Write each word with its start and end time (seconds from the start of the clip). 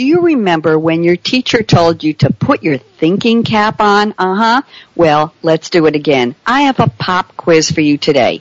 do 0.00 0.06
you 0.06 0.22
remember 0.22 0.78
when 0.78 1.04
your 1.04 1.16
teacher 1.16 1.62
told 1.62 2.02
you 2.02 2.14
to 2.14 2.32
put 2.32 2.62
your 2.62 2.78
thinking 2.78 3.44
cap 3.44 3.82
on? 3.82 4.14
Uh 4.16 4.34
huh. 4.34 4.62
Well, 4.96 5.34
let's 5.42 5.68
do 5.68 5.84
it 5.84 5.94
again. 5.94 6.36
I 6.46 6.62
have 6.62 6.80
a 6.80 6.88
pop 6.88 7.36
quiz 7.36 7.70
for 7.70 7.82
you 7.82 7.98
today. 7.98 8.40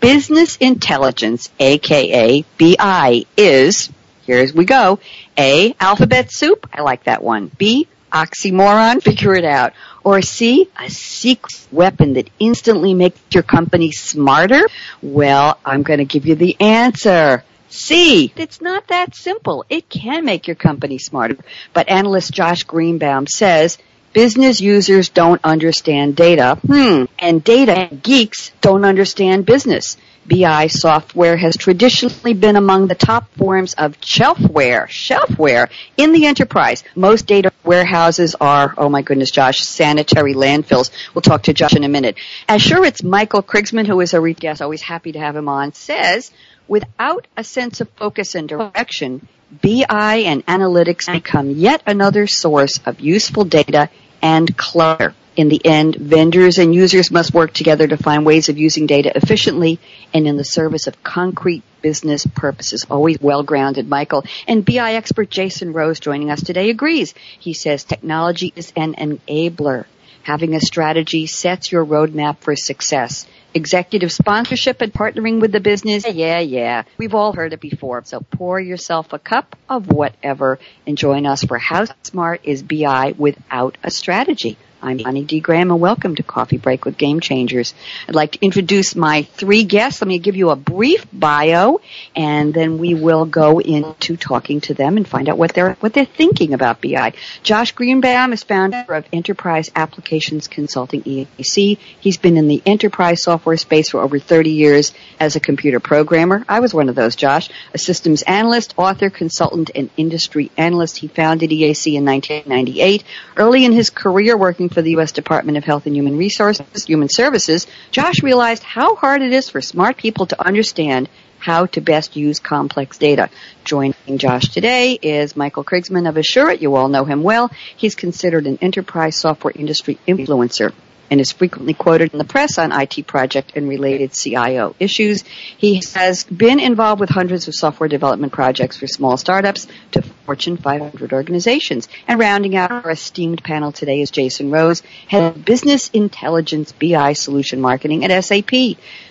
Business 0.00 0.56
intelligence, 0.56 1.48
aka 1.58 2.44
BI, 2.58 3.24
is, 3.38 3.88
here 4.26 4.46
we 4.52 4.66
go, 4.66 4.98
A, 5.38 5.74
alphabet 5.80 6.30
soup, 6.30 6.68
I 6.74 6.82
like 6.82 7.04
that 7.04 7.22
one. 7.22 7.50
B, 7.56 7.88
oxymoron, 8.12 9.02
figure 9.02 9.34
it 9.34 9.46
out. 9.46 9.72
Or 10.04 10.20
C, 10.20 10.68
a 10.78 10.90
secret 10.90 11.68
weapon 11.72 12.12
that 12.12 12.28
instantly 12.38 12.92
makes 12.92 13.18
your 13.32 13.44
company 13.44 13.92
smarter? 13.92 14.60
Well, 15.00 15.58
I'm 15.64 15.84
going 15.84 16.00
to 16.00 16.04
give 16.04 16.26
you 16.26 16.34
the 16.34 16.60
answer. 16.60 17.44
C. 17.70 18.32
It's 18.36 18.60
not 18.60 18.88
that 18.88 19.14
simple. 19.14 19.64
It 19.68 19.88
can 19.88 20.24
make 20.24 20.46
your 20.46 20.56
company 20.56 20.98
smarter. 20.98 21.36
But 21.72 21.88
analyst 21.88 22.32
Josh 22.32 22.64
Greenbaum 22.64 23.26
says 23.26 23.78
business 24.12 24.60
users 24.60 25.08
don't 25.08 25.40
understand 25.44 26.16
data. 26.16 26.58
Hmm. 26.66 27.04
And 27.18 27.42
data 27.42 27.94
geeks 27.94 28.52
don't 28.60 28.84
understand 28.84 29.46
business. 29.46 29.96
BI 30.28 30.66
software 30.66 31.36
has 31.36 31.56
traditionally 31.56 32.34
been 32.34 32.56
among 32.56 32.86
the 32.86 32.94
top 32.94 33.32
forms 33.34 33.72
of 33.74 33.98
shelfware, 34.00 34.86
shelfware 34.86 35.70
in 35.96 36.12
the 36.12 36.26
enterprise. 36.26 36.84
Most 36.94 37.26
data 37.26 37.50
warehouses 37.64 38.34
are, 38.38 38.74
oh 38.76 38.90
my 38.90 39.00
goodness, 39.00 39.30
Josh, 39.30 39.60
sanitary 39.60 40.34
landfills. 40.34 40.90
We'll 41.14 41.22
talk 41.22 41.44
to 41.44 41.54
Josh 41.54 41.74
in 41.74 41.84
a 41.84 41.88
minute. 41.88 42.16
Asuret's 42.46 43.02
Michael 43.02 43.42
Krigsman, 43.42 43.86
who 43.86 44.00
is 44.00 44.12
a 44.12 44.32
guest, 44.34 44.60
always 44.60 44.82
happy 44.82 45.12
to 45.12 45.18
have 45.18 45.34
him 45.34 45.48
on, 45.48 45.72
says 45.72 46.30
Without 46.68 47.26
a 47.34 47.42
sense 47.42 47.80
of 47.80 47.88
focus 47.90 48.34
and 48.34 48.46
direction, 48.46 49.26
BI 49.50 50.16
and 50.26 50.44
analytics 50.46 51.10
become 51.10 51.50
yet 51.50 51.82
another 51.86 52.26
source 52.26 52.80
of 52.84 53.00
useful 53.00 53.44
data 53.44 53.88
and 54.20 54.56
clutter. 54.56 55.14
In 55.36 55.48
the 55.48 55.64
end, 55.64 55.94
vendors 55.94 56.58
and 56.58 56.74
users 56.74 57.10
must 57.10 57.32
work 57.32 57.52
together 57.52 57.86
to 57.86 57.96
find 57.96 58.26
ways 58.26 58.48
of 58.48 58.58
using 58.58 58.86
data 58.86 59.16
efficiently 59.16 59.78
and 60.12 60.26
in 60.26 60.36
the 60.36 60.44
service 60.44 60.86
of 60.86 61.02
concrete 61.02 61.62
business 61.80 62.26
purposes. 62.26 62.84
Always 62.90 63.20
well 63.20 63.42
grounded, 63.42 63.88
Michael. 63.88 64.24
And 64.46 64.64
BI 64.64 64.94
expert 64.94 65.30
Jason 65.30 65.72
Rose 65.72 66.00
joining 66.00 66.30
us 66.30 66.42
today 66.42 66.70
agrees. 66.70 67.14
He 67.38 67.54
says 67.54 67.84
technology 67.84 68.52
is 68.56 68.72
an 68.76 68.94
enabler. 68.94 69.86
Having 70.24 70.56
a 70.56 70.60
strategy 70.60 71.26
sets 71.26 71.72
your 71.72 71.86
roadmap 71.86 72.38
for 72.38 72.54
success 72.54 73.26
executive 73.54 74.12
sponsorship 74.12 74.80
and 74.80 74.92
partnering 74.92 75.40
with 75.40 75.52
the 75.52 75.60
business. 75.60 76.06
Yeah, 76.08 76.40
yeah. 76.40 76.84
We've 76.98 77.14
all 77.14 77.32
heard 77.32 77.52
it 77.52 77.60
before. 77.60 78.02
So 78.04 78.20
pour 78.20 78.60
yourself 78.60 79.12
a 79.12 79.18
cup 79.18 79.56
of 79.68 79.88
whatever 79.88 80.58
and 80.86 80.96
join 80.96 81.26
us 81.26 81.44
for 81.44 81.58
How 81.58 81.86
Smart 82.02 82.40
is 82.44 82.62
BI 82.62 83.14
without 83.16 83.78
a 83.82 83.90
strategy. 83.90 84.56
I'm 84.80 84.98
Bonnie 84.98 85.24
D. 85.24 85.40
Graham 85.40 85.72
and 85.72 85.80
welcome 85.80 86.14
to 86.14 86.22
Coffee 86.22 86.56
Break 86.56 86.84
with 86.84 86.96
Game 86.96 87.18
Changers. 87.18 87.74
I'd 88.08 88.14
like 88.14 88.32
to 88.32 88.38
introduce 88.40 88.94
my 88.94 89.22
three 89.22 89.64
guests. 89.64 90.00
Let 90.00 90.06
me 90.06 90.20
give 90.20 90.36
you 90.36 90.50
a 90.50 90.56
brief 90.56 91.04
bio 91.12 91.80
and 92.14 92.54
then 92.54 92.78
we 92.78 92.94
will 92.94 93.24
go 93.24 93.60
into 93.60 94.16
talking 94.16 94.60
to 94.62 94.74
them 94.74 94.96
and 94.96 95.06
find 95.06 95.28
out 95.28 95.36
what 95.36 95.52
they're, 95.52 95.74
what 95.80 95.94
they're 95.94 96.04
thinking 96.04 96.54
about 96.54 96.80
BI. 96.80 97.12
Josh 97.42 97.72
Greenbaum 97.72 98.32
is 98.32 98.44
founder 98.44 98.84
of 98.94 99.04
Enterprise 99.12 99.68
Applications 99.74 100.46
Consulting 100.46 101.02
EAC. 101.02 101.78
He's 101.98 102.16
been 102.16 102.36
in 102.36 102.46
the 102.46 102.62
enterprise 102.64 103.20
software 103.20 103.56
space 103.56 103.90
for 103.90 104.00
over 104.00 104.20
30 104.20 104.50
years 104.50 104.92
as 105.18 105.34
a 105.34 105.40
computer 105.40 105.80
programmer. 105.80 106.44
I 106.48 106.60
was 106.60 106.72
one 106.72 106.88
of 106.88 106.94
those, 106.94 107.16
Josh. 107.16 107.50
A 107.74 107.78
systems 107.78 108.22
analyst, 108.22 108.74
author, 108.76 109.10
consultant, 109.10 109.72
and 109.74 109.90
industry 109.96 110.52
analyst. 110.56 110.98
He 110.98 111.08
founded 111.08 111.50
EAC 111.50 111.94
in 111.94 112.04
1998. 112.04 113.02
Early 113.36 113.64
in 113.64 113.72
his 113.72 113.90
career 113.90 114.36
working 114.36 114.67
working 114.68 114.74
for 114.74 114.82
the 114.82 114.90
U.S. 114.92 115.12
Department 115.12 115.56
of 115.56 115.64
Health 115.64 115.86
and 115.86 115.96
Human 115.96 116.18
Resources, 116.18 116.84
Human 116.84 117.08
Services, 117.08 117.66
Josh 117.90 118.22
realized 118.22 118.62
how 118.62 118.96
hard 118.96 119.22
it 119.22 119.32
is 119.32 119.48
for 119.48 119.62
smart 119.62 119.96
people 119.96 120.26
to 120.26 120.46
understand 120.46 121.08
how 121.38 121.66
to 121.66 121.80
best 121.80 122.16
use 122.16 122.38
complex 122.38 122.98
data. 122.98 123.30
Joining 123.64 124.18
Josh 124.18 124.48
today 124.48 124.98
is 125.00 125.36
Michael 125.36 125.64
Krigsman 125.64 126.08
of 126.08 126.16
Asuret. 126.16 126.60
You 126.60 126.74
all 126.74 126.88
know 126.88 127.04
him 127.04 127.22
well. 127.22 127.50
He's 127.76 127.94
considered 127.94 128.46
an 128.46 128.58
enterprise 128.60 129.16
software 129.16 129.54
industry 129.56 129.98
influencer 130.06 130.72
and 131.10 131.20
is 131.20 131.32
frequently 131.32 131.74
quoted 131.74 132.12
in 132.12 132.18
the 132.18 132.24
press 132.24 132.58
on 132.58 132.72
IT 132.72 133.06
project 133.06 133.52
and 133.54 133.68
related 133.68 134.12
CIO 134.12 134.74
issues. 134.78 135.22
He 135.56 135.82
has 135.94 136.24
been 136.24 136.60
involved 136.60 137.00
with 137.00 137.10
hundreds 137.10 137.48
of 137.48 137.54
software 137.54 137.88
development 137.88 138.32
projects 138.32 138.76
for 138.76 138.86
small 138.86 139.16
startups 139.16 139.66
to 139.92 140.02
Fortune 140.02 140.56
500 140.56 141.12
organizations. 141.12 141.88
And 142.06 142.18
rounding 142.18 142.56
out 142.56 142.70
our 142.70 142.90
esteemed 142.90 143.42
panel 143.42 143.72
today 143.72 144.00
is 144.00 144.10
Jason 144.10 144.50
Rose, 144.50 144.82
head 145.06 145.36
of 145.36 145.44
business 145.44 145.88
intelligence 145.90 146.72
BI 146.72 147.12
solution 147.14 147.60
marketing 147.60 148.04
at 148.04 148.24
SAP, 148.24 148.52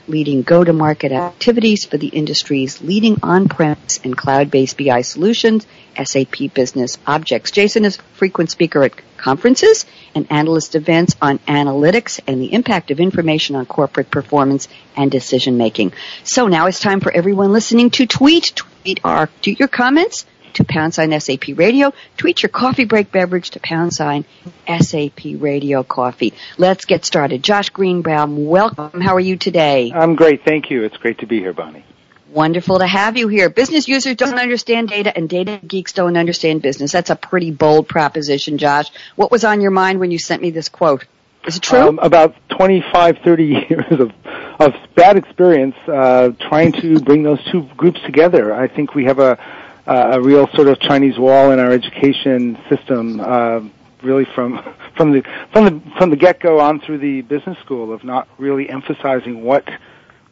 leading 0.08 0.44
go-to-market 0.44 1.12
activities 1.12 1.85
for 1.85 1.97
the 1.97 2.08
industry's 2.08 2.81
leading 2.81 3.18
on-premise 3.24 4.00
and 4.03 4.16
cloud-based 4.16 4.78
BI 4.78 5.02
solutions, 5.02 5.66
SAP 6.02 6.53
Business 6.53 6.97
Objects. 7.08 7.52
Jason 7.52 7.85
is 7.85 7.97
a 7.97 8.02
frequent 8.16 8.52
speaker 8.52 8.84
at 8.84 9.16
conferences 9.17 9.85
and 10.16 10.28
analyst 10.31 10.75
events 10.75 11.16
on 11.22 11.39
analytics 11.39 12.19
and 12.28 12.41
the 12.41 12.53
impact 12.53 12.91
of 12.91 13.00
information 13.00 13.55
on 13.55 13.66
corporate 13.66 14.11
performance 14.11 14.67
and 14.95 15.11
decision 15.11 15.57
making. 15.57 15.94
So 16.23 16.47
now 16.47 16.67
it's 16.67 16.79
time 16.79 17.00
for 17.00 17.11
everyone 17.11 17.53
listening 17.53 17.89
to 17.91 18.05
tweet. 18.05 18.53
Tweet 18.55 19.00
our, 19.03 19.28
tweet 19.41 19.59
your 19.59 19.67
comments 19.67 20.25
to 20.53 20.63
pound 20.63 20.94
sign 20.94 21.17
SAP 21.19 21.50
radio. 21.55 21.94
Tweet 22.17 22.41
your 22.41 22.50
coffee 22.50 22.85
break 22.85 23.11
beverage 23.11 23.51
to 23.51 23.59
pound 23.59 23.94
sign 23.94 24.25
SAP 24.67 25.19
radio 25.38 25.84
coffee. 25.84 26.34
Let's 26.57 26.85
get 26.85 27.05
started. 27.05 27.44
Josh 27.44 27.69
Greenbaum, 27.69 28.46
welcome. 28.46 29.02
How 29.02 29.16
are 29.16 29.20
you 29.20 29.37
today? 29.37 29.91
I'm 29.93 30.16
great. 30.16 30.43
Thank 30.43 30.70
you. 30.70 30.84
It's 30.84 30.97
great 30.97 31.20
to 31.20 31.28
be 31.28 31.40
here, 31.40 31.53
Bonnie. 31.53 31.84
Wonderful 32.37 32.78
to 32.78 32.85
have 32.85 33.17
you 33.17 33.29
here. 33.29 33.49
Business 33.49 33.87
users 33.87 34.16
don't 34.16 34.37
understand 34.37 34.89
data 34.89 35.11
and 35.17 35.28
data 35.28 35.59
geeks 35.66 35.91
don't 35.91 36.16
understand 36.16 36.61
business. 36.61 36.91
That's 36.91 37.09
a 37.09 37.16
pretty 37.16 37.49
bold 37.49 37.87
proposition, 37.87 38.59
Josh. 38.59 38.91
What 39.16 39.31
was 39.31 39.43
on 39.43 39.59
your 39.59 39.72
mind 39.72 39.99
when 39.99 40.11
you 40.11 40.19
sent 40.19 40.43
me 40.43 40.51
this 40.51 40.69
quote? 40.69 41.07
Is 41.47 41.57
it 41.57 41.63
true? 41.63 41.79
Um, 41.79 41.97
about 41.97 42.35
25, 42.49 43.17
30 43.25 43.43
years 43.43 43.85
of, 43.89 44.11
of 44.59 44.75
bad 44.93 45.17
experience 45.17 45.73
uh, 45.87 46.29
trying 46.39 46.73
to 46.73 46.99
bring 46.99 47.23
those 47.23 47.43
two 47.51 47.63
groups 47.75 47.99
together. 48.05 48.53
I 48.53 48.67
think 48.67 48.93
we 48.93 49.05
have 49.05 49.17
a, 49.17 49.39
a 49.87 50.22
real 50.22 50.47
sort 50.53 50.67
of 50.67 50.79
Chinese 50.79 51.17
wall 51.17 51.49
in 51.49 51.57
our 51.57 51.72
education 51.72 52.55
system, 52.69 53.19
uh, 53.19 53.61
really 54.03 54.25
from 54.35 54.63
from 54.95 55.11
the 55.11 55.23
from 55.51 55.66
the 55.66 55.91
from 55.97 56.11
the 56.11 56.16
get 56.16 56.39
go 56.39 56.59
on 56.59 56.81
through 56.81 56.99
the 56.99 57.22
business 57.23 57.57
school 57.66 57.91
of 57.91 58.03
not 58.03 58.28
really 58.37 58.69
emphasizing 58.69 59.41
what 59.41 59.67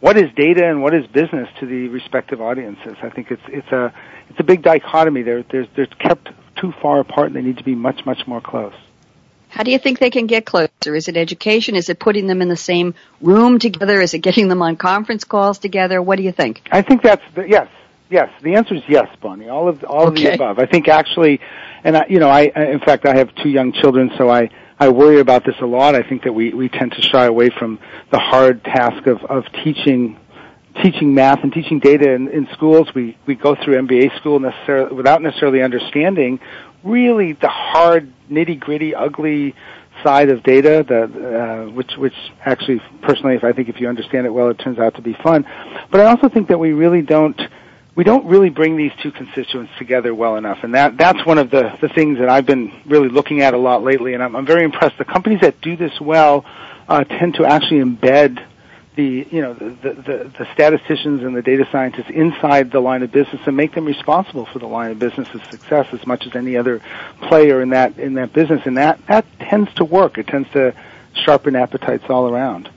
what 0.05 0.17
is 0.17 0.31
data 0.35 0.63
and 0.63 0.83
what 0.83 0.93
is 0.93 1.07
business 1.07 1.49
to 1.59 1.65
the 1.65 1.87
respective 1.87 2.39
audiences. 2.39 2.95
I 3.01 3.09
think 3.09 3.31
it's 3.31 3.41
it's 3.47 3.71
a 3.71 3.91
it's 4.29 4.39
a 4.39 4.43
big 4.43 4.61
dichotomy. 4.61 5.23
They're 5.23 5.41
they're 5.51 5.65
they're 5.75 5.87
kept 5.87 6.29
too 6.57 6.73
far 6.79 6.99
apart. 6.99 7.27
and 7.27 7.35
They 7.35 7.41
need 7.41 7.57
to 7.57 7.63
be 7.63 7.73
much 7.73 8.05
much 8.05 8.27
more 8.27 8.39
close. 8.39 8.75
How 9.49 9.63
do 9.63 9.71
you 9.71 9.79
think 9.79 9.97
they 9.97 10.11
can 10.11 10.27
get 10.27 10.45
closer? 10.45 10.93
Is 10.93 11.07
it 11.07 11.17
education? 11.17 11.75
Is 11.75 11.89
it 11.89 11.97
putting 11.97 12.27
them 12.27 12.43
in 12.43 12.49
the 12.49 12.55
same 12.55 12.93
room 13.19 13.57
together? 13.57 13.99
Is 13.99 14.13
it 14.13 14.19
getting 14.19 14.47
them 14.47 14.61
on 14.61 14.75
conference 14.75 15.23
calls 15.23 15.57
together? 15.57 15.99
What 16.03 16.17
do 16.17 16.23
you 16.23 16.31
think? 16.31 16.61
I 16.71 16.83
think 16.83 17.01
that's 17.01 17.23
the, 17.33 17.49
yes, 17.49 17.67
yes. 18.11 18.29
The 18.43 18.53
answer 18.53 18.75
is 18.75 18.83
yes, 18.87 19.07
Bonnie. 19.23 19.49
All 19.49 19.67
of 19.67 19.83
all 19.85 20.09
okay. 20.09 20.09
of 20.09 20.15
the 20.15 20.33
above. 20.35 20.59
I 20.59 20.67
think 20.67 20.87
actually, 20.87 21.39
and 21.83 21.97
I, 21.97 22.05
you 22.09 22.19
know, 22.19 22.29
I 22.29 22.41
in 22.43 22.79
fact 22.79 23.07
I 23.07 23.15
have 23.15 23.33
two 23.41 23.49
young 23.49 23.73
children, 23.73 24.11
so 24.19 24.29
I 24.29 24.51
I 24.79 24.89
worry 24.89 25.19
about 25.19 25.45
this 25.45 25.55
a 25.61 25.65
lot. 25.65 25.95
I 25.95 26.03
think 26.03 26.23
that 26.23 26.33
we 26.33 26.53
we 26.53 26.69
tend 26.69 26.91
to 26.93 27.01
shy 27.01 27.25
away 27.25 27.49
from 27.49 27.79
the 28.11 28.19
hard 28.19 28.63
task 28.63 29.07
of 29.07 29.23
of 29.23 29.45
teaching 29.63 30.19
teaching 30.83 31.13
math 31.13 31.39
and 31.43 31.53
teaching 31.53 31.79
data 31.79 32.11
in, 32.11 32.27
in 32.27 32.47
schools. 32.53 32.89
We 32.93 33.17
we 33.25 33.35
go 33.35 33.55
through 33.55 33.75
MBA 33.75 34.17
school 34.19 34.39
necessarily 34.39 34.93
without 34.93 35.21
necessarily 35.21 35.61
understanding 35.61 36.39
really 36.83 37.33
the 37.33 37.47
hard 37.47 38.11
nitty 38.29 38.59
gritty 38.59 38.93
ugly 38.93 39.55
side 40.03 40.29
of 40.29 40.43
data 40.43 40.85
the 40.87 41.03
uh, 41.03 41.71
which 41.71 41.91
which 41.97 42.13
actually 42.45 42.81
personally 43.01 43.35
if 43.35 43.43
I 43.43 43.53
think 43.53 43.69
if 43.69 43.79
you 43.79 43.87
understand 43.87 44.25
it 44.25 44.29
well 44.29 44.49
it 44.49 44.59
turns 44.59 44.77
out 44.77 44.95
to 44.95 45.01
be 45.01 45.13
fun 45.23 45.45
but 45.89 46.01
I 46.01 46.05
also 46.05 46.27
think 46.27 46.49
that 46.49 46.59
we 46.59 46.73
really 46.73 47.01
don't 47.01 47.39
we 47.95 48.03
don't 48.03 48.25
really 48.25 48.49
bring 48.49 48.75
these 48.75 48.91
two 49.01 49.11
constituents 49.11 49.71
together 49.77 50.13
well 50.13 50.35
enough. 50.35 50.63
And 50.63 50.73
that 50.75 50.97
that's 50.97 51.25
one 51.25 51.37
of 51.37 51.49
the 51.49 51.77
the 51.81 51.89
things 51.89 52.19
that 52.19 52.29
I've 52.29 52.45
been 52.45 52.73
really 52.85 53.09
looking 53.09 53.41
at 53.41 53.53
a 53.53 53.57
lot 53.57 53.83
lately. 53.83 54.13
And 54.13 54.21
I'm, 54.21 54.35
I'm 54.35 54.45
very 54.45 54.63
impressed. 54.63 54.97
The 54.97 55.05
companies 55.05 55.41
that 55.41 55.61
do 55.61 55.75
this 55.77 55.99
well 55.99 56.45
uh, 56.87 57.03
tend 57.05 57.35
to 57.35 57.45
actually 57.45 57.79
embed 57.79 58.45
the 58.95 59.27
you 59.29 59.41
know 59.41 59.53
the, 59.53 59.69
the 59.93 60.31
the 60.37 60.47
statisticians 60.53 61.23
and 61.23 61.35
the 61.35 61.41
data 61.41 61.67
scientists 61.71 62.09
inside 62.09 62.71
the 62.71 62.79
line 62.79 63.03
of 63.03 63.11
business 63.11 63.41
and 63.45 63.55
make 63.55 63.73
them 63.73 63.85
responsible 63.85 64.45
for 64.45 64.59
the 64.59 64.67
line 64.67 64.91
of 64.91 64.99
business's 64.99 65.41
success 65.49 65.87
as 65.91 66.05
much 66.05 66.25
as 66.27 66.35
any 66.35 66.55
other 66.57 66.81
player 67.23 67.61
in 67.61 67.69
that 67.69 67.97
in 67.97 68.15
that 68.15 68.33
business. 68.33 68.61
And 68.65 68.77
that 68.77 69.05
that 69.07 69.25
tends 69.39 69.73
to 69.75 69.85
work. 69.85 70.17
It 70.17 70.27
tends 70.27 70.49
to 70.51 70.73
sharpen 71.13 71.55
appetites 71.55 72.03
all 72.09 72.29
around 72.29 72.69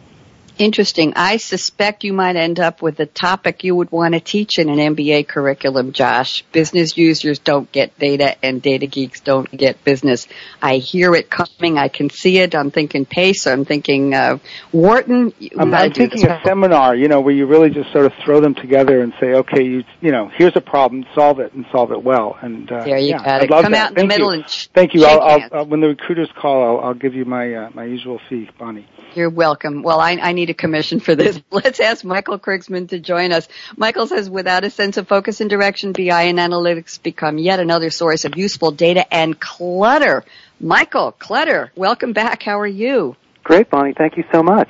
interesting. 0.59 1.15
I 1.17 1.37
suspect 1.39 2.05
you 2.05 2.13
might 2.13 2.37
end 2.37 2.61
up 2.61 2.83
with 2.83 3.01
a 3.01 3.07
topic 3.07 3.65
you 3.65 3.75
would 3.75 3.91
want 3.91 4.15
to 4.15 4.21
teach 4.21 4.59
in 4.59 4.69
an 4.69 4.95
MBA 4.95 5.29
curriculum, 5.29 5.93
Josh. 5.93 6.43
Business 6.53 6.97
users 6.97 7.39
don't 7.39 7.71
get 7.73 7.99
data 7.99 8.37
and 8.45 8.61
data 8.61 8.87
geeks 8.87 9.21
don't 9.21 9.51
get 9.51 9.83
business. 9.85 10.27
I 10.61 10.77
hear 10.77 11.15
it 11.15 11.31
coming. 11.31 11.79
I 11.79 11.89
can 11.89 12.11
see 12.11 12.39
it. 12.39 12.55
I'm 12.55 12.71
thinking 12.71 13.07
Pace. 13.07 13.47
I'm 13.47 13.65
thinking 13.65 14.15
uh, 14.15 14.39
Wharton. 14.73 15.33
I'm, 15.59 15.75
I'm 15.75 15.93
thinking 15.93 16.27
a 16.27 16.41
seminar, 16.45 16.95
you 16.95 17.09
know, 17.09 17.21
where 17.21 17.35
you 17.35 17.47
really 17.47 17.71
just 17.71 17.93
sort 17.93 18.07
of 18.07 18.13
throw 18.25 18.41
them 18.41 18.55
together 18.55 19.03
and 19.03 19.13
say, 19.21 19.35
okay, 19.35 19.63
you, 19.63 19.85
you 20.01 20.13
know, 20.13 20.31
here's 20.35 20.57
a 20.57 20.61
problem, 20.61 21.07
solve 21.15 21.41
it, 21.41 21.53
and 21.55 21.65
solve 21.73 21.93
it 21.93 22.03
well. 22.03 22.37
And 22.41 22.71
uh, 22.71 22.85
there 22.85 22.99
you 22.99 23.11
yeah, 23.11 23.25
got 23.25 23.43
it. 23.43 23.49
Come 23.49 23.73
that. 23.73 23.79
out 23.79 23.91
in 23.91 23.97
Thank 23.97 24.09
the 24.11 24.15
middle 24.15 24.35
you. 24.35 24.41
and 24.41 24.51
sh- 24.51 24.69
Thank 24.75 24.95
you. 24.95 25.05
I'll, 25.05 25.21
I'll, 25.21 25.49
I'll, 25.53 25.67
when 25.67 25.81
the 25.81 25.89
recruiters 25.89 26.31
call, 26.37 26.79
I'll, 26.79 26.85
I'll 26.89 26.95
give 26.95 27.15
you 27.15 27.25
my 27.25 27.55
uh, 27.55 27.71
my 27.75 27.85
usual 27.85 28.21
fee, 28.29 28.49
Bonnie. 28.59 28.87
You're 29.15 29.31
welcome. 29.31 29.83
Well, 29.83 30.01
I, 30.01 30.13
I 30.13 30.33
need 30.33 30.51
a 30.51 30.55
commission 30.55 31.01
for 31.01 31.15
this. 31.15 31.41
Let's 31.51 31.81
ask 31.81 32.05
Michael 32.05 32.39
Krigsman 32.39 32.89
to 32.91 32.99
join 33.01 33.33
us. 33.33 33.49
Michael 33.77 34.07
says, 34.07 34.29
without 34.29 34.65
a 34.65 34.71
sense 34.71 34.97
of 34.97 35.09
focus 35.09 35.41
and 35.41 35.51
direction, 35.51 35.93
BI 35.93 36.23
and 36.23 36.39
analytics 36.39 37.03
become 37.03 37.39
yet 37.39 37.61
another 37.61 37.91
source 37.91 38.25
of 38.25 38.37
useful 38.37 38.71
data 38.71 39.13
and 39.13 39.39
clutter. 39.39 40.25
Michael, 40.61 41.13
clutter, 41.13 41.73
welcome 41.77 42.13
back. 42.13 42.43
How 42.43 42.61
are 42.61 42.67
you? 42.67 43.17
Great, 43.45 43.71
Bonnie. 43.71 43.95
Thank 43.97 44.17
you 44.17 44.25
so 44.33 44.43
much. 44.43 44.69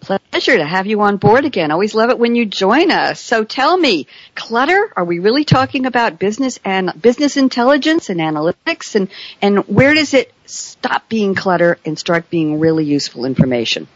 Pleasure 0.00 0.56
to 0.56 0.64
have 0.64 0.86
you 0.86 1.00
on 1.00 1.16
board 1.16 1.44
again. 1.44 1.70
Always 1.70 1.94
love 1.94 2.10
it 2.10 2.18
when 2.18 2.34
you 2.34 2.46
join 2.46 2.90
us. 2.90 3.20
So 3.20 3.44
tell 3.44 3.76
me, 3.76 4.06
clutter, 4.34 4.92
are 4.96 5.04
we 5.04 5.18
really 5.18 5.44
talking 5.44 5.86
about 5.86 6.18
business 6.18 6.58
and 6.64 6.92
business 7.00 7.36
intelligence 7.36 8.08
and 8.08 8.20
analytics 8.20 8.94
and, 8.94 9.08
and 9.42 9.66
where 9.66 9.94
does 9.94 10.14
it 10.14 10.32
stop 10.46 11.08
being 11.08 11.34
clutter 11.34 11.78
and 11.84 11.98
start 11.98 12.30
being 12.30 12.60
really 12.60 12.84
useful 12.84 13.24
information? 13.24 13.88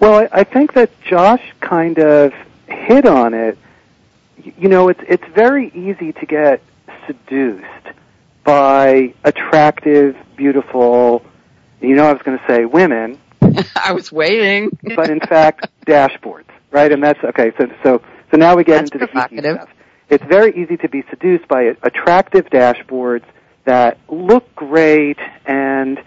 Well, 0.00 0.28
I 0.32 0.44
think 0.44 0.74
that 0.74 0.90
Josh 1.02 1.42
kind 1.60 1.98
of 1.98 2.32
hit 2.66 3.06
on 3.06 3.34
it. 3.34 3.58
You 4.58 4.68
know, 4.68 4.88
it's 4.88 5.00
it's 5.08 5.24
very 5.34 5.68
easy 5.68 6.12
to 6.12 6.26
get 6.26 6.60
seduced 7.06 7.64
by 8.44 9.14
attractive, 9.24 10.16
beautiful, 10.36 11.24
you 11.80 11.94
know 11.94 12.04
I 12.04 12.12
was 12.12 12.22
going 12.22 12.38
to 12.38 12.44
say 12.46 12.64
women 12.64 13.18
I 13.76 13.92
was 13.92 14.10
waiting. 14.12 14.70
but 14.96 15.10
in 15.10 15.20
fact, 15.20 15.68
dashboards, 15.86 16.48
right? 16.70 16.90
And 16.92 17.02
that's 17.02 17.22
okay. 17.24 17.52
So 17.58 17.66
so 17.82 18.02
so 18.30 18.36
now 18.36 18.56
we 18.56 18.64
get 18.64 18.78
That's 18.78 18.92
into 18.92 18.98
the 18.98 19.06
geeky 19.06 19.12
provocative. 19.12 19.56
stuff. 19.56 19.68
It's 20.10 20.24
very 20.24 20.52
easy 20.62 20.76
to 20.78 20.88
be 20.88 21.02
seduced 21.10 21.48
by 21.48 21.74
attractive 21.82 22.46
dashboards 22.46 23.24
that 23.64 23.98
look 24.08 24.54
great 24.54 25.18
and 25.46 25.98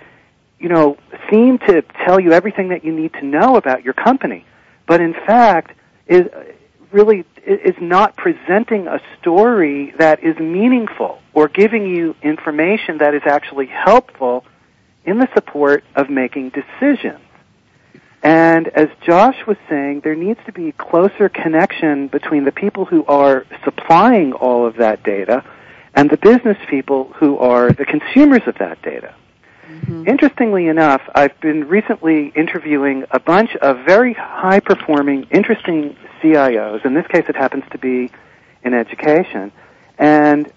you 0.60 0.70
know 0.70 0.98
seem 1.32 1.58
to 1.60 1.82
tell 2.06 2.20
you 2.20 2.32
everything 2.32 2.70
that 2.70 2.84
you 2.84 2.94
need 2.94 3.14
to 3.14 3.26
know 3.26 3.56
about 3.56 3.84
your 3.84 3.94
company, 3.94 4.46
but 4.86 5.02
in 5.02 5.14
fact 5.14 5.72
is 6.08 6.28
uh, 6.28 6.44
really 6.92 7.26
is 7.46 7.76
not 7.82 8.16
presenting 8.16 8.88
a 8.88 9.00
story 9.20 9.94
that 9.98 10.24
is 10.24 10.38
meaningful 10.38 11.20
or 11.34 11.48
giving 11.48 11.86
you 11.86 12.16
information 12.22 12.98
that 13.00 13.14
is 13.14 13.22
actually 13.26 13.66
helpful 13.68 14.46
in 15.06 15.18
the 15.20 15.28
support 15.34 15.84
of 15.96 16.10
making 16.10 16.50
decisions. 16.52 17.20
And 18.24 18.68
as 18.70 18.90
Josh 19.06 19.46
was 19.46 19.58
saying, 19.70 20.02
there 20.02 20.16
needs 20.16 20.40
to 20.46 20.52
be 20.52 20.72
closer 20.72 21.30
connection 21.30 22.08
between 22.08 22.46
the 22.46 22.52
people 22.52 22.86
who 22.86 23.06
are 23.06 23.46
supplying 23.64 24.34
all 24.34 24.66
of 24.66 24.78
that 24.78 25.04
data 25.04 25.44
and 25.94 26.10
the 26.10 26.18
business 26.18 26.58
people 26.70 27.14
who 27.16 27.38
are 27.38 27.72
the 27.72 27.86
consumers 27.86 28.42
of 28.48 28.56
that 28.60 28.82
data. 28.82 29.14
Mm-hmm. 29.68 30.08
Interestingly 30.08 30.68
enough, 30.68 31.02
I've 31.14 31.40
been 31.42 31.68
recently 31.68 32.32
interviewing 32.36 33.06
a 33.12 33.20
bunch 33.20 33.56
of 33.58 33.86
very 33.86 34.14
high 34.14 34.60
performing, 34.60 35.28
interesting 35.32 35.96
CIOs. 36.22 36.86
In 36.86 36.94
this 36.94 37.06
case, 37.08 37.26
it 37.28 37.36
happens 37.36 37.64
to 37.72 37.78
be 37.78 38.12
in 38.64 38.74
education. 38.74 39.52
And 39.98 40.52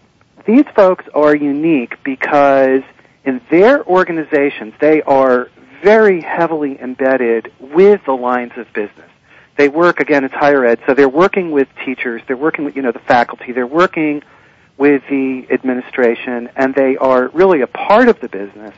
these 0.47 0.65
folks 0.75 1.05
are 1.15 1.35
unique 1.35 2.03
because 2.05 2.83
in 3.25 3.41
their 3.51 3.85
organizations, 3.85 4.75
they 4.81 5.03
are 5.03 5.51
very 5.83 6.21
heavily 6.21 6.81
embedded 6.81 7.53
with 7.59 8.05
the 8.05 8.13
lines 8.13 8.53
of 8.57 8.73
business. 8.73 9.11
They 9.57 9.69
work, 9.69 10.01
again, 10.01 10.25
it's 10.25 10.35
higher 10.35 10.65
ed, 10.65 10.81
so 10.87 10.95
they're 10.95 11.09
working 11.09 11.51
with 11.51 11.69
teachers, 11.85 12.23
they're 12.27 12.37
working 12.37 12.65
with, 12.65 12.77
you 12.77 12.83
know, 12.83 12.93
the 12.93 12.99
faculty, 13.01 13.53
they're 13.53 13.67
working 13.67 14.23
with 14.79 15.03
the 15.11 15.47
administration, 15.51 16.49
and 16.57 16.75
they 16.75 16.97
are 16.97 17.29
really 17.29 17.61
a 17.61 17.67
part 17.67 18.09
of 18.09 18.19
the 18.21 18.29
business. 18.29 18.75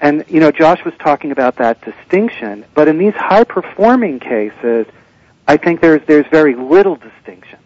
And, 0.00 0.24
you 0.28 0.40
know, 0.40 0.52
Josh 0.52 0.84
was 0.84 0.94
talking 0.98 1.32
about 1.32 1.56
that 1.56 1.80
distinction, 1.80 2.64
but 2.74 2.88
in 2.88 2.98
these 2.98 3.14
high 3.14 3.44
performing 3.44 4.20
cases, 4.20 4.86
I 5.46 5.56
think 5.56 5.80
there's, 5.80 6.02
there's 6.06 6.26
very 6.30 6.54
little 6.54 6.96
distinction. 6.96 7.58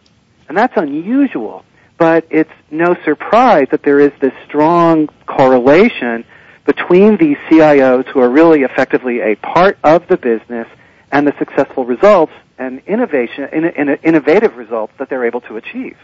And 0.49 0.56
that's 0.56 0.76
unusual, 0.76 1.64
but 1.99 2.26
it's 2.30 2.52
no 2.71 2.97
surprise 3.04 3.68
that 3.71 3.83
there 3.83 3.99
is 3.99 4.12
this 4.21 4.33
strong 4.45 5.09
correlation 5.26 6.25
between 6.64 7.16
these 7.16 7.37
CIOs 7.49 8.07
who 8.09 8.21
are 8.21 8.31
really 8.31 8.62
effectively 8.62 9.21
a 9.21 9.35
part 9.37 9.78
of 9.83 10.07
the 10.09 10.16
business 10.16 10.69
and 11.11 11.26
the 11.26 11.35
successful 11.38 11.85
results 11.85 12.33
and 12.59 12.83
innovation, 12.87 13.49
in, 13.52 13.64
in, 13.64 13.88
innovative 14.02 14.57
results 14.57 14.92
that 14.99 15.09
they're 15.09 15.25
able 15.25 15.40
to 15.42 15.57
achieve. 15.57 15.97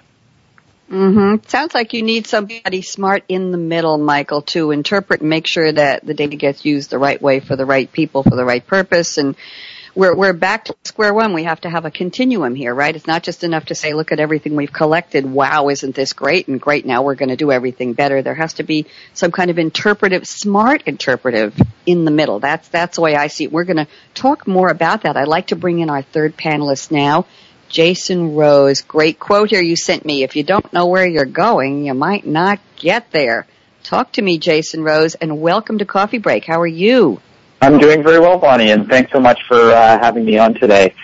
Mm-hmm. 0.90 1.46
Sounds 1.46 1.74
like 1.74 1.92
you 1.92 2.02
need 2.02 2.26
somebody 2.26 2.82
smart 2.82 3.24
in 3.28 3.52
the 3.52 3.58
middle, 3.58 3.98
Michael, 3.98 4.42
to 4.42 4.70
interpret 4.70 5.20
and 5.20 5.28
make 5.28 5.46
sure 5.46 5.70
that 5.70 6.04
the 6.04 6.14
data 6.14 6.36
gets 6.36 6.64
used 6.64 6.90
the 6.90 6.98
right 6.98 7.20
way 7.20 7.40
for 7.40 7.56
the 7.56 7.66
right 7.66 7.90
people 7.92 8.22
for 8.22 8.34
the 8.34 8.44
right 8.44 8.66
purpose. 8.66 9.18
And 9.18 9.36
we're 9.98 10.14
we're 10.14 10.32
back 10.32 10.66
to 10.66 10.76
square 10.84 11.12
one. 11.12 11.34
We 11.34 11.42
have 11.42 11.62
to 11.62 11.68
have 11.68 11.84
a 11.84 11.90
continuum 11.90 12.54
here, 12.54 12.72
right? 12.72 12.94
It's 12.94 13.08
not 13.08 13.24
just 13.24 13.42
enough 13.42 13.64
to 13.66 13.74
say, 13.74 13.94
look 13.94 14.12
at 14.12 14.20
everything 14.20 14.54
we've 14.54 14.72
collected. 14.72 15.26
Wow, 15.26 15.70
isn't 15.70 15.96
this 15.96 16.12
great? 16.12 16.46
And 16.46 16.60
great, 16.60 16.86
now 16.86 17.02
we're 17.02 17.16
going 17.16 17.30
to 17.30 17.36
do 17.36 17.50
everything 17.50 17.94
better. 17.94 18.22
There 18.22 18.36
has 18.36 18.54
to 18.54 18.62
be 18.62 18.86
some 19.12 19.32
kind 19.32 19.50
of 19.50 19.58
interpretive, 19.58 20.24
smart 20.28 20.84
interpretive 20.86 21.60
in 21.84 22.04
the 22.04 22.12
middle. 22.12 22.38
That's 22.38 22.68
that's 22.68 22.94
the 22.94 23.02
way 23.02 23.16
I 23.16 23.26
see 23.26 23.44
it. 23.44 23.52
We're 23.52 23.64
going 23.64 23.84
to 23.84 23.88
talk 24.14 24.46
more 24.46 24.68
about 24.68 25.02
that. 25.02 25.16
I'd 25.16 25.26
like 25.26 25.48
to 25.48 25.56
bring 25.56 25.80
in 25.80 25.90
our 25.90 26.02
third 26.02 26.36
panelist 26.36 26.92
now. 26.92 27.26
Jason 27.68 28.36
Rose, 28.36 28.82
great 28.82 29.18
quote 29.18 29.50
here 29.50 29.60
you 29.60 29.74
sent 29.74 30.04
me. 30.04 30.22
If 30.22 30.36
you 30.36 30.44
don't 30.44 30.72
know 30.72 30.86
where 30.86 31.08
you're 31.08 31.24
going, 31.24 31.84
you 31.84 31.94
might 31.94 32.24
not 32.24 32.60
get 32.76 33.10
there. 33.10 33.48
Talk 33.82 34.12
to 34.12 34.22
me, 34.22 34.38
Jason 34.38 34.84
Rose, 34.84 35.16
and 35.16 35.40
welcome 35.40 35.78
to 35.78 35.84
Coffee 35.84 36.18
Break. 36.18 36.44
How 36.44 36.60
are 36.60 36.68
you? 36.68 37.20
I'm 37.60 37.78
doing 37.78 38.02
very 38.02 38.20
well, 38.20 38.38
Bonnie, 38.38 38.70
and 38.70 38.88
thanks 38.88 39.10
so 39.12 39.20
much 39.20 39.40
for 39.48 39.58
uh, 39.72 39.98
having 39.98 40.24
me 40.24 40.38
on 40.38 40.54
today. 40.54 40.94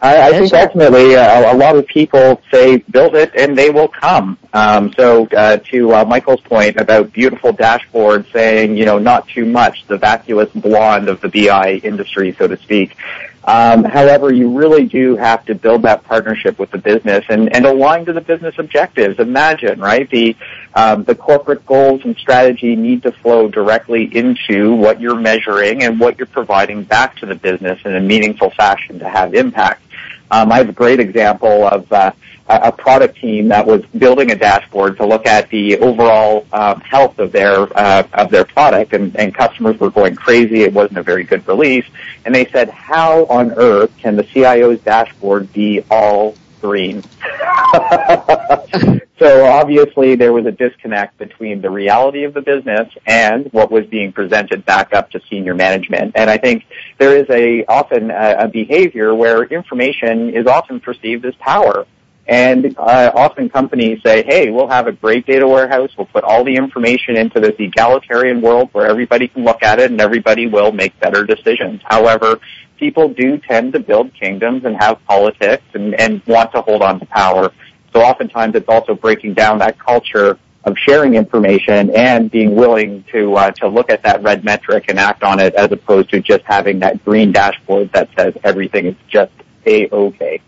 I, 0.00 0.28
I 0.28 0.30
think 0.32 0.52
ultimately 0.52 1.16
uh, 1.16 1.54
a 1.54 1.56
lot 1.56 1.76
of 1.76 1.86
people 1.86 2.42
say 2.52 2.78
build 2.90 3.14
it 3.14 3.34
and 3.34 3.56
they 3.56 3.70
will 3.70 3.88
come. 3.88 4.36
Um, 4.52 4.92
so 4.92 5.26
uh, 5.28 5.56
to 5.56 5.94
uh, 5.94 6.04
Michael's 6.04 6.42
point 6.42 6.76
about 6.76 7.12
beautiful 7.12 7.54
dashboards 7.54 8.30
saying, 8.30 8.76
you 8.76 8.84
know, 8.84 8.98
not 8.98 9.26
too 9.28 9.46
much, 9.46 9.86
the 9.86 9.96
vacuous 9.96 10.50
blonde 10.50 11.08
of 11.08 11.22
the 11.22 11.28
BI 11.28 11.80
industry, 11.82 12.34
so 12.38 12.46
to 12.46 12.56
speak. 12.58 12.96
Um, 13.44 13.84
however, 13.84 14.32
you 14.32 14.56
really 14.56 14.84
do 14.84 15.16
have 15.16 15.44
to 15.46 15.54
build 15.54 15.82
that 15.82 16.04
partnership 16.04 16.58
with 16.58 16.70
the 16.70 16.78
business 16.78 17.24
and, 17.28 17.54
and 17.54 17.64
align 17.66 18.06
to 18.06 18.12
the 18.12 18.20
business 18.20 18.54
objectives. 18.58 19.18
Imagine, 19.18 19.80
right? 19.80 20.08
The 20.10 20.36
the 20.74 21.16
corporate 21.18 21.64
goals 21.66 22.02
and 22.04 22.16
strategy 22.16 22.76
need 22.76 23.02
to 23.04 23.12
flow 23.12 23.48
directly 23.48 24.04
into 24.16 24.74
what 24.74 25.00
you're 25.00 25.18
measuring 25.18 25.82
and 25.82 26.00
what 26.00 26.18
you're 26.18 26.26
providing 26.26 26.84
back 26.84 27.16
to 27.16 27.26
the 27.26 27.34
business 27.34 27.80
in 27.84 27.94
a 27.94 28.00
meaningful 28.00 28.50
fashion 28.50 28.98
to 28.98 29.08
have 29.08 29.34
impact. 29.34 29.82
Um, 30.30 30.50
I 30.50 30.58
have 30.58 30.68
a 30.68 30.72
great 30.72 31.00
example 31.00 31.64
of 31.66 31.92
uh, 31.92 32.12
a 32.48 32.72
product 32.72 33.18
team 33.18 33.48
that 33.48 33.66
was 33.66 33.84
building 33.86 34.30
a 34.30 34.34
dashboard 34.34 34.96
to 34.98 35.06
look 35.06 35.26
at 35.26 35.48
the 35.50 35.78
overall 35.78 36.46
uh, 36.52 36.74
health 36.80 37.18
of 37.18 37.32
their 37.32 37.60
uh, 37.78 38.06
of 38.12 38.30
their 38.30 38.44
product, 38.44 38.92
and, 38.92 39.14
and 39.16 39.34
customers 39.34 39.78
were 39.78 39.90
going 39.90 40.14
crazy. 40.14 40.62
It 40.62 40.72
wasn't 40.72 40.98
a 40.98 41.02
very 41.02 41.24
good 41.24 41.46
release, 41.46 41.86
and 42.24 42.34
they 42.34 42.46
said, 42.46 42.68
"How 42.68 43.24
on 43.26 43.52
earth 43.52 43.96
can 43.98 44.16
the 44.16 44.24
CIO's 44.24 44.80
dashboard 44.80 45.52
be 45.52 45.84
all 45.90 46.34
green?" 46.60 47.02
so 49.18 49.44
obviously, 49.46 50.16
there 50.16 50.32
was 50.32 50.46
a 50.46 50.52
disconnect 50.52 51.18
between 51.18 51.60
the 51.60 51.70
reality 51.70 52.24
of 52.24 52.34
the 52.34 52.42
business 52.42 52.88
and 53.06 53.46
what 53.52 53.70
was 53.70 53.86
being 53.86 54.12
presented 54.12 54.64
back 54.64 54.92
up 54.92 55.10
to 55.10 55.20
senior 55.30 55.54
management. 55.54 56.12
And 56.16 56.28
I 56.28 56.38
think 56.38 56.64
there 56.98 57.16
is 57.16 57.26
a 57.30 57.64
often 57.66 58.10
a, 58.10 58.36
a 58.40 58.48
behavior 58.48 59.14
where 59.14 59.44
information 59.44 60.30
is 60.30 60.46
often 60.46 60.80
perceived 60.80 61.24
as 61.26 61.34
power 61.36 61.86
and 62.26 62.76
uh, 62.78 63.12
often 63.14 63.50
companies 63.50 64.00
say, 64.04 64.24
hey, 64.24 64.50
we'll 64.50 64.68
have 64.68 64.86
a 64.86 64.92
great 64.92 65.26
data 65.26 65.46
warehouse. 65.46 65.90
We'll 65.96 66.06
put 66.06 66.24
all 66.24 66.42
the 66.42 66.56
information 66.56 67.16
into 67.16 67.38
this 67.38 67.54
egalitarian 67.58 68.40
world 68.40 68.70
where 68.72 68.86
everybody 68.86 69.28
can 69.28 69.44
look 69.44 69.62
at 69.62 69.78
it 69.78 69.90
and 69.90 70.00
everybody 70.00 70.46
will 70.46 70.72
make 70.72 70.98
better 71.00 71.24
decisions. 71.24 71.82
However, 71.84 72.40
people 72.78 73.10
do 73.10 73.36
tend 73.38 73.74
to 73.74 73.80
build 73.80 74.14
kingdoms 74.14 74.64
and 74.64 74.76
have 74.76 75.04
politics 75.04 75.64
and, 75.74 75.94
and 76.00 76.22
want 76.26 76.52
to 76.52 76.62
hold 76.62 76.82
on 76.82 77.00
to 77.00 77.06
power. 77.06 77.52
So 77.94 78.02
oftentimes 78.02 78.54
it's 78.56 78.68
also 78.68 78.94
breaking 78.94 79.34
down 79.34 79.58
that 79.58 79.78
culture 79.78 80.38
of 80.64 80.76
sharing 80.78 81.14
information 81.14 81.94
and 81.94 82.30
being 82.30 82.54
willing 82.54 83.04
to 83.12 83.34
uh, 83.34 83.50
to 83.52 83.68
look 83.68 83.90
at 83.90 84.02
that 84.02 84.22
red 84.22 84.44
metric 84.44 84.86
and 84.88 84.98
act 84.98 85.22
on 85.22 85.38
it 85.38 85.54
as 85.54 85.70
opposed 85.70 86.10
to 86.10 86.20
just 86.20 86.42
having 86.44 86.80
that 86.80 87.04
green 87.04 87.32
dashboard 87.32 87.92
that 87.92 88.08
says 88.16 88.34
everything 88.42 88.86
is 88.86 88.96
just 89.08 89.32
a 89.66 89.88
okay. 89.90 90.40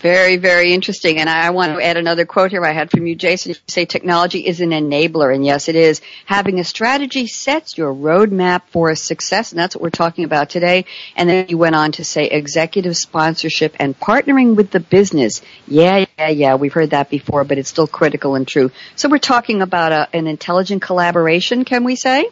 Very, 0.00 0.36
very 0.36 0.72
interesting. 0.72 1.18
And 1.18 1.28
I 1.28 1.50
want 1.50 1.72
to 1.72 1.84
add 1.84 1.96
another 1.96 2.24
quote 2.24 2.52
here 2.52 2.64
I 2.64 2.70
had 2.70 2.88
from 2.88 3.06
you, 3.08 3.16
Jason. 3.16 3.50
You 3.50 3.56
say 3.66 3.84
technology 3.84 4.46
is 4.46 4.60
an 4.60 4.70
enabler. 4.70 5.34
And 5.34 5.44
yes, 5.44 5.68
it 5.68 5.74
is. 5.74 6.00
Having 6.24 6.60
a 6.60 6.64
strategy 6.64 7.26
sets 7.26 7.76
your 7.76 7.92
roadmap 7.92 8.62
for 8.70 8.94
success. 8.94 9.50
And 9.50 9.58
that's 9.58 9.74
what 9.74 9.82
we're 9.82 9.90
talking 9.90 10.24
about 10.24 10.50
today. 10.50 10.84
And 11.16 11.28
then 11.28 11.46
you 11.48 11.58
went 11.58 11.74
on 11.74 11.90
to 11.92 12.04
say 12.04 12.26
executive 12.26 12.96
sponsorship 12.96 13.74
and 13.80 13.98
partnering 13.98 14.54
with 14.54 14.70
the 14.70 14.78
business. 14.78 15.42
Yeah, 15.66 16.04
yeah, 16.16 16.28
yeah. 16.28 16.54
We've 16.54 16.72
heard 16.72 16.90
that 16.90 17.10
before, 17.10 17.42
but 17.42 17.58
it's 17.58 17.68
still 17.68 17.88
critical 17.88 18.36
and 18.36 18.46
true. 18.46 18.70
So 18.94 19.08
we're 19.08 19.18
talking 19.18 19.62
about 19.62 19.90
a, 19.90 20.08
an 20.16 20.28
intelligent 20.28 20.80
collaboration, 20.80 21.64
can 21.64 21.82
we 21.82 21.96
say? 21.96 22.28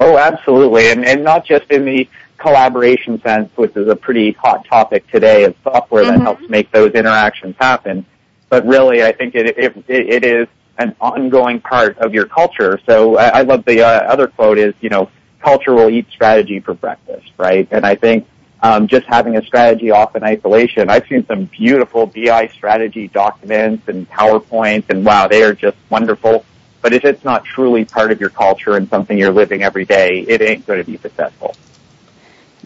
Oh, 0.00 0.18
absolutely. 0.18 0.90
And, 0.90 1.06
and 1.06 1.24
not 1.24 1.46
just 1.46 1.70
in 1.70 1.86
the 1.86 2.08
collaboration 2.40 3.20
sense, 3.22 3.50
which 3.56 3.76
is 3.76 3.88
a 3.88 3.96
pretty 3.96 4.32
hot 4.32 4.64
topic 4.66 5.08
today 5.10 5.44
of 5.44 5.54
software 5.62 6.04
mm-hmm. 6.04 6.18
that 6.18 6.22
helps 6.22 6.48
make 6.48 6.70
those 6.72 6.92
interactions 6.92 7.54
happen. 7.58 8.04
But 8.48 8.66
really, 8.66 9.04
I 9.04 9.12
think 9.12 9.34
it, 9.34 9.56
it, 9.58 9.84
it 9.88 10.24
is 10.24 10.48
an 10.78 10.96
ongoing 11.00 11.60
part 11.60 11.98
of 11.98 12.14
your 12.14 12.26
culture. 12.26 12.80
So 12.86 13.16
I, 13.16 13.40
I 13.40 13.42
love 13.42 13.64
the 13.64 13.82
uh, 13.82 13.86
other 13.86 14.26
quote 14.26 14.58
is, 14.58 14.74
you 14.80 14.88
know, 14.88 15.10
culture 15.40 15.74
will 15.74 15.90
eat 15.90 16.06
strategy 16.10 16.58
for 16.60 16.74
breakfast, 16.74 17.30
right? 17.38 17.68
And 17.70 17.84
I 17.86 17.94
think 17.94 18.26
um, 18.62 18.88
just 18.88 19.06
having 19.06 19.36
a 19.36 19.44
strategy 19.44 19.90
off 19.90 20.16
in 20.16 20.24
isolation, 20.24 20.90
I've 20.90 21.06
seen 21.06 21.24
some 21.26 21.44
beautiful 21.44 22.06
BI 22.06 22.48
strategy 22.48 23.08
documents 23.08 23.88
and 23.88 24.08
PowerPoints, 24.10 24.90
and 24.90 25.04
wow, 25.04 25.28
they 25.28 25.42
are 25.42 25.54
just 25.54 25.76
wonderful. 25.88 26.44
But 26.82 26.94
if 26.94 27.04
it's 27.04 27.24
not 27.24 27.44
truly 27.44 27.84
part 27.84 28.10
of 28.10 28.20
your 28.20 28.30
culture 28.30 28.76
and 28.76 28.88
something 28.88 29.16
you're 29.16 29.32
living 29.32 29.62
every 29.62 29.84
day, 29.84 30.24
it 30.26 30.40
ain't 30.40 30.66
going 30.66 30.82
to 30.82 30.90
be 30.90 30.96
successful. 30.96 31.54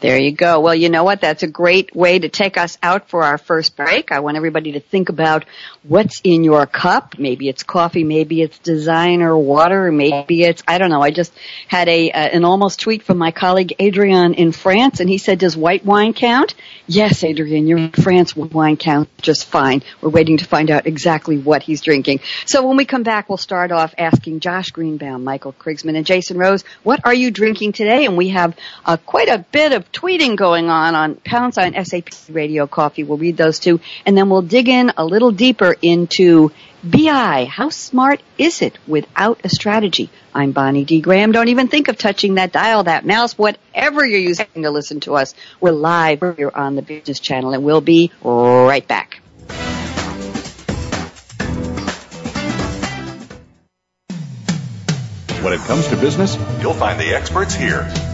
There 0.05 0.21
you 0.21 0.33
go. 0.33 0.61
Well, 0.61 0.75
you 0.75 0.91
know 0.91 1.03
what? 1.03 1.23
That's 1.23 1.45
a 1.45 1.47
great 1.47 1.97
way 1.97 2.19
to 2.19 2.29
take 2.29 2.59
us 2.59 2.77
out 2.83 3.09
for 3.09 3.23
our 3.23 3.39
first 3.39 3.75
break. 3.75 4.13
I 4.13 4.21
want 4.21 4.37
everybody 4.37 4.73
to 4.73 4.81
think 4.81 5.09
about 5.09 5.47
what's 5.83 6.21
in 6.23 6.45
your 6.45 6.67
cup. 6.67 7.19
Maybe 7.19 7.49
it's 7.49 7.63
coffee, 7.63 8.05
maybe 8.05 8.43
it's 8.43 8.59
designer 8.59 9.35
water, 9.35 9.91
maybe 9.91 10.43
it's, 10.43 10.63
I 10.69 10.77
don't 10.77 10.91
know. 10.91 11.01
I 11.01 11.11
just 11.11 11.33
had 11.69 11.89
a, 11.89 12.11
uh, 12.11 12.19
an 12.19 12.45
almost 12.45 12.81
tweet 12.81 13.03
from 13.03 13.17
my 13.17 13.31
colleague 13.31 13.77
Adrian 13.79 14.35
in 14.35 14.53
France 14.53 15.01
and 15.01 15.09
he 15.09 15.17
said, 15.17 15.39
does 15.39 15.57
white 15.57 15.87
wine 15.87 16.13
count? 16.13 16.55
Yes, 16.87 17.25
Adrian, 17.25 17.67
you're 17.67 17.79
in 17.79 17.91
France. 17.91 18.37
Wine 18.37 18.77
counts 18.77 19.11
just 19.23 19.47
fine. 19.47 19.83
We're 20.03 20.11
waiting 20.11 20.37
to 20.37 20.45
find 20.45 20.71
out 20.71 20.87
exactly 20.87 21.39
what 21.39 21.63
he's 21.63 21.81
drinking. 21.81 22.21
So 22.45 22.67
when 22.67 22.77
we 22.77 22.85
come 22.85 23.05
back, 23.05 23.31
we'll 23.31 23.39
start 23.39 23.73
off 23.73 23.95
asking 23.97 24.41
Josh 24.41 24.71
Greenbaum, 24.71 25.25
Michael 25.25 25.55
Krigsman, 25.55 25.97
and 25.97 26.05
Jason 26.05 26.37
Rose, 26.37 26.63
what 26.83 27.01
are 27.07 27.15
you 27.15 27.31
drinking 27.31 27.73
today? 27.73 28.05
And 28.05 28.19
we 28.19 28.29
have 28.29 28.55
uh, 28.85 28.99
quite 28.99 29.31
a 29.31 29.39
bit 29.39 29.73
of 29.73 29.91
tweeting 29.95 30.37
going 30.37 30.69
on 30.69 30.95
on 30.95 31.15
pound 31.15 31.55
sign 31.55 31.83
SAP 31.85 32.09
Radio 32.29 32.67
Coffee. 32.67 33.05
We'll 33.05 33.17
read 33.17 33.37
those 33.37 33.59
two, 33.59 33.81
and 34.05 34.19
then 34.19 34.29
we'll 34.29 34.43
dig 34.43 34.69
in 34.69 34.93
a 34.97 35.05
little 35.05 35.31
deeper 35.31 35.75
into 35.81 36.51
BI. 36.83 37.47
How 37.47 37.71
smart 37.71 38.21
is 38.37 38.61
it 38.61 38.79
without 38.87 39.41
a 39.45 39.49
strategy? 39.49 40.11
I'm 40.35 40.53
Bonnie 40.53 40.85
D. 40.85 41.01
Graham. 41.01 41.33
Don't 41.33 41.49
even 41.49 41.69
think 41.69 41.89
of 41.89 41.97
touching 41.97 42.35
that 42.35 42.53
dial, 42.53 42.85
that 42.85 43.07
mouse, 43.07 43.39
whatever 43.39 44.05
you're 44.05 44.21
using 44.21 44.47
to 44.57 44.71
listen 44.71 45.01
to 45.01 45.15
us. 45.15 45.35
We're 45.61 45.71
live 45.71 46.21
here 46.37 46.51
on 46.53 46.75
the 46.75 46.83
Business 46.83 47.21
Channel, 47.21 47.55
and 47.55 47.65
we'll 47.65 47.81
be 47.81 48.11
right 48.23 48.87
back. 48.87 49.21
When 55.43 55.53
it 55.53 55.61
comes 55.61 55.87
to 55.89 55.97
business, 55.97 56.37
you'll 56.63 56.73
find 56.73 56.99
the 56.99 57.15
experts 57.15 57.55
here. 57.55 58.14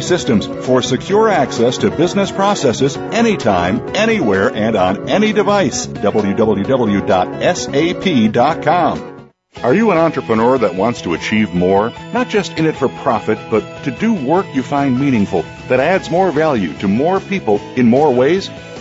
systems 0.00 0.46
for 0.66 0.82
secure 0.82 1.28
access 1.28 1.78
to 1.78 1.90
business 1.90 2.30
processes 2.30 2.96
anytime, 2.96 3.94
anywhere, 3.94 4.54
and 4.54 4.76
on 4.76 5.08
any 5.08 5.32
device. 5.32 5.86
www.sap.com. 5.86 6.46
Are 9.62 9.74
you 9.74 9.90
an 9.90 9.96
entrepreneur 9.96 10.58
that 10.58 10.74
wants 10.74 11.00
to 11.02 11.14
achieve 11.14 11.54
more? 11.54 11.90
Not 12.12 12.28
just 12.28 12.58
in 12.58 12.66
it 12.66 12.76
for 12.76 12.88
profit, 12.88 13.38
but 13.50 13.84
to 13.84 13.90
do 13.90 14.12
work 14.12 14.46
you 14.54 14.62
find 14.62 15.00
meaningful, 15.00 15.42
that 15.68 15.80
adds 15.80 16.10
more 16.10 16.30
value 16.30 16.74
to 16.74 16.88
more 16.88 17.20
people 17.20 17.58
in 17.74 17.88
more 17.88 18.12
ways? 18.12 18.50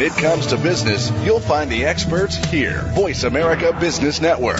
When 0.00 0.10
it 0.10 0.16
comes 0.16 0.46
to 0.46 0.56
business, 0.56 1.12
you'll 1.26 1.40
find 1.40 1.70
the 1.70 1.84
experts 1.84 2.34
here. 2.34 2.80
Voice 2.94 3.24
America 3.24 3.76
Business 3.78 4.18
Network. 4.22 4.58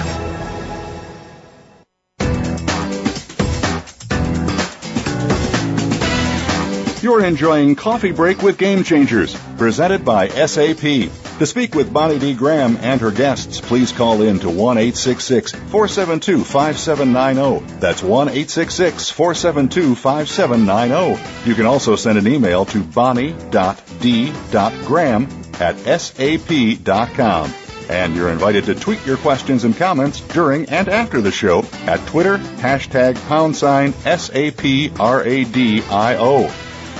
You're 7.03 7.25
enjoying 7.25 7.75
Coffee 7.75 8.13
Break 8.13 8.43
with 8.43 8.59
Game 8.59 8.85
Changers, 8.85 9.35
presented 9.57 10.05
by 10.05 10.29
SAP. 10.29 11.11
To 11.41 11.47
speak 11.47 11.75
with 11.75 11.91
Bonnie 11.91 12.19
D. 12.19 12.35
Graham 12.35 12.77
and 12.83 13.01
her 13.01 13.11
guests, 13.11 13.63
please 13.63 13.93
call 13.93 14.21
in 14.21 14.41
to 14.41 14.51
1 14.51 14.77
472 14.93 16.45
5790. 16.45 17.79
That's 17.81 18.03
1 18.03 18.29
472 18.29 19.95
5790. 19.95 21.49
You 21.49 21.55
can 21.55 21.65
also 21.65 21.97
send 21.97 22.19
an 22.19 22.29
email 22.29 22.67
to 22.67 22.83
bonnie.d.graham 22.83 23.39
at 25.59 25.79
sap.com. 25.79 27.55
And 27.89 28.15
you're 28.15 28.29
invited 28.29 28.65
to 28.65 28.75
tweet 28.75 29.07
your 29.07 29.17
questions 29.17 29.65
and 29.65 29.75
comments 29.75 30.21
during 30.21 30.69
and 30.69 30.91
after 30.91 31.23
the 31.23 31.33
show 31.33 31.65
at 31.87 32.07
Twitter, 32.07 32.37
hashtag 32.37 33.17
pound 33.29 33.57
sign 33.57 33.95
S-A-P-R-A-D-I-O. 34.05 34.95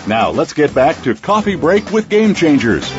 Now 0.07 0.31
let's 0.31 0.55
get 0.55 0.75
back 0.75 1.03
to 1.03 1.15
Coffee 1.15 1.57
Break 1.57 1.91
with 1.91 2.09
Game 2.09 2.35
Changers. 2.35 2.91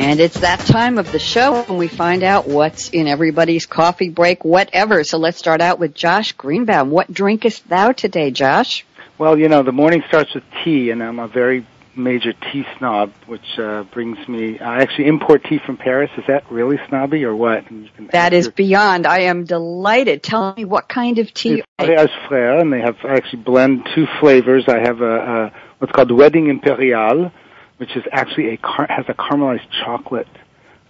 And 0.00 0.18
it's 0.18 0.40
that 0.40 0.60
time 0.60 0.96
of 0.96 1.12
the 1.12 1.18
show 1.18 1.62
when 1.64 1.76
we 1.76 1.86
find 1.86 2.22
out 2.22 2.48
what's 2.48 2.88
in 2.88 3.06
everybody's 3.06 3.66
coffee 3.66 4.08
break, 4.08 4.46
whatever. 4.46 5.04
So 5.04 5.18
let's 5.18 5.36
start 5.36 5.60
out 5.60 5.78
with 5.78 5.94
Josh 5.94 6.32
Greenbaum. 6.32 6.90
What 6.90 7.12
drinkest 7.12 7.68
thou 7.68 7.92
today, 7.92 8.30
Josh? 8.30 8.86
Well, 9.18 9.38
you 9.38 9.50
know, 9.50 9.62
the 9.62 9.72
morning 9.72 10.02
starts 10.08 10.34
with 10.34 10.42
tea, 10.64 10.90
and 10.90 11.02
I'm 11.02 11.18
a 11.18 11.28
very 11.28 11.66
major 11.94 12.32
tea 12.32 12.64
snob, 12.78 13.12
which 13.26 13.58
uh, 13.58 13.82
brings 13.92 14.16
me. 14.26 14.58
I 14.58 14.80
actually 14.80 15.08
import 15.08 15.44
tea 15.44 15.58
from 15.58 15.76
Paris. 15.76 16.10
Is 16.16 16.24
that 16.28 16.50
really 16.50 16.78
snobby 16.88 17.26
or 17.26 17.36
what? 17.36 17.66
That 18.12 18.32
is 18.32 18.48
beyond. 18.48 19.06
I 19.06 19.24
am 19.24 19.44
delighted. 19.44 20.22
Tell 20.22 20.54
me 20.56 20.64
what 20.64 20.88
kind 20.88 21.18
of 21.18 21.34
tea. 21.34 21.62
It's 21.78 22.12
Frères, 22.26 22.62
and 22.62 22.72
they 22.72 22.80
have 22.80 22.96
I 23.04 23.16
actually 23.16 23.42
blend 23.42 23.86
two 23.94 24.06
flavors. 24.18 24.64
I 24.66 24.78
have 24.78 25.02
a, 25.02 25.16
a 25.16 25.52
what's 25.78 25.92
called 25.92 26.10
Wedding 26.10 26.48
Imperial, 26.48 27.32
which 27.80 27.96
is 27.96 28.04
actually 28.12 28.52
a 28.52 28.58
car- 28.58 28.86
has 28.90 29.06
a 29.08 29.14
caramelized 29.14 29.66
chocolate 29.82 30.28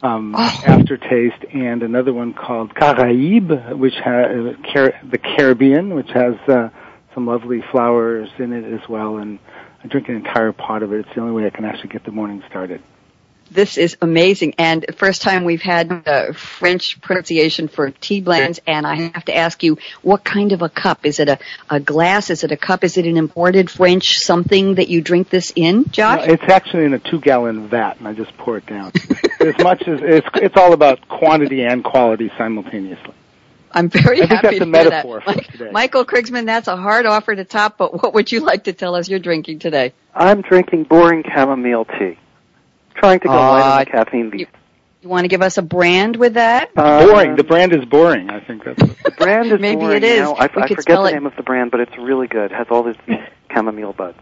um, 0.02 0.34
oh. 0.36 0.62
aftertaste, 0.66 1.44
and 1.54 1.84
another 1.84 2.12
one 2.12 2.34
called 2.34 2.74
Caraïbe, 2.74 3.78
which 3.78 3.94
has 4.04 4.26
uh, 4.26 4.72
Car- 4.72 5.00
the 5.08 5.18
Caribbean, 5.18 5.94
which 5.94 6.10
has 6.10 6.34
uh, 6.48 6.68
some 7.14 7.26
lovely 7.26 7.62
flowers 7.70 8.28
in 8.40 8.52
it 8.52 8.64
as 8.64 8.88
well. 8.88 9.18
And 9.18 9.38
I 9.84 9.86
drink 9.86 10.08
an 10.08 10.16
entire 10.16 10.50
pot 10.50 10.82
of 10.82 10.92
it. 10.92 11.06
It's 11.06 11.14
the 11.14 11.20
only 11.20 11.32
way 11.32 11.46
I 11.46 11.50
can 11.50 11.64
actually 11.64 11.90
get 11.90 12.04
the 12.04 12.10
morning 12.10 12.42
started. 12.48 12.82
This 13.50 13.78
is 13.78 13.96
amazing. 14.00 14.54
And 14.58 14.86
first 14.96 15.22
time 15.22 15.44
we've 15.44 15.62
had 15.62 15.90
a 16.06 16.32
French 16.32 17.00
pronunciation 17.00 17.66
for 17.66 17.90
tea 17.90 18.20
blends, 18.20 18.60
and 18.64 18.86
I 18.86 19.10
have 19.12 19.24
to 19.24 19.36
ask 19.36 19.62
you, 19.64 19.78
what 20.02 20.22
kind 20.22 20.52
of 20.52 20.62
a 20.62 20.68
cup? 20.68 21.04
Is 21.04 21.18
it 21.18 21.28
a, 21.28 21.38
a 21.68 21.80
glass? 21.80 22.30
Is 22.30 22.44
it 22.44 22.52
a 22.52 22.56
cup? 22.56 22.84
Is 22.84 22.96
it 22.96 23.06
an 23.06 23.16
imported 23.16 23.68
French 23.68 24.20
something 24.20 24.76
that 24.76 24.88
you 24.88 25.00
drink 25.00 25.30
this 25.30 25.52
in, 25.56 25.90
Josh? 25.90 26.26
No, 26.26 26.32
it's 26.32 26.44
actually 26.44 26.84
in 26.84 26.94
a 26.94 27.00
two 27.00 27.20
gallon 27.20 27.68
vat, 27.68 27.98
and 27.98 28.06
I 28.06 28.12
just 28.12 28.36
pour 28.36 28.56
it 28.56 28.66
down. 28.66 28.92
as 29.40 29.58
much 29.58 29.82
as 29.88 30.00
it's, 30.00 30.28
it's 30.34 30.56
all 30.56 30.72
about 30.72 31.08
quantity 31.08 31.64
and 31.64 31.82
quality 31.82 32.30
simultaneously. 32.38 33.14
I'm 33.72 33.88
very 33.88 34.22
I 34.22 34.26
happy 34.26 34.28
think 34.28 34.42
that's 34.42 34.56
to 34.58 34.62
a 34.62 34.66
metaphor 34.66 35.22
that. 35.26 35.44
for 35.44 35.52
today. 35.52 35.70
Michael 35.72 36.04
Krigsman, 36.04 36.46
that's 36.46 36.68
a 36.68 36.76
hard 36.76 37.06
offer 37.06 37.34
to 37.34 37.44
top, 37.44 37.78
but 37.78 38.00
what 38.02 38.14
would 38.14 38.30
you 38.30 38.40
like 38.40 38.64
to 38.64 38.72
tell 38.72 38.94
us 38.94 39.08
you're 39.08 39.18
drinking 39.18 39.58
today? 39.58 39.92
I'm 40.14 40.40
drinking 40.40 40.84
boring 40.84 41.24
chamomile 41.24 41.84
tea 41.84 42.16
trying 42.94 43.20
to 43.20 43.28
go 43.28 43.34
uh, 43.34 43.36
light 43.36 43.62
on 43.62 43.78
the 43.78 43.86
caffeine 43.86 44.38
You, 44.38 44.46
you, 45.02 45.08
want 45.08 45.24
to 45.24 45.28
give 45.28 45.42
us 45.42 45.58
a 45.58 45.62
brand 45.62 46.16
with 46.16 46.34
that? 46.34 46.70
Uh, 46.76 47.06
boring. 47.06 47.36
The 47.36 47.44
brand 47.44 47.72
is 47.72 47.84
boring. 47.84 48.30
I 48.30 48.40
think 48.40 48.64
that's 48.64 48.82
the 49.04 49.14
brand 49.16 49.52
is 49.52 49.60
maybe 49.60 49.80
boring. 49.80 49.98
it 49.98 50.04
is. 50.04 50.16
You 50.16 50.22
know, 50.24 50.34
I, 50.34 50.44
I 50.44 50.48
forget 50.48 50.84
the 50.86 51.04
it. 51.04 51.12
name 51.12 51.26
of 51.26 51.36
the 51.36 51.42
brand, 51.42 51.70
but 51.70 51.80
it's 51.80 51.96
really 51.98 52.26
good. 52.26 52.52
It 52.52 52.56
has 52.56 52.66
all 52.70 52.82
this 52.82 52.96
chamomile 53.52 53.92
buds. 53.92 54.18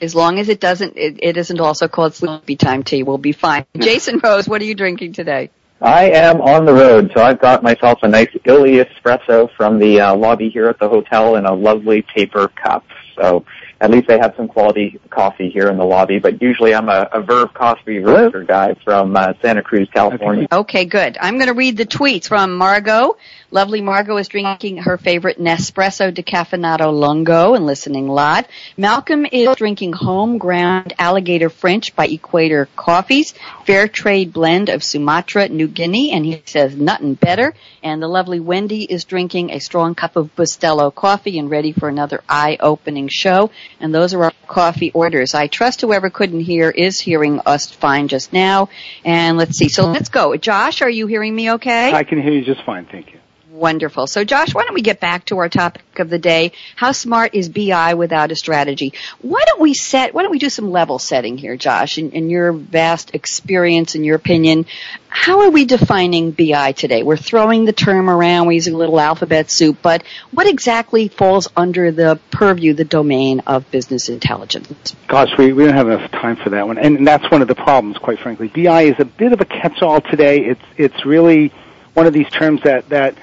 As 0.00 0.14
long 0.14 0.38
as 0.38 0.48
it 0.48 0.60
doesn't, 0.60 0.96
it, 0.96 1.18
it 1.22 1.36
isn't 1.36 1.60
also 1.60 1.88
called 1.88 2.14
sleepy 2.14 2.54
time 2.56 2.84
tea. 2.84 3.02
We'll 3.02 3.18
be 3.18 3.32
fine. 3.32 3.66
Jason 3.76 4.20
Rose, 4.22 4.48
what 4.48 4.60
are 4.60 4.64
you 4.64 4.76
drinking 4.76 5.12
today? 5.12 5.50
I 5.80 6.10
am 6.10 6.40
on 6.40 6.64
the 6.64 6.72
road, 6.72 7.12
so 7.14 7.22
I've 7.22 7.40
got 7.40 7.62
myself 7.62 8.00
a 8.02 8.08
nice 8.08 8.30
illy 8.44 8.84
espresso 8.84 9.48
from 9.56 9.78
the 9.78 10.00
uh, 10.00 10.16
lobby 10.16 10.50
here 10.50 10.68
at 10.68 10.80
the 10.80 10.88
hotel 10.88 11.36
in 11.36 11.46
a 11.46 11.54
lovely 11.54 12.02
paper 12.02 12.48
cup. 12.48 12.84
So 13.16 13.44
at 13.80 13.90
least 13.90 14.08
they 14.08 14.18
have 14.18 14.34
some 14.36 14.48
quality 14.48 14.98
coffee 15.10 15.50
here 15.50 15.68
in 15.68 15.76
the 15.76 15.84
lobby. 15.84 16.18
But 16.18 16.42
usually 16.42 16.74
I'm 16.74 16.88
a, 16.88 17.08
a 17.12 17.22
Verve 17.22 17.54
Coffee 17.54 17.98
roaster 17.98 18.42
guy 18.42 18.74
from 18.84 19.16
uh, 19.16 19.34
Santa 19.40 19.62
Cruz, 19.62 19.88
California. 19.92 20.48
Okay, 20.50 20.84
good. 20.84 21.16
I'm 21.20 21.36
going 21.36 21.48
to 21.48 21.54
read 21.54 21.76
the 21.76 21.86
tweets 21.86 22.26
from 22.26 22.56
Margot. 22.56 23.16
Lovely 23.50 23.80
Margot 23.80 24.18
is 24.18 24.28
drinking 24.28 24.76
her 24.76 24.98
favorite 24.98 25.38
Nespresso 25.38 26.12
decaffeinato 26.12 26.92
lungo 26.92 27.54
and 27.54 27.64
listening 27.64 28.06
live. 28.06 28.46
Malcolm 28.76 29.24
is 29.24 29.56
drinking 29.56 29.94
home 29.94 30.36
ground 30.36 30.92
alligator 30.98 31.48
French 31.48 31.96
by 31.96 32.06
Equator 32.06 32.68
Coffees, 32.76 33.32
fair 33.64 33.88
trade 33.88 34.34
blend 34.34 34.68
of 34.68 34.84
Sumatra, 34.84 35.48
New 35.48 35.66
Guinea, 35.66 36.10
and 36.10 36.26
he 36.26 36.42
says 36.44 36.76
nothing 36.76 37.14
better. 37.14 37.54
And 37.82 38.02
the 38.02 38.06
lovely 38.06 38.38
Wendy 38.38 38.82
is 38.82 39.04
drinking 39.04 39.48
a 39.48 39.60
strong 39.60 39.94
cup 39.94 40.16
of 40.16 40.36
Bustelo 40.36 40.94
coffee 40.94 41.38
and 41.38 41.48
ready 41.48 41.72
for 41.72 41.88
another 41.88 42.22
eye-opening 42.28 43.08
show. 43.08 43.50
And 43.80 43.94
those 43.94 44.12
are 44.12 44.24
our 44.24 44.32
coffee 44.46 44.92
orders. 44.92 45.32
I 45.34 45.46
trust 45.46 45.80
whoever 45.80 46.10
couldn't 46.10 46.40
hear 46.40 46.68
is 46.68 47.00
hearing 47.00 47.40
us 47.46 47.70
fine 47.70 48.08
just 48.08 48.30
now. 48.30 48.68
And 49.06 49.38
let's 49.38 49.56
see. 49.56 49.70
So 49.70 49.86
let's 49.86 50.10
go. 50.10 50.36
Josh, 50.36 50.82
are 50.82 50.90
you 50.90 51.06
hearing 51.06 51.34
me 51.34 51.52
okay? 51.52 51.94
I 51.94 52.04
can 52.04 52.20
hear 52.20 52.32
you 52.32 52.44
just 52.44 52.62
fine. 52.66 52.84
Thank 52.84 53.14
you. 53.14 53.17
Wonderful. 53.58 54.06
So 54.06 54.22
Josh, 54.22 54.54
why 54.54 54.62
don't 54.62 54.74
we 54.74 54.82
get 54.82 55.00
back 55.00 55.24
to 55.26 55.38
our 55.38 55.48
topic 55.48 55.98
of 55.98 56.08
the 56.08 56.18
day? 56.18 56.52
How 56.76 56.92
smart 56.92 57.34
is 57.34 57.48
BI 57.48 57.94
without 57.94 58.30
a 58.30 58.36
strategy? 58.36 58.92
Why 59.20 59.42
don't 59.46 59.60
we 59.60 59.74
set, 59.74 60.14
why 60.14 60.22
don't 60.22 60.30
we 60.30 60.38
do 60.38 60.48
some 60.48 60.70
level 60.70 61.00
setting 61.00 61.36
here, 61.36 61.56
Josh, 61.56 61.98
in, 61.98 62.12
in 62.12 62.30
your 62.30 62.52
vast 62.52 63.16
experience 63.16 63.96
and 63.96 64.06
your 64.06 64.14
opinion? 64.14 64.66
How 65.08 65.40
are 65.40 65.50
we 65.50 65.64
defining 65.64 66.30
BI 66.30 66.70
today? 66.70 67.02
We're 67.02 67.16
throwing 67.16 67.64
the 67.64 67.72
term 67.72 68.08
around, 68.08 68.46
we're 68.46 68.52
using 68.52 68.74
a 68.74 68.78
little 68.78 69.00
alphabet 69.00 69.50
soup, 69.50 69.78
but 69.82 70.04
what 70.30 70.46
exactly 70.46 71.08
falls 71.08 71.48
under 71.56 71.90
the 71.90 72.20
purview, 72.30 72.74
the 72.74 72.84
domain 72.84 73.40
of 73.40 73.68
business 73.72 74.08
intelligence? 74.08 74.94
Gosh, 75.08 75.36
we, 75.36 75.52
we 75.52 75.64
don't 75.64 75.74
have 75.74 75.88
enough 75.88 76.12
time 76.12 76.36
for 76.36 76.50
that 76.50 76.68
one. 76.68 76.78
And 76.78 77.04
that's 77.04 77.28
one 77.28 77.42
of 77.42 77.48
the 77.48 77.56
problems, 77.56 77.98
quite 77.98 78.20
frankly. 78.20 78.46
BI 78.46 78.82
is 78.82 79.00
a 79.00 79.04
bit 79.04 79.32
of 79.32 79.40
a 79.40 79.44
catch-all 79.44 80.00
today. 80.00 80.44
It's, 80.44 80.64
it's 80.76 81.04
really 81.04 81.52
one 81.94 82.06
of 82.06 82.12
these 82.12 82.28
terms 82.30 82.62
that, 82.62 82.88
that 82.90 83.18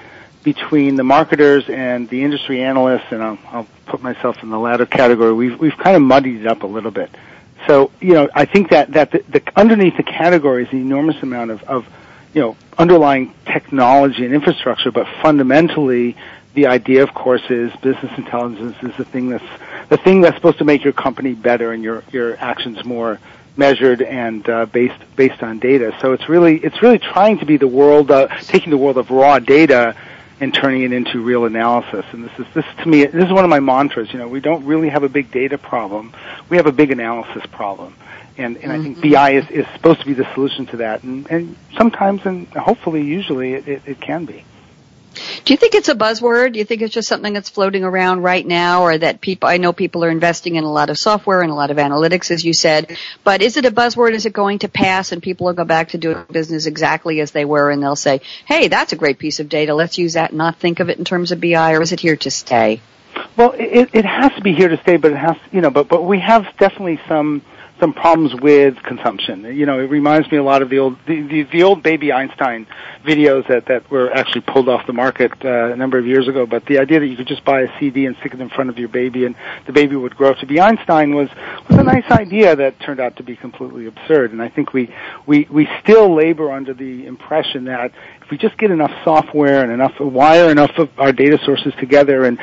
between 0.46 0.96
the 0.96 1.04
marketers 1.04 1.68
and 1.68 2.08
the 2.08 2.24
industry 2.24 2.62
analysts, 2.62 3.12
and 3.12 3.22
I'll, 3.22 3.40
I'll 3.48 3.68
put 3.88 4.02
myself 4.02 4.42
in 4.44 4.52
the 4.52 4.60
latter 4.60 4.86
category, 4.86 5.34
we've, 5.34 5.60
we've 5.60 5.76
kind 5.76 5.96
of 5.96 6.04
muddied 6.04 6.42
it 6.42 6.48
up 6.48 6.62
a 6.62 6.68
little 6.68 6.92
bit. 6.92 7.10
So, 7.68 7.90
you 8.00 8.14
know, 8.14 8.30
I 8.34 8.46
think 8.46 8.70
that, 8.70 8.92
that 8.92 9.12
the, 9.12 9.24
the, 9.28 9.42
underneath 9.56 9.98
the 9.98 10.04
category 10.04 10.64
is 10.64 10.72
an 10.72 10.80
enormous 10.80 11.22
amount 11.24 11.50
of, 11.50 11.64
of, 11.64 11.88
you 12.36 12.42
know, 12.42 12.56
underlying 12.78 13.34
technology 13.46 14.24
and 14.24 14.36
infrastructure, 14.36 14.92
but 14.92 15.08
fundamentally, 15.24 16.16
the 16.54 16.68
idea, 16.68 17.02
of 17.02 17.14
course, 17.14 17.42
is 17.50 17.74
business 17.82 18.16
intelligence 18.18 18.78
is 18.84 18.96
the 18.98 19.04
thing 19.04 19.30
that's 19.30 19.44
the 19.90 19.98
thing 19.98 20.22
that's 20.22 20.36
supposed 20.38 20.60
to 20.60 20.64
make 20.64 20.84
your 20.84 20.94
company 20.94 21.34
better 21.34 21.74
and 21.74 21.84
your 21.84 22.02
your 22.14 22.38
actions 22.38 22.86
more 22.86 23.20
measured 23.58 24.02
and 24.02 24.48
uh, 24.48 24.66
based 24.66 25.02
based 25.18 25.44
on 25.44 25.60
data. 25.60 25.94
So 26.02 26.14
it's 26.14 26.30
really 26.30 26.58
it's 26.58 26.82
really 26.82 26.98
trying 26.98 27.40
to 27.40 27.46
be 27.46 27.58
the 27.58 27.68
world, 27.68 28.10
uh, 28.10 28.28
taking 28.44 28.70
the 28.70 28.78
world 28.78 28.98
of 28.98 29.12
raw 29.12 29.40
data 29.40 29.98
and 30.40 30.54
turning 30.54 30.84
it 30.84 30.92
into 30.92 31.22
real 31.22 31.46
analysis. 31.46 32.06
And 32.12 32.26
this 32.26 32.40
is 32.40 32.46
this 32.54 32.66
to 32.84 32.88
me 32.88 33.06
this 33.06 33.26
is 33.26 33.32
one 33.32 33.44
of 33.44 33.50
my 33.50 33.60
mantras. 33.60 34.12
You 34.12 34.20
know, 34.20 34.28
we 34.28 34.40
don't 34.40 34.66
really 34.66 34.90
have 34.90 35.04
a 35.04 35.10
big 35.10 35.32
data 35.32 35.58
problem. 35.58 36.14
We 36.50 36.58
have 36.58 36.66
a 36.66 36.72
big 36.72 36.92
analysis 36.92 37.46
problem. 37.52 37.96
And, 38.38 38.58
and 38.58 38.66
mm-hmm. 38.66 38.72
I 38.72 38.84
think 38.84 38.98
mm-hmm. 38.98 39.12
BI 39.12 39.32
is, 39.32 39.50
is 39.50 39.66
supposed 39.74 40.02
to 40.02 40.06
be 40.06 40.14
the 40.14 40.32
solution 40.34 40.66
to 40.68 40.78
that. 40.78 41.04
And, 41.04 41.30
and 41.32 41.56
sometimes 41.78 42.26
and 42.26 42.48
hopefully 42.50 43.04
usually 43.04 43.54
it, 43.54 43.68
it, 43.68 43.82
it 43.86 44.02
can 44.02 44.26
be. 44.26 44.44
Do 45.46 45.54
you 45.54 45.58
think 45.58 45.76
it's 45.76 45.90
a 45.90 45.96
buzzword? 45.96 46.54
Do 46.54 46.60
you 46.60 46.66
think 46.66 46.82
it's 46.82 46.94
just 46.94 47.08
something 47.08 47.32
that's 47.32 47.52
floating 47.52 47.84
around 47.84 48.24
right 48.24 48.46
now 48.46 48.82
or 48.82 48.98
that 48.98 49.22
people, 49.22 49.48
I 49.48 49.58
know 49.58 49.74
people 49.74 50.04
are 50.04 50.10
investing 50.10 50.56
in 50.56 50.64
a 50.64 50.72
lot 50.72 50.90
of 50.90 50.98
software 50.98 51.44
and 51.44 51.52
a 51.52 51.54
lot 51.54 51.70
of 51.70 51.78
analytics 51.78 52.32
as 52.32 52.44
you 52.44 52.52
said, 52.52 52.98
but 53.24 53.44
is 53.44 53.56
it 53.56 53.64
a 53.64 53.70
buzzword? 53.70 54.14
Is 54.14 54.26
it 54.26 54.34
going 54.34 54.60
to 54.60 54.68
pass 54.68 55.12
and 55.12 55.22
people 55.22 55.46
will 55.46 55.54
go 55.54 55.64
back 55.64 55.90
to 55.90 56.00
doing 56.00 56.26
business 56.32 56.66
exactly 56.66 57.22
as 57.22 57.30
they 57.30 57.46
were 57.46 57.70
and 57.70 57.84
they'll 57.84 57.96
say, 57.96 58.22
hey, 58.48 58.70
that's 58.70 58.92
a 58.92 58.96
great 58.96 59.20
piece 59.20 59.40
of 59.40 59.48
data. 59.48 59.76
Let's 59.76 60.00
use 60.00 60.14
that 60.14 60.32
and 60.32 60.40
not 60.40 60.56
think 60.58 60.80
of 60.80 60.90
it 60.90 60.98
in 60.98 61.06
terms 61.06 61.32
of 61.32 61.40
BI 61.40 61.74
or 61.74 61.82
is 61.84 61.92
it 61.92 62.00
here 62.00 62.16
to 62.16 62.32
stay? 62.32 62.82
Well, 63.38 63.54
it, 63.56 63.92
it 63.94 64.06
has 64.06 64.34
to 64.34 64.42
be 64.42 64.54
here 64.54 64.70
to 64.70 64.78
stay, 64.78 64.98
but 64.98 65.12
it 65.12 65.18
has, 65.18 65.38
you 65.52 65.62
know, 65.62 65.70
but, 65.70 65.88
but 65.88 66.06
we 66.06 66.22
have 66.22 66.46
definitely 66.58 67.00
some, 67.08 67.44
some 67.80 67.94
problems 67.94 68.34
with 68.34 68.82
consumption. 68.84 69.44
You 69.44 69.66
know, 69.66 69.80
it 69.80 69.90
reminds 69.90 70.32
me 70.32 70.38
a 70.38 70.44
lot 70.44 70.62
of 70.62 70.70
the 70.70 70.80
old 70.80 70.98
the, 71.06 71.22
the, 71.22 71.44
the 71.44 71.64
old 71.64 71.84
baby 71.84 72.12
Einstein 72.12 72.68
videos 73.04 73.48
that 73.50 73.66
that 73.66 73.90
were 73.92 74.12
actually 74.14 74.42
pulled 74.42 74.70
off 74.70 74.88
the 74.88 74.94
market 74.94 75.34
uh, 75.44 75.74
a 75.74 75.76
number 75.76 75.98
of 75.98 76.08
years 76.08 76.28
ago. 76.28 76.46
But 76.46 76.66
the 76.66 76.80
idea 76.80 77.02
that 77.02 77.08
you 77.08 77.18
could 77.18 77.28
just 77.28 77.44
buy 77.44 77.62
a 77.62 77.80
CD 77.80 78.06
and 78.06 78.16
stick 78.18 78.34
it 78.34 78.40
in 78.40 78.50
front 78.50 78.70
of 78.70 78.80
your 78.80 78.88
baby 78.88 79.26
and 79.26 79.36
the 79.66 79.74
baby 79.74 79.96
would 79.96 80.16
grow 80.16 80.32
up 80.32 80.38
to 80.38 80.46
be 80.46 80.60
Einstein 80.60 81.16
was 81.16 81.30
was 81.70 81.78
a 81.78 81.84
nice 81.84 82.10
idea 82.12 82.56
that 82.56 82.80
turned 82.80 83.00
out 83.00 83.18
to 83.18 83.24
be 83.24 83.36
completely 83.36 83.88
absurd. 83.88 84.32
And 84.32 84.42
I 84.42 84.48
think 84.48 84.74
we 84.74 84.94
we 85.26 85.48
we 85.50 85.68
still 85.84 86.16
labor 86.16 86.52
under 86.52 86.74
the 86.74 87.06
impression 87.06 87.66
that 87.66 87.92
if 88.22 88.32
we 88.32 88.38
just 88.38 88.58
get 88.58 88.72
enough 88.72 88.92
software 89.04 89.64
and 89.64 89.72
enough 89.72 90.00
wire 90.00 90.50
enough 90.50 90.78
of 90.78 90.90
our 90.98 91.12
data 91.12 91.40
sources 91.44 91.74
together 91.78 92.24
and 92.24 92.40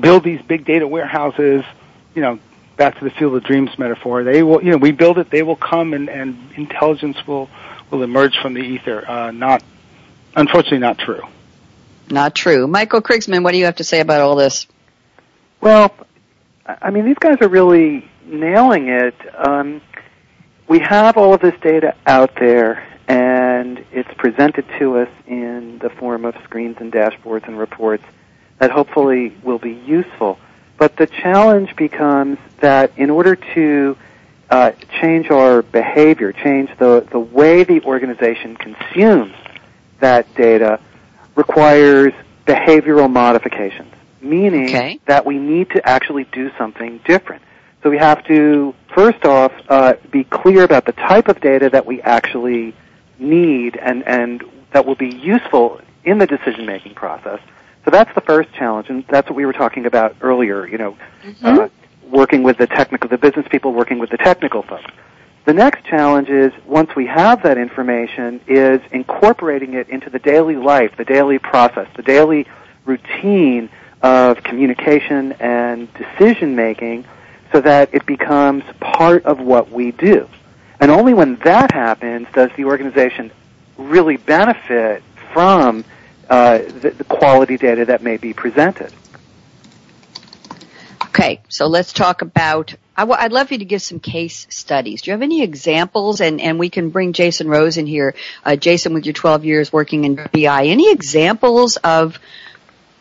build 0.00 0.22
these 0.22 0.40
big 0.42 0.66
data 0.66 0.86
warehouses, 0.86 1.64
you 2.14 2.22
know, 2.22 2.38
back 2.76 2.98
to 2.98 3.04
the 3.04 3.10
field 3.10 3.34
of 3.34 3.44
dreams 3.44 3.70
metaphor. 3.78 4.24
They 4.24 4.42
will, 4.42 4.62
you 4.62 4.70
know, 4.70 4.76
we 4.76 4.92
build 4.92 5.18
it, 5.18 5.30
they 5.30 5.42
will 5.42 5.56
come, 5.56 5.94
and, 5.94 6.08
and 6.08 6.36
intelligence 6.56 7.16
will 7.26 7.48
will 7.90 8.02
emerge 8.02 8.36
from 8.42 8.54
the 8.54 8.60
ether. 8.60 9.08
Uh, 9.08 9.30
not, 9.30 9.62
unfortunately, 10.34 10.78
not 10.78 10.98
true. 10.98 11.22
Not 12.10 12.34
true. 12.34 12.66
Michael 12.66 13.00
Krigsman, 13.00 13.44
what 13.44 13.52
do 13.52 13.58
you 13.58 13.64
have 13.66 13.76
to 13.76 13.84
say 13.84 14.00
about 14.00 14.20
all 14.20 14.34
this? 14.34 14.66
Well, 15.60 15.94
I 16.66 16.90
mean, 16.90 17.04
these 17.04 17.18
guys 17.18 17.36
are 17.40 17.48
really 17.48 18.08
nailing 18.24 18.88
it. 18.88 19.14
Um, 19.36 19.80
we 20.68 20.80
have 20.80 21.16
all 21.16 21.32
of 21.32 21.40
this 21.40 21.54
data 21.60 21.94
out 22.06 22.34
there, 22.34 22.84
and 23.06 23.46
and 23.56 23.84
it's 23.90 24.12
presented 24.16 24.64
to 24.78 24.98
us 24.98 25.08
in 25.26 25.78
the 25.78 25.90
form 25.90 26.24
of 26.24 26.34
screens 26.44 26.76
and 26.78 26.92
dashboards 26.92 27.48
and 27.48 27.58
reports 27.58 28.04
that 28.58 28.70
hopefully 28.70 29.36
will 29.42 29.58
be 29.58 29.72
useful. 29.72 30.38
But 30.78 30.96
the 30.96 31.06
challenge 31.06 31.74
becomes 31.76 32.38
that 32.60 32.92
in 32.96 33.10
order 33.10 33.36
to 33.54 33.96
uh, 34.50 34.72
change 35.00 35.30
our 35.30 35.62
behavior, 35.62 36.32
change 36.32 36.70
the, 36.78 37.06
the 37.10 37.18
way 37.18 37.64
the 37.64 37.82
organization 37.82 38.56
consumes 38.56 39.34
that 40.00 40.32
data, 40.34 40.78
requires 41.34 42.12
behavioral 42.46 43.10
modifications, 43.10 43.92
meaning 44.20 44.68
Okay. 44.68 45.00
that 45.06 45.26
we 45.26 45.38
need 45.38 45.70
to 45.70 45.88
actually 45.88 46.24
do 46.24 46.50
something 46.58 47.00
different. 47.04 47.42
So 47.82 47.90
we 47.90 47.98
have 47.98 48.24
to, 48.26 48.74
first 48.94 49.24
off, 49.24 49.52
uh, 49.68 49.94
be 50.10 50.24
clear 50.24 50.64
about 50.64 50.84
the 50.86 50.92
type 50.92 51.28
of 51.28 51.40
data 51.40 51.70
that 51.70 51.86
we 51.86 52.02
actually 52.02 52.74
need 53.18 53.76
and, 53.76 54.06
and 54.06 54.44
that 54.72 54.86
will 54.86 54.94
be 54.94 55.08
useful 55.14 55.80
in 56.04 56.18
the 56.18 56.26
decision-making 56.26 56.94
process. 56.94 57.40
So 57.86 57.92
that's 57.92 58.12
the 58.16 58.20
first 58.20 58.52
challenge, 58.52 58.90
and 58.90 59.04
that's 59.06 59.30
what 59.30 59.36
we 59.36 59.46
were 59.46 59.52
talking 59.52 59.86
about 59.86 60.16
earlier, 60.20 60.66
you 60.66 60.76
know, 60.76 60.96
uh, 61.44 61.68
working 62.10 62.42
with 62.42 62.58
the 62.58 62.66
technical, 62.66 63.08
the 63.08 63.16
business 63.16 63.46
people 63.48 63.72
working 63.72 64.00
with 64.00 64.10
the 64.10 64.16
technical 64.16 64.62
folks. 64.62 64.90
The 65.44 65.54
next 65.54 65.84
challenge 65.84 66.28
is, 66.28 66.52
once 66.66 66.96
we 66.96 67.06
have 67.06 67.44
that 67.44 67.58
information, 67.58 68.40
is 68.48 68.80
incorporating 68.90 69.74
it 69.74 69.88
into 69.88 70.10
the 70.10 70.18
daily 70.18 70.56
life, 70.56 70.96
the 70.96 71.04
daily 71.04 71.38
process, 71.38 71.86
the 71.94 72.02
daily 72.02 72.48
routine 72.86 73.70
of 74.02 74.42
communication 74.42 75.34
and 75.34 75.88
decision 75.94 76.56
making 76.56 77.04
so 77.52 77.60
that 77.60 77.94
it 77.94 78.04
becomes 78.04 78.64
part 78.80 79.24
of 79.26 79.38
what 79.38 79.70
we 79.70 79.92
do. 79.92 80.28
And 80.80 80.90
only 80.90 81.14
when 81.14 81.36
that 81.44 81.70
happens 81.70 82.26
does 82.34 82.50
the 82.56 82.64
organization 82.64 83.30
really 83.78 84.16
benefit 84.16 85.04
from 85.32 85.84
uh, 86.28 86.58
the, 86.58 86.90
the 86.90 87.04
quality 87.04 87.56
data 87.56 87.84
that 87.86 88.02
may 88.02 88.16
be 88.16 88.32
presented. 88.32 88.92
Okay, 91.06 91.40
so 91.48 91.66
let's 91.66 91.92
talk 91.92 92.22
about. 92.22 92.74
I 92.96 93.02
w- 93.02 93.18
I'd 93.18 93.32
love 93.32 93.50
you 93.50 93.58
to 93.58 93.64
give 93.64 93.80
some 93.80 94.00
case 94.00 94.46
studies. 94.50 95.02
Do 95.02 95.10
you 95.10 95.12
have 95.12 95.22
any 95.22 95.42
examples? 95.42 96.20
And, 96.20 96.40
and 96.40 96.58
we 96.58 96.68
can 96.68 96.90
bring 96.90 97.12
Jason 97.12 97.48
Rose 97.48 97.76
in 97.76 97.86
here. 97.86 98.14
Uh, 98.44 98.56
Jason, 98.56 98.92
with 98.92 99.06
your 99.06 99.12
12 99.12 99.44
years 99.44 99.72
working 99.72 100.04
in 100.04 100.16
BI, 100.32 100.66
any 100.66 100.90
examples 100.90 101.76
of 101.76 102.18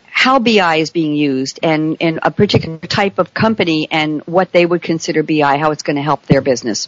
how 0.06 0.40
BI 0.40 0.78
is 0.78 0.92
being 0.92 1.14
used 1.14 1.60
and, 1.62 1.98
and 2.00 2.20
a 2.24 2.32
particular 2.32 2.78
type 2.78 3.20
of 3.20 3.34
company 3.34 3.88
and 3.92 4.22
what 4.22 4.52
they 4.54 4.66
would 4.66 4.82
consider 4.82 5.22
BI, 5.24 5.58
how 5.58 5.72
it's 5.72 5.84
going 5.84 5.98
to 5.98 6.02
help 6.02 6.26
their 6.26 6.42
business? 6.42 6.88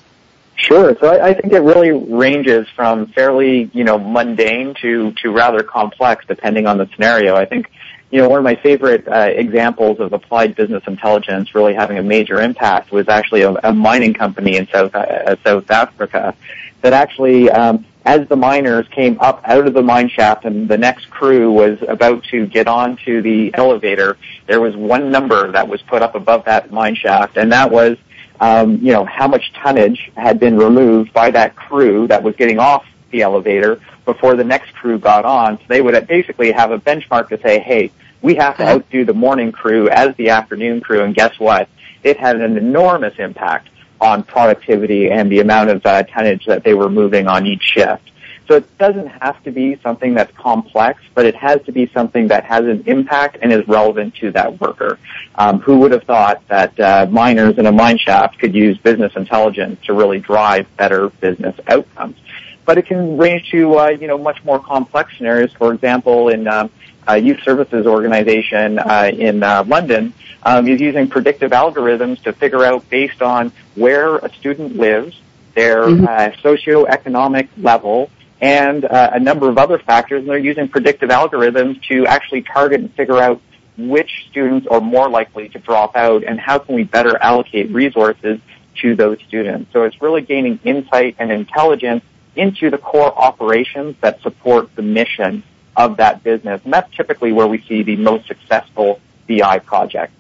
Sure. 0.58 0.98
So 1.00 1.08
I, 1.08 1.30
I 1.30 1.34
think 1.34 1.54
it 1.54 1.62
really 1.62 1.92
ranges 1.92 2.68
from 2.76 3.08
fairly, 3.08 3.70
you 3.74 3.84
know, 3.84 4.00
mundane 4.00 4.74
to, 4.82 5.12
to 5.22 5.32
rather 5.32 5.62
complex 5.62 6.26
depending 6.28 6.66
on 6.66 6.80
the 6.80 6.90
scenario. 6.96 7.36
I 7.36 7.46
think, 7.46 7.72
you 8.10 8.20
know, 8.22 8.28
one 8.28 8.40
of 8.40 8.44
my 8.44 8.56
favorite 8.56 9.08
uh, 9.08 9.30
examples 9.30 10.00
of 10.00 10.14
applied 10.14 10.56
business 10.56 10.84
intelligence 10.88 11.54
really 11.54 11.76
having 11.76 12.00
a 12.00 12.04
major 12.04 12.42
impact 12.42 12.92
was 12.92 13.08
actually 13.08 13.44
a, 13.44 13.52
a 13.64 13.72
mining 13.72 14.16
company 14.16 14.56
in 14.58 14.68
South, 14.70 14.96
uh, 14.96 15.36
South 15.46 15.70
Africa 15.70 16.36
that 16.82 16.94
actually, 16.94 17.52
um, 17.52 17.86
as 18.06 18.28
the 18.28 18.36
miners 18.36 18.88
came 18.88 19.20
up 19.20 19.42
out 19.44 19.68
of 19.68 19.76
the 19.76 19.84
mine 19.84 20.10
shaft 20.10 20.46
and 20.46 20.68
the 20.68 20.78
next 20.78 21.10
crew 21.12 21.52
was 21.52 21.78
about 21.88 22.24
to 22.32 22.48
get 22.48 22.68
onto 22.68 23.22
the 23.22 23.54
elevator, 23.54 24.18
there 24.48 24.62
was 24.62 24.76
one 24.76 25.12
number 25.12 25.52
that 25.52 25.68
was 25.68 25.82
put 25.84 26.02
up 26.02 26.16
above 26.16 26.46
that 26.46 26.72
mine 26.72 26.96
shaft, 26.96 27.38
and 27.38 27.52
that 27.52 27.70
was 27.70 27.98
um, 28.40 28.78
you 28.78 28.92
know, 28.94 29.06
how 29.06 29.28
much 29.28 29.52
tonnage 29.54 30.12
had 30.16 30.40
been 30.40 30.58
removed 30.58 31.14
by 31.14 31.32
that 31.32 31.56
crew 31.56 32.08
that 32.08 32.24
was 32.24 32.36
getting 32.36 32.60
off 32.60 32.86
the 33.12 33.22
elevator 33.22 33.80
before 34.06 34.36
the 34.36 34.44
next 34.44 34.74
crew 34.74 35.00
got 35.00 35.26
on. 35.26 35.58
So 35.58 35.64
they 35.68 35.82
would 35.82 36.08
basically 36.08 36.52
have 36.52 36.72
a 36.72 36.80
benchmark 36.80 37.30
to 37.30 37.42
say, 37.42 37.60
hey, 37.60 37.92
we 38.22 38.36
have 38.36 38.58
to 38.58 38.64
outdo 38.64 39.06
the 39.06 39.14
morning 39.14 39.52
crew 39.52 39.90
as 39.90 40.16
the 40.16 40.30
afternoon 40.30 40.82
crew, 40.82 41.04
and 41.04 41.14
guess 41.14 41.40
what? 41.40 41.70
It 42.04 42.18
had 42.18 42.40
an 42.40 42.58
enormous 42.58 43.16
impact 43.20 43.70
on 44.00 44.24
productivity 44.24 45.10
and 45.12 45.32
the 45.32 45.40
amount 45.40 45.70
of 45.70 45.86
uh, 45.86 46.04
tonnage 46.04 46.46
that 46.46 46.64
they 46.64 46.74
were 46.74 46.90
moving 46.90 47.28
on 47.28 47.46
each 47.46 47.64
shift. 47.64 48.12
So 48.48 48.56
it 48.56 48.78
doesn't 48.78 49.08
have 49.08 49.44
to 49.44 49.52
be 49.52 49.78
something 49.84 50.14
that's 50.14 50.36
complex, 50.38 51.02
but 51.14 51.26
it 51.26 51.36
has 51.36 51.62
to 51.64 51.74
be 51.74 51.88
something 51.94 52.30
that 52.30 52.46
has 52.46 52.64
an 52.66 52.84
impact 52.86 53.38
and 53.42 53.52
is 53.52 53.68
relevant 53.68 54.16
to 54.16 54.32
that 54.32 54.62
worker. 54.62 55.00
Um, 55.36 55.60
who 55.60 55.80
would 55.80 55.92
have 55.92 56.04
thought 56.04 56.48
that 56.48 56.80
uh, 56.80 57.08
miners 57.12 57.58
in 57.58 57.66
a 57.66 57.72
mine 57.72 57.98
shaft 57.98 58.40
could 58.40 58.56
use 58.56 58.78
business 58.78 59.14
intelligence 59.16 59.80
to 59.86 59.94
really 59.94 60.20
drive 60.20 60.66
better 60.78 61.10
business 61.10 61.60
outcomes? 61.68 62.18
But 62.66 62.78
it 62.78 62.86
can 62.86 63.18
range 63.18 63.50
to 63.52 63.78
uh, 63.80 63.90
you 63.90 64.08
know 64.08 64.18
much 64.18 64.44
more 64.46 64.60
complex 64.60 65.18
scenarios. 65.18 65.52
For 65.54 65.74
example, 65.74 66.30
in 66.30 66.48
um, 66.48 66.70
a 67.08 67.18
youth 67.18 67.42
services 67.44 67.86
organization 67.86 68.80
uh, 68.80 69.12
in 69.14 69.44
uh, 69.44 69.64
London 69.68 70.14
um, 70.44 70.68
is 70.68 70.80
using 70.80 71.08
predictive 71.08 71.52
algorithms 71.52 72.22
to 72.24 72.34
figure 72.34 72.64
out 72.64 72.90
based 72.90 73.22
on 73.22 73.52
where 73.76 74.18
a 74.18 74.34
student 74.36 74.76
lives, 74.76 75.20
their 75.56 75.84
uh, 75.84 76.32
socioeconomic 76.44 77.48
level, 77.58 78.10
and 78.42 78.86
uh, 78.86 79.12
a 79.14 79.20
number 79.20 79.50
of 79.50 79.58
other 79.58 79.80
factors. 79.80 80.22
And 80.22 80.30
they're 80.30 80.38
using 80.38 80.68
predictive 80.68 81.10
algorithms 81.10 81.82
to 81.88 82.06
actually 82.06 82.44
target 82.44 82.82
and 82.82 82.94
figure 82.94 83.18
out 83.18 83.42
which 83.78 84.28
students 84.30 84.68
are 84.68 84.82
more 84.82 85.10
likely 85.10 85.50
to 85.50 85.60
drop 85.60 85.96
out 85.96 86.24
and 86.24 86.40
how 86.40 86.60
can 86.60 86.76
we 86.76 86.84
better 86.84 87.18
allocate 87.18 87.70
resources 87.72 88.40
to 88.82 88.96
those 88.96 89.20
students. 89.28 89.72
So 89.74 89.84
it's 89.84 90.02
really 90.02 90.22
gaining 90.22 90.60
insight 90.64 91.16
and 91.20 91.32
intelligence 91.32 92.04
into 92.36 92.70
the 92.70 92.78
core 92.78 93.14
operations 93.18 93.96
that 94.02 94.22
support 94.22 94.76
the 94.76 94.82
mission 94.82 95.44
of 95.76 95.98
that 95.98 96.24
business. 96.24 96.62
And 96.64 96.74
that's 96.74 96.94
typically 96.96 97.32
where 97.32 97.48
we 97.48 97.62
see 97.68 97.84
the 97.84 97.96
most 97.96 98.28
successful 98.28 99.00
BI 99.28 99.60
projects. 99.60 100.14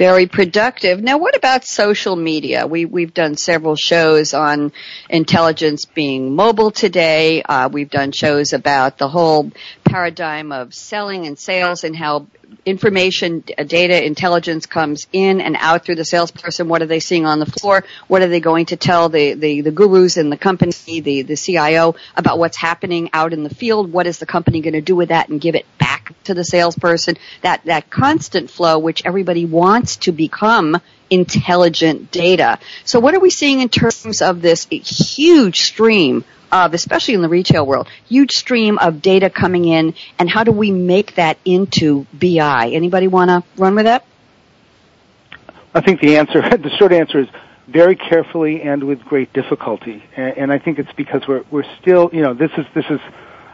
Very 0.00 0.26
productive. 0.26 1.02
Now, 1.02 1.18
what 1.18 1.36
about 1.36 1.66
social 1.66 2.16
media? 2.16 2.66
We 2.66 2.86
we've 2.86 3.12
done 3.12 3.36
several 3.36 3.76
shows 3.76 4.32
on 4.32 4.72
intelligence 5.10 5.84
being 5.84 6.34
mobile 6.34 6.70
today. 6.70 7.42
Uh, 7.42 7.68
we've 7.68 7.90
done 7.90 8.10
shows 8.10 8.54
about 8.54 8.96
the 8.96 9.08
whole 9.08 9.52
paradigm 9.84 10.52
of 10.52 10.72
selling 10.72 11.26
and 11.26 11.38
sales 11.38 11.84
and 11.84 11.94
how 11.94 12.28
information, 12.64 13.44
uh, 13.56 13.64
data, 13.64 14.04
intelligence 14.04 14.66
comes 14.66 15.06
in 15.12 15.40
and 15.40 15.56
out 15.58 15.84
through 15.84 15.96
the 15.96 16.04
salesperson. 16.04 16.68
What 16.68 16.82
are 16.82 16.86
they 16.86 17.00
seeing 17.00 17.26
on 17.26 17.38
the 17.38 17.46
floor? 17.46 17.84
What 18.08 18.22
are 18.22 18.28
they 18.28 18.40
going 18.40 18.66
to 18.66 18.76
tell 18.76 19.08
the, 19.08 19.34
the, 19.34 19.60
the 19.62 19.70
gurus 19.70 20.16
in 20.16 20.30
the 20.30 20.36
company, 20.36 20.72
the, 21.00 21.22
the 21.22 21.36
CIO 21.36 21.94
about 22.16 22.38
what's 22.38 22.56
happening 22.56 23.10
out 23.12 23.32
in 23.32 23.42
the 23.42 23.54
field? 23.54 23.92
What 23.92 24.06
is 24.06 24.18
the 24.18 24.26
company 24.26 24.60
going 24.60 24.74
to 24.74 24.80
do 24.80 24.96
with 24.96 25.08
that 25.08 25.28
and 25.28 25.40
give 25.40 25.54
it 25.54 25.66
back 25.78 26.12
to 26.24 26.34
the 26.34 26.44
salesperson? 26.44 27.16
That, 27.42 27.64
that 27.64 27.90
constant 27.90 28.50
flow, 28.50 28.78
which 28.78 29.02
everybody 29.04 29.44
wants 29.44 29.96
to 29.98 30.12
become 30.12 30.80
intelligent 31.10 32.10
data. 32.10 32.58
So 32.84 33.00
what 33.00 33.14
are 33.14 33.20
we 33.20 33.30
seeing 33.30 33.60
in 33.60 33.68
terms 33.68 34.22
of 34.22 34.40
this 34.40 34.66
huge 34.70 35.62
stream 35.62 36.24
of, 36.52 36.74
especially 36.74 37.14
in 37.14 37.22
the 37.22 37.28
retail 37.28 37.66
world, 37.66 37.88
huge 38.06 38.32
stream 38.32 38.78
of 38.78 39.02
data 39.02 39.30
coming 39.30 39.64
in, 39.64 39.94
and 40.18 40.28
how 40.28 40.44
do 40.44 40.52
we 40.52 40.70
make 40.70 41.14
that 41.14 41.38
into 41.44 42.06
BI? 42.12 42.70
Anybody 42.70 43.08
want 43.08 43.30
to 43.30 43.42
run 43.60 43.74
with 43.74 43.84
that? 43.86 44.04
I 45.74 45.80
think 45.80 46.00
the 46.00 46.16
answer, 46.16 46.40
the 46.56 46.70
short 46.78 46.92
answer 46.92 47.20
is 47.20 47.28
very 47.68 47.94
carefully 47.94 48.62
and 48.62 48.84
with 48.84 49.00
great 49.00 49.32
difficulty. 49.32 50.02
And, 50.16 50.36
and 50.36 50.52
I 50.52 50.58
think 50.58 50.78
it's 50.78 50.92
because 50.92 51.26
we're 51.28 51.44
we're 51.50 51.78
still, 51.80 52.10
you 52.12 52.22
know, 52.22 52.34
this 52.34 52.50
is 52.58 52.66
this 52.74 52.86
is, 52.90 53.00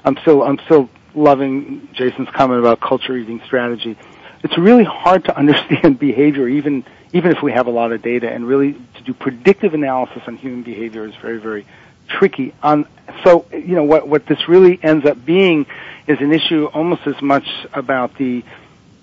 I'm 0.05 0.17
still 0.19 0.43
I'm 0.43 0.59
still 0.65 0.89
loving 1.15 1.89
Jason's 1.93 2.29
comment 2.31 2.61
about 2.61 2.81
culture 2.81 3.17
eating 3.17 3.41
strategy. 3.47 3.97
It's 4.43 4.57
really 4.59 4.85
hard 4.85 5.25
to 5.25 5.37
understand 5.39 5.99
behavior, 5.99 6.49
even 6.49 6.85
even 7.13 7.31
if 7.31 7.43
we 7.43 7.53
have 7.53 7.67
a 7.67 7.71
lot 7.71 7.93
of 7.93 8.03
data, 8.03 8.31
and 8.31 8.47
really 8.47 8.73
to 8.73 9.03
do 9.05 9.15
predictive 9.15 9.75
analysis 9.75 10.23
on 10.27 10.37
human 10.37 10.63
behavior 10.63 11.07
is 11.07 11.15
very 11.17 11.39
very 11.39 11.67
tricky. 12.09 12.55
On 12.63 12.87
so 13.25 13.47
you 13.53 13.75
know 13.75 13.85
what 13.85 14.09
what 14.09 14.27
this 14.27 14.49
really 14.49 14.79
ends 14.83 15.07
up 15.07 15.25
being 15.25 15.67
is 16.07 16.21
an 16.21 16.33
issue 16.33 16.67
almost 16.67 17.07
as 17.07 17.21
much 17.23 17.47
about 17.73 18.17
the 18.17 18.45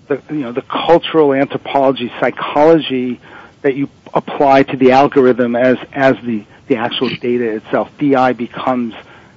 the 0.08 0.22
you 0.30 0.36
know 0.40 0.52
the 0.52 0.62
cultural 0.62 1.32
anthropology 1.32 2.12
psychology 2.20 3.20
that 3.62 3.74
you 3.74 3.88
apply 4.12 4.62
to 4.62 4.76
the 4.76 4.92
algorithm 4.92 5.56
as 5.56 5.78
as 5.92 6.16
the 6.24 6.44
the 6.68 6.76
actual 6.76 7.08
data 7.16 7.56
itself. 7.56 7.90
BI 7.98 8.32
becomes 8.32 8.94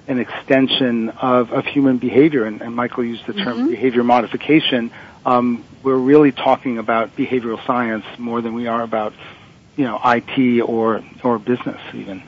an 0.08 0.20
extension 0.20 1.10
of, 1.10 1.52
of 1.52 1.66
human 1.66 1.98
behavior, 1.98 2.46
and, 2.46 2.62
and 2.62 2.74
Michael 2.74 3.04
used 3.04 3.26
the 3.28 3.34
term 3.34 3.58
Mhm. 3.66 3.70
behavior 3.72 4.04
modification. 4.06 4.90
Um, 5.26 5.66
we're 5.84 5.98
really 5.98 6.32
talking 6.32 6.78
about 6.78 7.18
behavioral 7.18 7.60
science 7.68 8.06
more 8.18 8.40
than 8.42 8.54
we 8.54 8.68
are 8.68 8.82
about 8.84 9.12
you 9.76 9.84
know 9.84 10.00
IT 10.06 10.62
or 10.62 11.02
or 11.24 11.40
business 11.40 11.82
even. 11.94 12.24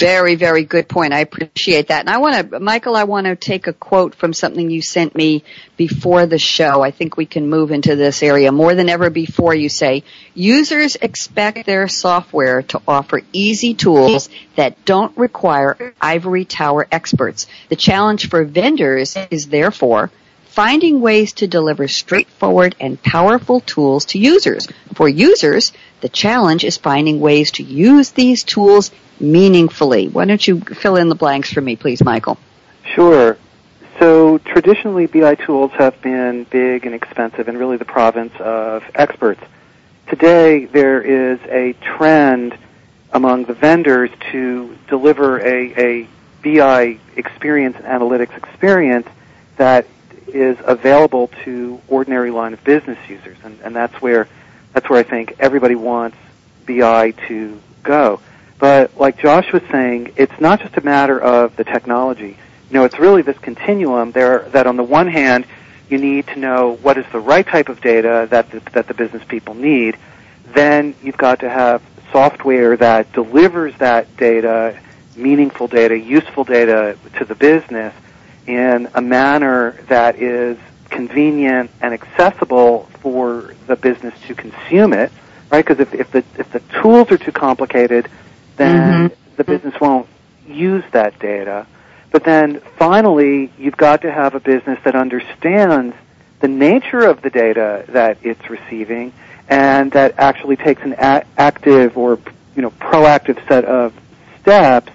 Very, 0.00 0.34
very 0.34 0.64
good 0.64 0.88
point. 0.88 1.12
I 1.12 1.20
appreciate 1.20 1.88
that. 1.88 2.00
And 2.00 2.10
I 2.10 2.18
want 2.18 2.50
to, 2.50 2.58
Michael, 2.60 2.96
I 2.96 3.04
want 3.04 3.26
to 3.26 3.36
take 3.36 3.66
a 3.66 3.72
quote 3.72 4.14
from 4.14 4.32
something 4.32 4.70
you 4.70 4.80
sent 4.80 5.14
me 5.14 5.44
before 5.76 6.24
the 6.26 6.38
show. 6.38 6.80
I 6.82 6.90
think 6.90 7.16
we 7.16 7.26
can 7.26 7.50
move 7.50 7.70
into 7.70 7.96
this 7.96 8.22
area. 8.22 8.50
More 8.50 8.74
than 8.74 8.88
ever 8.88 9.10
before, 9.10 9.54
you 9.54 9.68
say, 9.68 10.02
users 10.34 10.96
expect 10.96 11.66
their 11.66 11.86
software 11.86 12.62
to 12.62 12.80
offer 12.88 13.20
easy 13.32 13.74
tools 13.74 14.30
that 14.56 14.84
don't 14.86 15.16
require 15.18 15.92
ivory 16.00 16.46
tower 16.46 16.86
experts. 16.90 17.46
The 17.68 17.76
challenge 17.76 18.30
for 18.30 18.44
vendors 18.44 19.16
is 19.30 19.48
therefore 19.48 20.10
finding 20.46 21.00
ways 21.00 21.34
to 21.34 21.46
deliver 21.46 21.86
straightforward 21.86 22.74
and 22.80 23.00
powerful 23.02 23.60
tools 23.60 24.06
to 24.06 24.18
users. 24.18 24.66
For 24.94 25.08
users, 25.08 25.72
the 26.00 26.08
challenge 26.08 26.64
is 26.64 26.76
finding 26.76 27.20
ways 27.20 27.52
to 27.52 27.62
use 27.62 28.10
these 28.10 28.42
tools 28.42 28.90
meaningfully. 29.20 30.08
Why 30.08 30.24
don't 30.24 30.46
you 30.46 30.60
fill 30.60 30.96
in 30.96 31.08
the 31.08 31.14
blanks 31.14 31.52
for 31.52 31.60
me, 31.60 31.76
please, 31.76 32.02
Michael? 32.02 32.38
Sure. 32.94 33.36
So 33.98 34.38
traditionally, 34.38 35.06
BI 35.06 35.34
tools 35.34 35.72
have 35.72 36.00
been 36.00 36.44
big 36.44 36.86
and 36.86 36.94
expensive 36.94 37.48
and 37.48 37.58
really 37.58 37.76
the 37.76 37.84
province 37.84 38.32
of 38.38 38.82
experts. 38.94 39.42
Today, 40.08 40.64
there 40.64 41.02
is 41.02 41.38
a 41.48 41.74
trend 41.82 42.56
among 43.12 43.44
the 43.44 43.54
vendors 43.54 44.10
to 44.32 44.76
deliver 44.88 45.38
a, 45.40 46.02
a 46.02 46.08
BI 46.42 46.98
experience 47.16 47.76
analytics 47.78 48.36
experience 48.36 49.06
that 49.56 49.86
is 50.28 50.56
available 50.64 51.28
to 51.44 51.80
ordinary 51.88 52.30
line 52.30 52.54
of 52.54 52.64
business 52.64 52.98
users, 53.08 53.36
and, 53.44 53.58
and 53.62 53.74
that's 53.76 54.00
where 54.00 54.28
that's 54.72 54.88
where 54.88 54.98
I 54.98 55.02
think 55.02 55.36
everybody 55.40 55.74
wants 55.74 56.16
BI 56.66 57.10
to 57.28 57.60
go. 57.82 58.20
But 58.60 58.96
like 58.98 59.18
Josh 59.18 59.52
was 59.52 59.62
saying, 59.72 60.12
it's 60.16 60.38
not 60.38 60.60
just 60.60 60.76
a 60.76 60.82
matter 60.82 61.18
of 61.18 61.56
the 61.56 61.64
technology. 61.64 62.36
You 62.68 62.74
know, 62.74 62.84
it's 62.84 62.98
really 62.98 63.22
this 63.22 63.38
continuum 63.38 64.12
there 64.12 64.48
that 64.50 64.66
on 64.66 64.76
the 64.76 64.84
one 64.84 65.08
hand, 65.08 65.46
you 65.88 65.98
need 65.98 66.26
to 66.28 66.38
know 66.38 66.76
what 66.82 66.98
is 66.98 67.06
the 67.10 67.18
right 67.18 67.46
type 67.46 67.68
of 67.68 67.80
data 67.80 68.28
that 68.30 68.50
the, 68.50 68.60
that 68.72 68.86
the 68.86 68.94
business 68.94 69.24
people 69.24 69.54
need. 69.54 69.96
Then 70.52 70.94
you've 71.02 71.16
got 71.16 71.40
to 71.40 71.48
have 71.48 71.82
software 72.12 72.76
that 72.76 73.12
delivers 73.12 73.74
that 73.78 74.14
data, 74.16 74.78
meaningful 75.16 75.66
data, 75.66 75.98
useful 75.98 76.44
data 76.44 76.96
to 77.18 77.24
the 77.24 77.34
business 77.34 77.94
in 78.46 78.88
a 78.94 79.00
manner 79.00 79.72
that 79.88 80.16
is 80.16 80.58
convenient 80.90 81.70
and 81.80 81.94
accessible 81.94 82.88
for 83.00 83.54
the 83.66 83.76
business 83.76 84.14
to 84.26 84.34
consume 84.34 84.92
it, 84.92 85.10
right? 85.50 85.64
Because 85.64 85.80
if, 85.80 85.94
if 85.94 86.10
the 86.10 86.24
if 86.36 86.52
the 86.52 86.60
tools 86.82 87.10
are 87.10 87.18
too 87.18 87.32
complicated, 87.32 88.08
then 88.60 89.10
mm-hmm. 89.10 89.34
the 89.36 89.44
business 89.44 89.74
won't 89.80 90.06
use 90.46 90.84
that 90.92 91.18
data. 91.18 91.66
But 92.10 92.24
then 92.24 92.60
finally, 92.76 93.52
you've 93.58 93.76
got 93.76 94.02
to 94.02 94.12
have 94.12 94.34
a 94.34 94.40
business 94.40 94.78
that 94.84 94.94
understands 94.94 95.94
the 96.40 96.48
nature 96.48 97.00
of 97.00 97.22
the 97.22 97.30
data 97.30 97.84
that 97.88 98.18
it's 98.22 98.50
receiving 98.50 99.12
and 99.48 99.92
that 99.92 100.14
actually 100.16 100.56
takes 100.56 100.82
an 100.82 100.94
a- 100.94 101.24
active 101.36 101.98
or 101.98 102.18
you 102.56 102.62
know 102.62 102.70
proactive 102.70 103.46
set 103.48 103.64
of 103.64 103.92
steps 104.40 104.92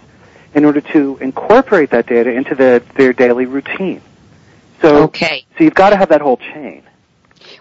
in 0.55 0.65
order 0.65 0.81
to 0.81 1.17
incorporate 1.19 1.89
that 1.91 2.07
data 2.07 2.31
into 2.31 2.55
the, 2.55 2.81
their 2.95 3.11
daily 3.11 3.45
routine. 3.45 4.01
So, 4.81 5.03
okay. 5.03 5.45
so 5.57 5.63
you've 5.65 5.75
got 5.75 5.89
to 5.89 5.97
have 5.97 6.09
that 6.09 6.21
whole 6.21 6.37
chain. 6.37 6.83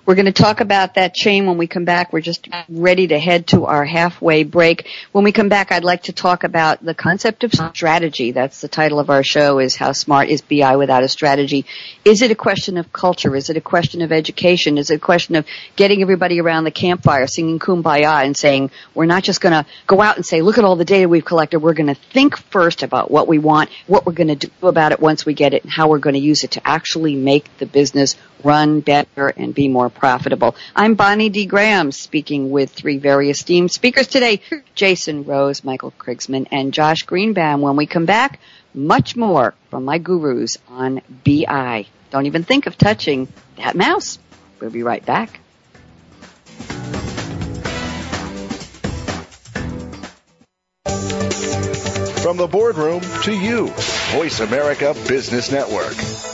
We're 0.07 0.17
going 0.17 0.27
to 0.27 0.33
talk 0.33 0.61
about 0.61 0.95
that 0.95 1.15
chain 1.15 1.47
when 1.47 1.57
we 1.57 1.67
come 1.67 1.87
back. 1.87 2.13
We're 2.13 2.21
just 2.21 2.47
ready 2.69 3.07
to 3.07 3.19
head 3.19 3.47
to 3.49 3.65
our 3.65 3.87
halfway 3.87 4.45
break. 4.45 4.87
When 5.13 5.25
we 5.25 5.33
come 5.33 5.49
back, 5.49 5.73
I'd 5.73 5.83
like 5.83 6.03
to 6.05 6.13
talk 6.13 6.45
about 6.45 6.85
the 6.85 6.93
concept 6.93 7.43
of 7.43 7.55
strategy. 7.75 8.33
That's 8.33 8.61
the 8.61 8.69
title 8.69 8.99
of 9.01 9.09
our 9.09 9.23
show 9.23 9.61
is 9.61 9.77
How 9.77 9.93
Smart 9.93 10.29
is 10.29 10.43
BI 10.43 10.77
Without 10.77 11.05
a 11.05 11.09
Strategy? 11.09 11.65
Is 12.05 12.21
it 12.21 12.31
a 12.31 12.35
question 12.35 12.77
of 12.77 12.93
culture? 12.93 13.35
Is 13.35 13.49
it 13.49 13.57
a 13.57 13.63
question 13.63 14.03
of 14.03 14.13
education? 14.13 14.77
Is 14.77 14.91
it 14.91 14.97
a 14.97 14.99
question 14.99 15.37
of 15.37 15.47
getting 15.75 16.03
everybody 16.03 16.39
around 16.39 16.65
the 16.65 16.71
campfire 16.71 17.27
singing 17.27 17.59
kumbaya 17.59 18.27
and 18.27 18.37
saying, 18.37 18.73
we're 18.95 19.07
not 19.07 19.23
just 19.23 19.41
going 19.41 19.65
to 19.65 19.65
go 19.87 20.03
out 20.03 20.17
and 20.17 20.27
say, 20.27 20.43
look 20.43 20.59
at 20.59 20.65
all 20.65 20.77
the 20.77 20.85
data 20.85 21.09
we've 21.09 21.25
collected. 21.25 21.61
We're 21.61 21.73
going 21.73 21.95
to 21.95 21.95
think 21.95 22.37
first 22.37 22.83
about 22.83 23.11
what 23.11 23.27
we 23.27 23.39
want, 23.39 23.71
what 23.87 24.05
we're 24.05 24.13
going 24.13 24.37
to 24.37 24.49
do 24.49 24.67
about 24.67 24.93
it 24.93 25.01
once 25.01 25.25
we 25.25 25.33
get 25.33 25.55
it, 25.55 25.63
and 25.63 25.73
how 25.73 25.89
we're 25.89 25.99
going 25.99 26.15
to 26.15 26.21
use 26.21 26.45
it 26.45 26.51
to 26.53 26.69
actually 26.69 27.15
make 27.15 27.57
the 27.57 27.65
business 27.65 28.17
run 28.43 28.81
better 28.81 29.29
and 29.29 29.55
be 29.55 29.69
more 29.69 29.89
profitable. 29.95 30.57
I'm 30.75 30.95
Bonnie 30.95 31.29
D. 31.29 31.47
Graham 31.47 31.93
speaking 31.93 32.51
with 32.51 32.71
three 32.71 32.99
very 32.99 33.31
esteemed 33.31 33.71
speakers 33.71 34.07
today, 34.07 34.41
Jason 34.75 35.25
Rose, 35.25 35.65
Michael 35.65 35.93
Krigsman, 35.99 36.49
and 36.51 36.73
Josh 36.73 37.05
Greenbaum. 37.05 37.61
When 37.61 37.77
we 37.77 37.87
come 37.87 38.07
back, 38.07 38.41
much 38.75 39.17
more 39.17 39.55
from 39.71 39.85
my 39.85 39.99
gurus 39.99 40.59
on 40.69 41.01
BI. 41.25 41.87
Don't 42.11 42.27
even 42.27 42.45
think 42.45 42.67
of 42.67 42.77
touching 42.77 43.29
that 43.57 43.75
mouse. 43.75 44.19
We'll 44.61 44.71
be 44.71 44.83
right 44.83 45.05
back. 45.05 45.41
From 52.25 52.39
the 52.39 52.49
boardroom 52.51 53.03
to 53.25 53.33
you, 53.33 53.69
Voice 54.13 54.41
America 54.41 54.95
Business 55.07 55.53
Network. 55.53 56.34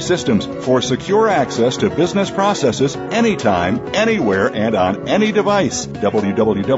systems 0.00 0.46
for 0.64 0.80
secure 0.80 1.28
access 1.28 1.76
to 1.78 1.90
business 1.90 2.30
processes 2.30 2.96
anytime, 2.96 3.94
anywhere, 3.94 4.48
and 4.48 4.74
on 4.74 5.08
any 5.08 5.32
device. 5.32 5.86
www.sap.com. 5.86 6.68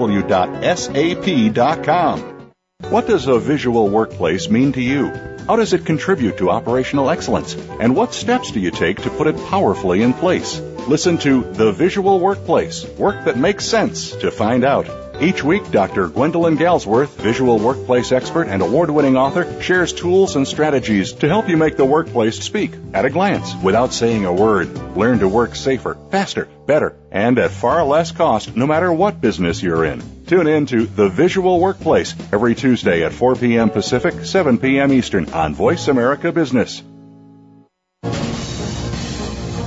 What 2.89 3.07
does 3.07 3.29
a 3.29 3.39
visual 3.39 3.89
workplace 3.89 4.49
mean 4.49 4.73
to 4.73 4.81
you? 4.81 5.13
How 5.47 5.57
does 5.57 5.73
it 5.73 5.85
contribute 5.85 6.39
to 6.39 6.51
operational 6.51 7.11
excellence? 7.11 7.55
And 7.55 7.95
what 7.95 8.15
steps 8.15 8.51
do 8.51 8.61
you 8.61 8.71
take 8.71 9.03
to 9.03 9.11
put 9.11 9.27
it 9.27 9.37
powerfully 9.49 10.03
in 10.03 10.13
place? 10.13 10.59
Listen 10.89 11.19
to 11.19 11.43
The 11.53 11.73
Visual 11.73 12.19
Workplace, 12.19 12.85
work 12.99 13.25
that 13.27 13.37
makes 13.37 13.65
sense 13.65 14.11
to 14.17 14.31
find 14.31 14.65
out. 14.65 15.10
Each 15.21 15.45
week, 15.45 15.71
Dr. 15.71 16.09
Gwendolyn 16.09 16.57
Galsworth, 16.57 17.11
visual 17.17 17.59
workplace 17.59 18.11
expert 18.11 18.49
and 18.49 18.63
award-winning 18.63 19.19
author, 19.19 19.61
shares 19.61 19.93
tools 19.93 20.35
and 20.35 20.49
strategies 20.49 21.13
to 21.13 21.29
help 21.29 21.47
you 21.47 21.59
make 21.59 21.77
the 21.77 21.85
workplace 21.85 22.41
speak 22.41 22.73
at 22.95 23.05
a 23.05 23.11
glance 23.11 23.55
without 23.57 23.93
saying 23.93 24.25
a 24.25 24.33
word. 24.33 24.75
Learn 24.97 25.19
to 25.19 25.29
work 25.29 25.57
safer, 25.57 25.99
faster, 26.11 26.49
better, 26.67 26.97
and 27.11 27.39
at 27.39 27.51
far 27.51 27.85
less 27.85 28.13
cost 28.13 28.57
no 28.57 28.67
matter 28.67 28.91
what 28.91 29.21
business 29.21 29.63
you're 29.63 29.85
in. 29.85 30.03
Tune 30.25 30.47
in 30.47 30.65
to 30.67 30.87
The 30.87 31.11
Visual 31.11 31.61
Workplace 31.61 32.15
every 32.33 32.55
Tuesday 32.55 33.05
at 33.05 33.13
4 33.13 33.37
p.m. 33.37 33.69
Pacific, 33.69 34.25
7 34.25 34.57
p.m. 34.57 34.91
Eastern 34.91 35.29
on 35.35 35.55
Voice 35.55 35.89
America 35.89 36.33
Business. 36.33 36.83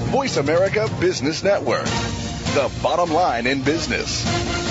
Voice 0.10 0.38
America 0.38 0.90
Business 1.00 1.44
Network. 1.44 1.86
The 1.86 2.72
bottom 2.82 3.14
line 3.14 3.46
in 3.46 3.62
business. 3.62 4.63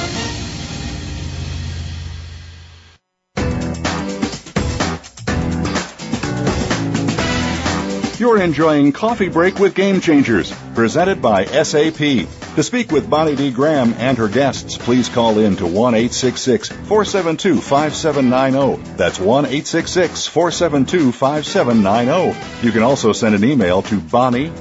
You're 8.22 8.40
enjoying 8.40 8.92
Coffee 8.92 9.28
Break 9.28 9.58
with 9.58 9.74
Game 9.74 10.00
Changers, 10.00 10.54
presented 10.76 11.20
by 11.20 11.44
SAP. 11.44 12.28
To 12.54 12.62
speak 12.62 12.92
with 12.92 13.10
Bonnie 13.10 13.34
D. 13.34 13.50
Graham 13.50 13.94
and 13.98 14.16
her 14.16 14.28
guests, 14.28 14.78
please 14.78 15.08
call 15.08 15.40
in 15.40 15.56
to 15.56 15.66
1 15.66 15.94
472 16.08 17.60
5790. 17.60 18.94
That's 18.96 19.18
1 19.18 19.46
472 19.46 21.10
5790. 21.10 22.64
You 22.64 22.70
can 22.70 22.84
also 22.84 23.12
send 23.12 23.34
an 23.34 23.42
email 23.42 23.82
to 23.82 23.98
bonnie.d.graham 23.98 24.60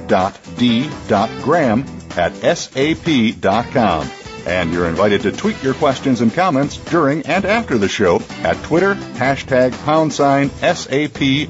at 2.16 2.34
sap.com. 2.58 4.10
And 4.44 4.72
you're 4.72 4.88
invited 4.88 5.22
to 5.22 5.30
tweet 5.30 5.62
your 5.62 5.74
questions 5.74 6.20
and 6.20 6.34
comments 6.34 6.78
during 6.78 7.24
and 7.26 7.44
after 7.44 7.78
the 7.78 7.86
show 7.86 8.20
at 8.42 8.60
Twitter, 8.64 8.96
hashtag 8.96 9.70
pound 9.84 10.12
sign 10.12 10.50
S-A-P-R-A-D-I-O. 10.62 11.48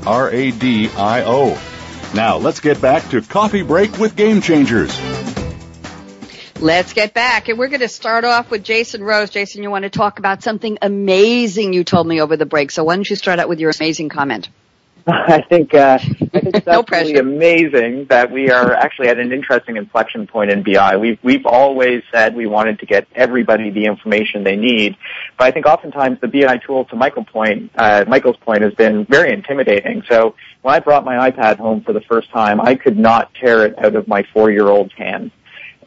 Now 2.15 2.37
let's 2.37 2.61
get 2.61 2.81
back 2.81 3.09
to 3.11 3.23
Coffee 3.23 3.63
Break 3.63 3.99
with 3.99 4.17
Game 4.17 4.41
Changers. 4.41 4.99
Let's 6.61 6.93
get 6.93 7.13
back, 7.13 7.49
and 7.49 7.59
we're 7.59 7.69
going 7.69 7.81
to 7.81 7.89
start 7.89 8.25
off 8.25 8.51
with 8.51 8.63
Jason 8.63 9.03
Rose. 9.03 9.31
Jason, 9.31 9.65
you 9.65 9.71
want 9.71 9.83
to 9.83 9.91
talk 9.91 10.21
about 10.21 10.45
something 10.45 10.79
amazing 10.81 11.73
you 11.73 11.83
told 11.83 12.07
me 12.07 12.21
over 12.21 12.37
the 12.37 12.47
break. 12.47 12.71
So 12.71 12.85
why 12.85 12.95
don't 12.95 13.09
you 13.09 13.17
start 13.17 13.41
out 13.41 13.49
with 13.49 13.59
your 13.59 13.73
amazing 13.77 14.11
comment? 14.11 14.49
I 15.07 15.43
think 15.43 15.75
uh, 15.75 15.99
I 16.01 16.41
think 16.41 16.55
it's 16.55 16.67
No 16.67 16.85
amazing 17.19 18.07
that 18.09 18.31
we 18.31 18.51
are 18.51 18.73
actually 18.73 19.09
at 19.09 19.19
an 19.19 19.33
interesting 19.33 19.77
inflection 19.77 20.27
point 20.27 20.51
in 20.51 20.63
BI. 20.63 20.97
We've 20.97 21.19
we've 21.23 21.45
always 21.45 22.03
said 22.13 22.37
we 22.37 22.47
wanted 22.47 22.79
to 22.81 22.87
get 22.87 23.09
everybody 23.15 23.71
the 23.71 23.87
information 23.87 24.45
they 24.45 24.57
need, 24.57 24.97
but 25.39 25.45
I 25.45 25.51
think 25.51 25.67
oftentimes 25.67 26.21
the 26.21 26.29
BI 26.29 26.59
tool, 26.59 26.85
to 26.87 26.97
Michael 26.97 27.25
point, 27.25 27.73
uh, 27.75 28.05
Michael's 28.07 28.37
point, 28.37 28.63
has 28.63 28.75
been 28.75 29.05
very 29.07 29.33
intimidating. 29.33 30.03
So 30.09 30.37
when 30.63 30.75
I 30.75 30.79
brought 30.79 31.05
my 31.05 31.31
iPad 31.31 31.59
home 31.59 31.83
for 31.83 31.93
the 31.93 32.03
first 32.03 32.31
time, 32.31 32.61
I 32.61 32.77
could 32.77 32.99
not 32.99 33.35
tear 33.35 33.67
it 33.67 33.79
out 33.79 33.97
of 33.97 34.07
my 34.07 34.25
four-year-old's 34.33 34.93
hand. 34.93 35.33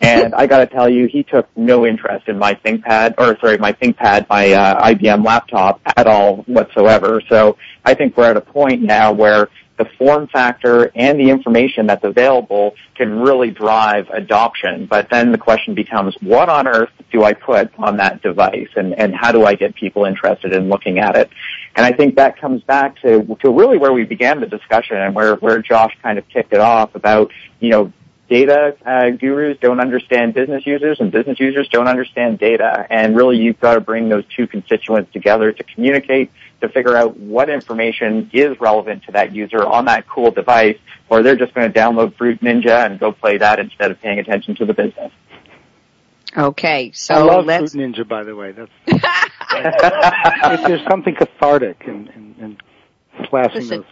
And 0.02 0.36
I 0.36 0.48
got 0.48 0.60
to 0.60 0.68
tell 0.68 0.90
you, 0.90 1.08
he 1.08 1.24
took 1.24 1.48
no 1.56 1.86
interest 1.86 2.28
in 2.28 2.38
my 2.38 2.56
ThinkPad, 2.56 3.16
or 3.18 3.38
sorry, 3.40 3.58
my 3.58 3.74
ThinkPad, 3.74 4.28
my 4.30 4.52
uh, 4.52 4.94
IBM 4.94 5.26
laptop 5.26 5.82
at 5.96 6.08
all 6.08 6.38
whatsoever. 6.44 7.22
So 7.30 7.58
I 7.84 7.94
think 7.94 8.18
we're 8.18 8.30
at 8.30 8.38
a 8.38 8.42
point 8.42 8.82
now 8.82 9.14
where 9.14 9.50
the 9.78 9.86
form 9.98 10.28
factor 10.28 10.92
and 10.96 11.20
the 11.20 11.30
information 11.30 11.86
that's 11.86 12.04
available 12.04 12.76
can 12.96 13.20
really 13.20 13.52
drive 13.52 14.10
adoption. 14.10 14.86
But 14.86 15.10
then 15.10 15.32
the 15.32 15.38
question 15.38 15.76
becomes, 15.76 16.16
what 16.22 16.48
on 16.48 16.68
earth 16.68 16.92
do 17.12 17.24
I 17.24 17.34
put 17.34 17.72
on 17.78 17.98
that 17.98 18.22
device, 18.22 18.70
and 18.76 18.94
and 18.98 19.14
how 19.14 19.32
do 19.32 19.46
I 19.46 19.56
get 19.56 19.76
people 19.76 20.06
interested 20.06 20.54
in 20.54 20.70
looking 20.70 21.00
at 21.00 21.16
it? 21.16 21.30
And 21.76 21.86
I 21.86 21.92
think 21.92 22.16
that 22.16 22.40
comes 22.40 22.64
back 22.64 23.02
to 23.02 23.38
to 23.42 23.50
really 23.50 23.78
where 23.78 23.92
we 23.92 24.06
began 24.06 24.40
the 24.40 24.48
discussion 24.48 24.98
and 24.98 25.14
where 25.14 25.36
where 25.36 25.62
Josh 25.62 25.96
kind 26.02 26.18
of 26.18 26.28
kicked 26.30 26.54
it 26.54 26.62
off 26.62 26.96
about 26.96 27.32
you 27.60 27.70
know 27.70 27.94
data 28.30 28.76
uh, 28.86 29.10
gurus 29.12 29.58
don't 29.62 29.80
understand 29.80 30.34
business 30.34 30.66
users 30.66 31.00
and 31.00 31.12
business 31.12 31.40
users 31.40 31.68
don't 31.70 31.88
understand 31.88 32.40
data 32.40 32.88
and 32.90 33.16
really 33.16 33.38
you've 33.38 33.60
got 33.60 33.76
to 33.76 33.82
bring 33.82 34.10
those 34.10 34.24
two 34.36 34.48
constituents 34.48 35.12
together 35.14 35.52
to 35.52 35.64
communicate 35.64 36.32
to 36.62 36.70
figure 36.70 36.96
out 36.98 37.18
what 37.18 37.50
information 37.50 38.30
is 38.34 38.60
relevant 38.60 39.04
to 39.04 39.12
that 39.12 39.36
user 39.36 39.64
on 39.64 39.86
that 39.86 40.08
cool 40.08 40.32
device 40.32 40.78
or 41.10 41.22
they're 41.22 41.36
just 41.36 41.54
going 41.54 41.72
to 41.72 41.80
download 41.80 42.16
Fruit 42.18 42.42
Ninja 42.42 42.86
and 42.86 43.00
go 43.00 43.12
play 43.12 43.38
that 43.38 43.60
instead 43.60 43.92
of 43.92 44.02
paying 44.02 44.20
attention 44.20 44.56
to 44.56 44.66
the 44.66 44.74
business. 44.74 45.12
Okay, 46.38 46.92
so 46.94 47.14
I 47.14 47.20
love 47.20 47.46
let's. 47.46 47.72
Fruit 47.72 47.94
Ninja, 47.94 48.08
by 48.08 48.24
the 48.24 48.36
way. 48.36 48.52
That's 48.52 48.72
if 48.88 50.68
there's 50.68 50.86
something 50.90 51.16
cathartic 51.16 51.84
in, 51.86 52.08
in, 52.08 52.36
in 52.40 52.58
slashing 53.30 53.62
Listen, 53.62 53.78
those 53.78 53.86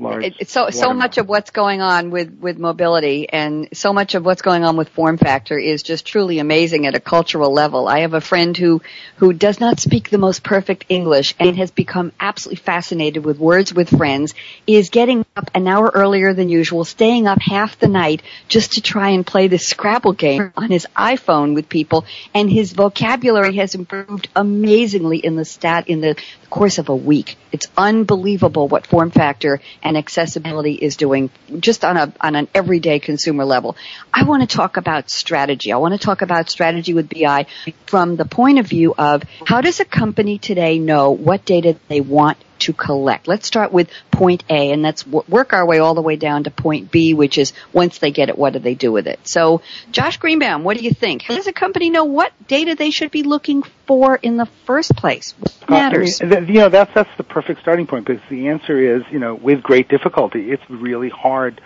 large. 0.00 0.24
It, 0.24 0.34
it's 0.40 0.52
so 0.52 0.70
so 0.70 0.92
much 0.92 1.18
of 1.18 1.28
what's 1.28 1.50
going 1.50 1.80
on 1.80 2.10
with 2.10 2.38
with 2.40 2.58
mobility 2.58 3.28
and 3.28 3.68
so 3.72 3.92
much 3.92 4.14
of 4.14 4.24
what's 4.24 4.42
going 4.42 4.64
on 4.64 4.76
with 4.76 4.88
form 4.88 5.18
factor 5.18 5.58
is 5.58 5.82
just 5.82 6.06
truly 6.06 6.38
amazing 6.38 6.86
at 6.86 6.94
a 6.94 7.00
cultural 7.00 7.52
level. 7.52 7.88
I 7.88 8.00
have 8.00 8.14
a 8.14 8.20
friend 8.20 8.56
who 8.56 8.82
who 9.16 9.32
does 9.32 9.60
not 9.60 9.80
speak 9.80 10.10
the 10.10 10.18
most 10.18 10.42
perfect 10.42 10.86
English 10.88 11.34
and 11.38 11.56
has 11.56 11.70
become 11.70 12.12
absolutely 12.20 12.62
fascinated 12.62 13.24
with 13.24 13.38
words 13.38 13.72
with 13.74 13.88
friends. 13.88 14.34
Is 14.66 14.90
getting 14.90 15.24
up 15.36 15.50
an 15.54 15.66
hour 15.66 15.90
earlier 15.94 16.34
than 16.34 16.48
usual, 16.48 16.84
staying 16.84 17.26
up 17.26 17.40
half 17.40 17.78
the 17.78 17.88
night 17.88 18.22
just 18.48 18.74
to 18.74 18.82
try 18.82 19.10
and 19.10 19.26
play 19.26 19.48
this 19.48 19.66
Scrabble 19.66 20.12
game 20.12 20.52
on 20.56 20.70
his 20.70 20.86
iPhone 20.96 21.54
with 21.54 21.68
people, 21.68 22.04
and 22.34 22.50
his 22.50 22.72
vocabulary 22.72 23.56
has 23.56 23.74
improved 23.74 24.28
amazingly 24.34 25.18
in 25.18 25.36
the 25.36 25.44
stat 25.44 25.88
in 25.88 26.00
the 26.00 26.16
course 26.50 26.78
of 26.78 26.88
a 26.88 26.96
week. 26.96 27.36
It's 27.52 27.66
unbelievable 27.76 28.68
what 28.68 28.86
form 28.86 29.10
factor 29.10 29.60
and 29.82 29.96
accessibility 29.96 30.74
is 30.74 30.96
doing 30.96 31.30
just 31.60 31.84
on 31.84 31.96
a 31.96 32.12
on 32.20 32.34
an 32.34 32.48
everyday 32.54 32.98
consumer 32.98 33.44
level. 33.44 33.76
I 34.12 34.24
want 34.24 34.48
to 34.48 34.56
talk 34.56 34.76
about 34.76 35.10
strategy. 35.10 35.72
I 35.72 35.76
want 35.76 35.98
to 35.98 36.04
talk 36.04 36.22
about 36.22 36.50
strategy 36.50 36.94
with 36.94 37.08
BI 37.08 37.46
from 37.86 38.16
the 38.16 38.24
point 38.24 38.58
of 38.58 38.66
view 38.66 38.94
of 38.96 39.22
how 39.46 39.60
does 39.60 39.80
a 39.80 39.84
company 39.84 40.38
today 40.38 40.78
know 40.78 41.10
what 41.10 41.44
data 41.44 41.76
they 41.88 42.00
want 42.00 42.38
to 42.60 42.72
collect. 42.72 43.28
Let's 43.28 43.46
start 43.46 43.72
with 43.72 43.90
point 44.10 44.44
A 44.48 44.72
and 44.72 44.82
let's 44.82 45.06
work 45.06 45.52
our 45.52 45.64
way 45.66 45.78
all 45.78 45.94
the 45.94 46.02
way 46.02 46.16
down 46.16 46.44
to 46.44 46.50
point 46.50 46.90
B, 46.90 47.14
which 47.14 47.38
is 47.38 47.52
once 47.72 47.98
they 47.98 48.10
get 48.10 48.28
it, 48.28 48.38
what 48.38 48.52
do 48.52 48.58
they 48.58 48.74
do 48.74 48.92
with 48.92 49.06
it? 49.06 49.20
So, 49.26 49.62
Josh 49.90 50.16
Greenbaum, 50.18 50.64
what 50.64 50.76
do 50.76 50.84
you 50.84 50.92
think? 50.92 51.22
How 51.22 51.36
does 51.36 51.46
a 51.46 51.52
company 51.52 51.90
know 51.90 52.04
what 52.04 52.32
data 52.46 52.74
they 52.74 52.90
should 52.90 53.10
be 53.10 53.22
looking 53.22 53.62
for 53.86 54.16
in 54.16 54.36
the 54.36 54.46
first 54.66 54.94
place? 54.96 55.34
What 55.38 55.52
Uh, 55.62 55.74
I 55.74 55.80
matters? 55.80 56.20
mean, 56.22 56.46
you 56.46 56.54
know, 56.54 56.68
that's 56.68 56.92
that's 56.94 57.14
the 57.16 57.24
perfect 57.24 57.60
starting 57.60 57.86
point 57.86 58.06
because 58.06 58.22
the 58.30 58.48
answer 58.48 58.96
is, 58.96 59.02
you 59.10 59.18
know, 59.18 59.34
with 59.34 59.62
great 59.62 59.88
difficulty. 59.88 60.50
It's 60.50 60.62
really 60.68 61.08
hard. 61.10 61.60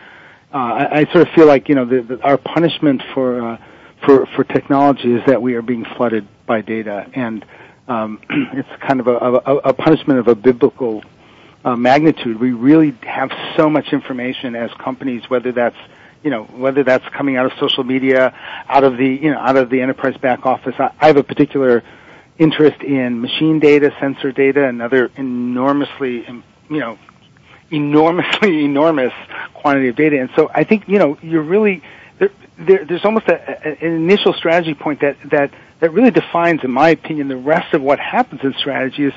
Uh, 0.52 0.56
I, 0.58 0.98
I 1.00 1.04
sort 1.06 1.26
of 1.26 1.34
feel 1.34 1.46
like, 1.46 1.68
you 1.68 1.74
know, 1.74 1.86
the, 1.86 2.02
the, 2.02 2.20
our 2.22 2.36
punishment 2.36 3.02
for 3.14 3.42
uh, 3.42 3.56
for 4.04 4.26
for 4.34 4.44
technology 4.44 5.14
is 5.14 5.22
that 5.26 5.40
we 5.40 5.54
are 5.54 5.62
being 5.62 5.84
flooded 5.96 6.26
by 6.46 6.60
data, 6.60 7.06
and 7.14 7.44
um, 7.88 8.20
it's 8.30 8.68
kind 8.80 9.00
of 9.00 9.06
a, 9.06 9.16
a, 9.16 9.56
a 9.56 9.72
punishment 9.72 10.18
of 10.18 10.28
a 10.28 10.34
biblical 10.34 11.02
uh, 11.64 11.76
magnitude. 11.76 12.40
We 12.40 12.52
really 12.52 12.94
have 13.02 13.30
so 13.56 13.70
much 13.70 13.92
information 13.92 14.56
as 14.56 14.70
companies, 14.74 15.28
whether 15.28 15.52
that's 15.52 15.76
you 16.22 16.30
know 16.30 16.44
whether 16.44 16.84
that's 16.84 17.06
coming 17.10 17.36
out 17.36 17.46
of 17.46 17.52
social 17.58 17.84
media, 17.84 18.34
out 18.68 18.84
of 18.84 18.96
the 18.96 19.06
you 19.06 19.30
know 19.30 19.38
out 19.38 19.56
of 19.56 19.70
the 19.70 19.80
enterprise 19.80 20.16
back 20.16 20.46
office. 20.46 20.74
I, 20.78 20.92
I 21.00 21.06
have 21.08 21.16
a 21.16 21.24
particular 21.24 21.82
interest 22.38 22.82
in 22.82 23.20
machine 23.20 23.58
data, 23.58 23.94
sensor 24.00 24.32
data, 24.32 24.66
and 24.66 24.82
other 24.82 25.10
enormously 25.16 26.26
you 26.70 26.80
know 26.80 26.98
enormously 27.70 28.64
enormous 28.64 29.12
quantity 29.54 29.88
of 29.88 29.96
data. 29.96 30.20
And 30.20 30.30
so 30.36 30.50
I 30.54 30.64
think 30.64 30.88
you 30.88 30.98
know 30.98 31.18
you're 31.22 31.42
really 31.42 31.82
there, 32.18 32.30
there, 32.58 32.84
there's 32.84 33.04
almost 33.04 33.28
a, 33.28 33.34
a, 33.34 33.84
an 33.84 33.92
initial 33.92 34.32
strategy 34.34 34.74
point 34.74 35.00
that 35.00 35.16
that 35.30 35.52
that 35.82 35.90
really 35.90 36.12
defines, 36.12 36.62
in 36.62 36.70
my 36.70 36.90
opinion, 36.90 37.26
the 37.26 37.36
rest 37.36 37.74
of 37.74 37.82
what 37.82 37.98
happens 37.98 38.40
in 38.44 38.54
strategy 38.54 39.04
is 39.04 39.12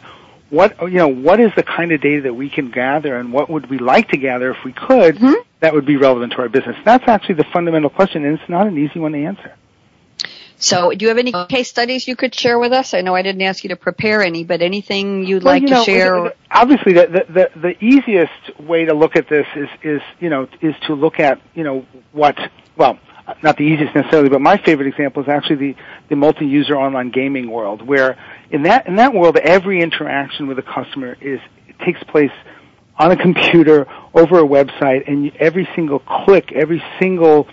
what 0.49 0.75
you 0.81 0.97
know 0.97 1.07
what 1.07 1.39
is 1.39 1.51
the 1.55 1.61
kind 1.63 1.91
of 1.91 2.01
data 2.01 2.23
that 2.23 2.33
we 2.33 2.49
can 2.49 2.71
gather 2.71 3.17
and 3.17 3.31
what 3.31 3.49
would 3.51 3.69
we 3.69 3.77
like 3.77 4.09
to 4.09 4.17
gather 4.17 4.49
if 4.51 4.57
we 4.65 4.73
could 4.73 5.15
Mhm. 5.15 5.35
that 5.59 5.73
would 5.73 5.85
be 5.85 5.95
relevant 5.95 6.33
to 6.33 6.39
our 6.39 6.49
business. 6.49 6.75
That's 6.83 7.07
actually 7.07 7.35
the 7.35 7.45
fundamental 7.45 7.89
question, 7.89 8.25
and 8.25 8.39
it's 8.39 8.49
not 8.49 8.65
an 8.65 8.77
easy 8.77 8.99
one 8.99 9.11
to 9.13 9.25
answer. 9.25 9.53
So, 10.57 10.91
do 10.91 11.03
you 11.03 11.09
have 11.09 11.17
any 11.19 11.33
case 11.49 11.69
studies 11.69 12.07
you 12.07 12.15
could 12.15 12.33
share 12.33 12.57
with 12.57 12.71
us? 12.71 12.93
I 12.95 13.01
know 13.01 13.13
I 13.13 13.21
didn't 13.21 13.41
ask 13.43 13.63
you 13.63 13.69
to 13.69 13.75
prepare 13.75 14.23
any, 14.23 14.43
but 14.43 14.61
anything 14.63 15.23
you'd 15.25 15.43
Well, 15.43 15.53
like 15.53 15.61
you 15.63 15.67
to 15.67 15.83
share? 15.83 16.33
Obviously, 16.49 16.93
the, 16.93 17.07
the 17.07 17.25
the 17.33 17.59
the 17.59 17.83
easiest 17.83 18.59
way 18.59 18.85
to 18.85 18.95
look 18.95 19.15
at 19.15 19.29
this 19.29 19.45
is 19.55 19.69
is 19.83 20.01
you 20.19 20.29
know 20.29 20.47
is 20.61 20.73
to 20.87 20.95
look 20.95 21.19
at 21.19 21.39
you 21.53 21.63
know 21.63 21.85
what 22.11 22.37
well 22.75 22.97
not 23.41 23.57
the 23.57 23.63
easiest 23.63 23.95
necessarily, 23.95 24.29
but 24.29 24.41
my 24.41 24.57
favorite 24.57 24.87
example 24.87 25.23
is 25.23 25.29
actually 25.29 25.55
the 25.55 25.75
the 26.09 26.15
multi-user 26.15 26.75
online 26.75 27.09
gaming 27.09 27.49
world, 27.49 27.81
where 27.81 28.17
in 28.51 28.63
that 28.63 28.87
in 28.87 28.97
that 28.97 29.13
world 29.13 29.37
every 29.37 29.81
interaction 29.81 30.47
with 30.47 30.59
a 30.59 30.63
customer 30.63 31.17
is 31.19 31.39
takes 31.83 32.01
place 32.03 32.31
on 32.97 33.11
a 33.11 33.17
computer 33.17 33.87
over 34.13 34.39
a 34.39 34.47
website, 34.47 35.07
and 35.07 35.35
every 35.37 35.67
single 35.75 35.99
click, 35.99 36.51
every 36.51 36.83
single 36.99 37.47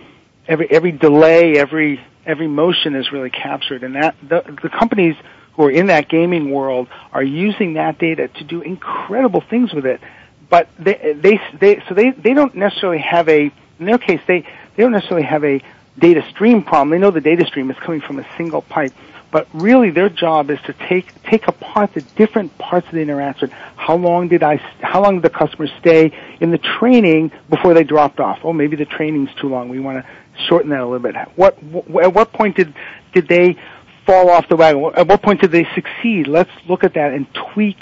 every 0.47 0.71
every 0.71 0.93
delay, 0.93 1.57
every 1.57 2.01
every 2.27 2.49
motion 2.49 2.95
is 2.95 3.11
really 3.11 3.31
captured, 3.31 3.83
and 3.83 3.95
that 3.97 4.15
the, 4.23 4.43
the 4.63 4.69
companies 4.69 5.17
who 5.55 5.65
are 5.65 5.71
in 5.71 5.87
that 5.87 6.09
gaming 6.09 6.51
world 6.51 6.89
are 7.13 7.23
using 7.23 7.75
that 7.75 7.99
data 7.99 8.29
to 8.29 8.45
do 8.45 8.63
incredible 8.63 9.43
things 9.49 9.73
with 9.73 9.87
it. 9.87 10.01
But 10.49 10.69
they 10.79 11.15
they 11.15 11.41
they 11.59 11.83
so 11.89 11.95
they 11.95 12.11
they 12.11 12.35
don't 12.35 12.55
necessarily 12.55 12.99
have 12.99 13.29
a 13.29 13.51
in 13.79 13.87
their 13.87 13.99
case 13.99 14.21
they 14.29 14.47
they 14.77 14.83
don't 14.83 14.93
necessarily 14.93 15.27
have 15.27 15.45
a 15.45 15.61
data 15.99 16.25
stream 16.31 16.63
problem. 16.63 16.91
They 16.91 16.99
know 16.99 17.11
the 17.11 17.21
data 17.21 17.45
stream 17.47 17.71
is 17.71 17.77
coming 17.79 18.01
from 18.01 18.19
a 18.19 18.27
single 18.37 18.63
pipe. 18.63 18.93
But 19.31 19.49
really, 19.55 19.89
their 19.91 20.11
job 20.11 20.51
is 20.51 20.59
to 20.67 20.75
take 20.75 21.07
take 21.23 21.49
apart 21.49 21.95
the 21.95 22.03
different 22.03 22.59
parts 22.59 22.87
of 22.87 22.93
the 22.93 23.01
interaction. 23.01 23.49
How 23.77 23.97
long 23.97 24.29
did 24.29 24.43
I? 24.43 24.57
How 24.83 25.03
long 25.03 25.15
did 25.15 25.23
the 25.23 25.31
customer 25.37 25.69
stay 25.81 26.13
in 26.41 26.51
the 26.51 26.59
training 26.59 27.33
before 27.49 27.73
they 27.73 27.83
dropped 27.83 28.21
off? 28.21 28.41
Oh, 28.45 28.53
maybe 28.53 28.77
the 28.77 28.85
training's 28.85 29.31
too 29.41 29.49
long. 29.49 29.71
We 29.71 29.81
want 29.81 30.05
to 30.05 30.45
shorten 30.49 30.69
that 30.69 30.81
a 30.81 30.85
little 30.87 30.99
bit. 30.99 31.15
What? 31.37 31.57
wh- 31.61 32.03
At 32.05 32.13
what 32.13 32.35
point 32.35 32.57
did 32.57 32.75
did 33.15 33.27
they 33.27 33.57
fall 34.05 34.29
off 34.29 34.49
the 34.51 34.57
wagon? 34.57 34.91
At 34.95 35.07
what 35.09 35.23
point 35.23 35.41
did 35.41 35.51
they 35.51 35.67
succeed? 35.75 36.27
Let's 36.27 36.51
look 36.69 36.85
at 36.85 36.93
that 36.95 37.15
and 37.15 37.27
tweak 37.55 37.79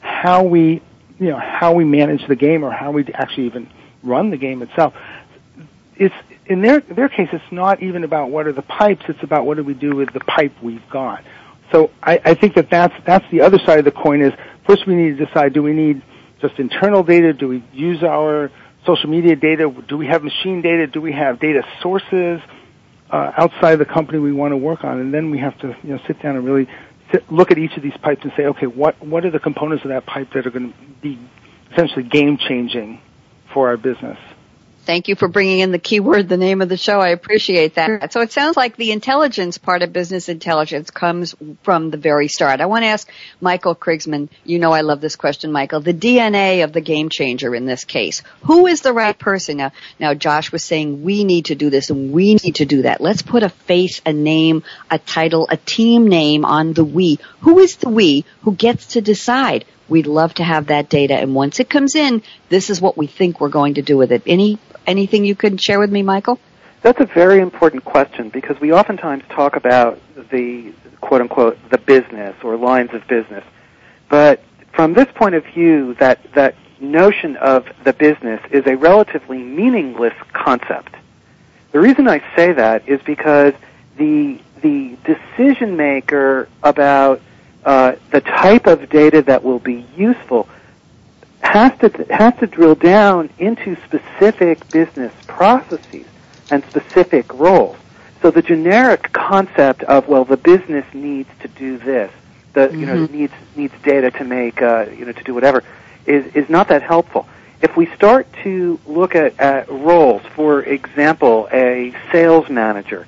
how 0.00 0.42
we, 0.42 0.82
you 1.18 1.28
know, 1.30 1.38
how 1.38 1.72
we 1.72 1.84
manage 1.86 2.26
the 2.26 2.36
game 2.36 2.62
or 2.62 2.70
how 2.70 2.90
we 2.90 3.06
actually 3.14 3.46
even 3.46 3.70
run 4.02 4.28
the 4.28 4.36
game 4.36 4.60
itself. 4.60 4.92
It's 5.96 6.14
in 6.50 6.62
their 6.62 6.80
their 6.80 7.08
case, 7.08 7.28
it's 7.32 7.52
not 7.52 7.80
even 7.80 8.02
about 8.02 8.30
what 8.30 8.48
are 8.48 8.52
the 8.52 8.62
pipes; 8.62 9.04
it's 9.08 9.22
about 9.22 9.46
what 9.46 9.56
do 9.56 9.62
we 9.62 9.72
do 9.72 9.94
with 9.94 10.12
the 10.12 10.20
pipe 10.20 10.52
we've 10.60 10.86
got. 10.90 11.22
So 11.70 11.92
I, 12.02 12.20
I 12.24 12.34
think 12.34 12.56
that 12.56 12.68
that's 12.68 12.94
that's 13.06 13.24
the 13.30 13.42
other 13.42 13.58
side 13.64 13.78
of 13.78 13.84
the 13.84 13.92
coin. 13.92 14.20
Is 14.20 14.32
first 14.66 14.84
we 14.84 14.96
need 14.96 15.16
to 15.16 15.26
decide: 15.26 15.52
do 15.54 15.62
we 15.62 15.72
need 15.72 16.02
just 16.40 16.58
internal 16.58 17.04
data? 17.04 17.32
Do 17.32 17.46
we 17.46 17.64
use 17.72 18.02
our 18.02 18.50
social 18.84 19.08
media 19.08 19.36
data? 19.36 19.72
Do 19.88 19.96
we 19.96 20.08
have 20.08 20.24
machine 20.24 20.60
data? 20.60 20.88
Do 20.88 21.00
we 21.00 21.12
have 21.12 21.38
data 21.38 21.62
sources 21.80 22.40
uh, 23.10 23.32
outside 23.36 23.76
the 23.76 23.84
company 23.84 24.18
we 24.18 24.32
want 24.32 24.50
to 24.50 24.56
work 24.56 24.82
on? 24.82 24.98
And 24.98 25.14
then 25.14 25.30
we 25.30 25.38
have 25.38 25.56
to 25.60 25.76
you 25.84 25.90
know 25.90 26.00
sit 26.08 26.20
down 26.20 26.34
and 26.34 26.44
really 26.44 26.68
sit, 27.12 27.30
look 27.30 27.52
at 27.52 27.58
each 27.58 27.76
of 27.76 27.84
these 27.84 27.96
pipes 28.02 28.22
and 28.24 28.32
say, 28.36 28.46
okay, 28.46 28.66
what 28.66 29.00
what 29.06 29.24
are 29.24 29.30
the 29.30 29.38
components 29.38 29.84
of 29.84 29.90
that 29.90 30.04
pipe 30.04 30.32
that 30.34 30.48
are 30.48 30.50
going 30.50 30.72
to 30.72 30.78
be 31.00 31.16
essentially 31.72 32.02
game 32.02 32.38
changing 32.38 33.00
for 33.54 33.68
our 33.68 33.76
business? 33.76 34.18
Thank 34.90 35.06
you 35.06 35.14
for 35.14 35.28
bringing 35.28 35.60
in 35.60 35.70
the 35.70 35.78
keyword, 35.78 36.28
the 36.28 36.36
name 36.36 36.60
of 36.60 36.68
the 36.68 36.76
show. 36.76 36.98
I 36.98 37.10
appreciate 37.10 37.76
that. 37.76 38.12
So 38.12 38.22
it 38.22 38.32
sounds 38.32 38.56
like 38.56 38.74
the 38.74 38.90
intelligence 38.90 39.56
part 39.56 39.82
of 39.82 39.92
business 39.92 40.28
intelligence 40.28 40.90
comes 40.90 41.32
from 41.62 41.90
the 41.90 41.96
very 41.96 42.26
start. 42.26 42.60
I 42.60 42.66
want 42.66 42.82
to 42.82 42.88
ask 42.88 43.08
Michael 43.40 43.76
Krigsman, 43.76 44.30
you 44.42 44.58
know 44.58 44.72
I 44.72 44.80
love 44.80 45.00
this 45.00 45.14
question, 45.14 45.52
Michael, 45.52 45.78
the 45.78 45.94
DNA 45.94 46.64
of 46.64 46.72
the 46.72 46.80
game 46.80 47.08
changer 47.08 47.54
in 47.54 47.66
this 47.66 47.84
case. 47.84 48.24
Who 48.46 48.66
is 48.66 48.80
the 48.80 48.92
right 48.92 49.16
person? 49.16 49.58
Now, 49.58 49.70
now 50.00 50.14
Josh 50.14 50.50
was 50.50 50.64
saying 50.64 51.04
we 51.04 51.22
need 51.22 51.44
to 51.44 51.54
do 51.54 51.70
this 51.70 51.90
and 51.90 52.10
we 52.12 52.34
need 52.34 52.56
to 52.56 52.64
do 52.64 52.82
that. 52.82 53.00
Let's 53.00 53.22
put 53.22 53.44
a 53.44 53.48
face, 53.48 54.02
a 54.04 54.12
name, 54.12 54.64
a 54.90 54.98
title, 54.98 55.46
a 55.48 55.56
team 55.56 56.08
name 56.08 56.44
on 56.44 56.72
the 56.72 56.82
we. 56.82 57.20
Who 57.42 57.60
is 57.60 57.76
the 57.76 57.90
we 57.90 58.24
who 58.42 58.56
gets 58.56 58.86
to 58.94 59.00
decide? 59.00 59.66
We'd 59.90 60.06
love 60.06 60.32
to 60.34 60.44
have 60.44 60.68
that 60.68 60.88
data. 60.88 61.14
And 61.14 61.34
once 61.34 61.60
it 61.60 61.68
comes 61.68 61.94
in, 61.94 62.22
this 62.48 62.70
is 62.70 62.80
what 62.80 62.96
we 62.96 63.06
think 63.06 63.40
we're 63.40 63.50
going 63.50 63.74
to 63.74 63.82
do 63.82 63.98
with 63.98 64.12
it. 64.12 64.22
Any 64.26 64.58
anything 64.86 65.24
you 65.24 65.34
could 65.34 65.60
share 65.60 65.78
with 65.78 65.90
me, 65.90 66.02
Michael? 66.02 66.38
That's 66.82 67.00
a 67.00 67.04
very 67.04 67.40
important 67.40 67.84
question 67.84 68.30
because 68.30 68.58
we 68.60 68.72
oftentimes 68.72 69.24
talk 69.28 69.56
about 69.56 70.00
the 70.30 70.72
quote 71.00 71.20
unquote 71.20 71.58
the 71.70 71.78
business 71.78 72.34
or 72.42 72.56
lines 72.56 72.94
of 72.94 73.06
business. 73.06 73.44
But 74.08 74.42
from 74.72 74.94
this 74.94 75.08
point 75.14 75.34
of 75.34 75.44
view, 75.44 75.94
that, 75.94 76.32
that 76.32 76.54
notion 76.80 77.36
of 77.36 77.68
the 77.84 77.92
business 77.92 78.40
is 78.50 78.66
a 78.66 78.76
relatively 78.76 79.38
meaningless 79.38 80.14
concept. 80.32 80.94
The 81.72 81.80
reason 81.80 82.08
I 82.08 82.22
say 82.34 82.52
that 82.52 82.88
is 82.88 83.00
because 83.02 83.54
the, 83.96 84.40
the 84.62 84.96
decision 85.04 85.76
maker 85.76 86.48
about 86.62 87.20
uh, 87.64 87.96
the 88.10 88.20
type 88.20 88.66
of 88.66 88.88
data 88.88 89.22
that 89.22 89.44
will 89.44 89.58
be 89.58 89.86
useful 89.96 90.48
has 91.40 91.76
to 91.78 92.06
has 92.10 92.34
to 92.38 92.46
drill 92.46 92.74
down 92.74 93.30
into 93.38 93.76
specific 93.84 94.66
business 94.70 95.12
processes 95.26 96.06
and 96.50 96.64
specific 96.64 97.32
roles. 97.34 97.76
So 98.22 98.30
the 98.30 98.42
generic 98.42 99.12
concept 99.12 99.82
of 99.84 100.08
well, 100.08 100.24
the 100.24 100.36
business 100.36 100.84
needs 100.92 101.30
to 101.40 101.48
do 101.48 101.78
this, 101.78 102.12
the 102.52 102.68
mm-hmm. 102.68 102.80
you 102.80 102.86
know 102.86 102.94
mm-hmm. 102.94 103.16
needs 103.16 103.32
needs 103.56 103.74
data 103.82 104.10
to 104.12 104.24
make 104.24 104.60
uh, 104.62 104.86
you 104.96 105.06
know 105.06 105.12
to 105.12 105.24
do 105.24 105.34
whatever, 105.34 105.64
is 106.06 106.26
is 106.34 106.48
not 106.48 106.68
that 106.68 106.82
helpful. 106.82 107.26
If 107.62 107.76
we 107.76 107.86
start 107.94 108.26
to 108.42 108.80
look 108.86 109.14
at, 109.14 109.38
at 109.38 109.68
roles, 109.68 110.22
for 110.34 110.62
example, 110.62 111.46
a 111.52 111.94
sales 112.10 112.48
manager 112.48 113.06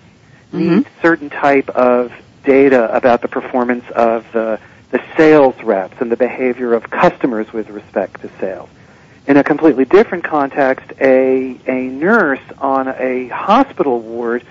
mm-hmm. 0.53 0.77
needs 0.77 0.89
certain 1.01 1.31
type 1.31 1.71
of 1.71 2.13
data 2.45 2.95
about 2.95 3.23
the 3.23 3.29
performance 3.29 3.85
of 3.95 4.31
the 4.33 4.61
the 4.93 5.03
sales 5.17 5.55
reps 5.63 5.97
and 6.01 6.13
the 6.13 6.17
behavior 6.17 6.75
of 6.75 6.89
customers 6.91 7.51
with 7.53 7.71
respect 7.71 8.21
to 8.21 8.31
sales. 8.39 8.69
In 9.27 9.39
a 9.39 9.45
completely 9.45 9.87
different 9.87 10.23
context, 10.23 10.93
a, 11.01 11.59
a 11.67 11.85
nurse 11.85 12.43
on 12.59 12.89
a 12.89 13.29
hospital 13.29 14.01
ward 14.01 14.45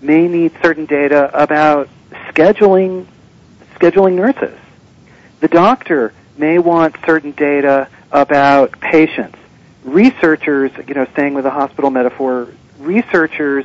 may 0.00 0.28
need 0.28 0.52
certain 0.62 0.86
data 0.86 1.30
about 1.34 1.88
scheduling, 2.28 3.06
scheduling 3.74 4.14
nurses. 4.14 4.56
The 5.40 5.48
doctor 5.48 6.12
may 6.36 6.60
want 6.60 6.94
certain 7.04 7.32
data 7.32 7.88
about 8.12 8.78
patients. 8.78 9.38
Researchers, 9.82 10.70
you 10.86 10.94
know, 10.94 11.06
staying 11.12 11.34
with 11.34 11.42
the 11.42 11.50
hospital 11.50 11.90
metaphor, 11.90 12.48
researchers 12.78 13.64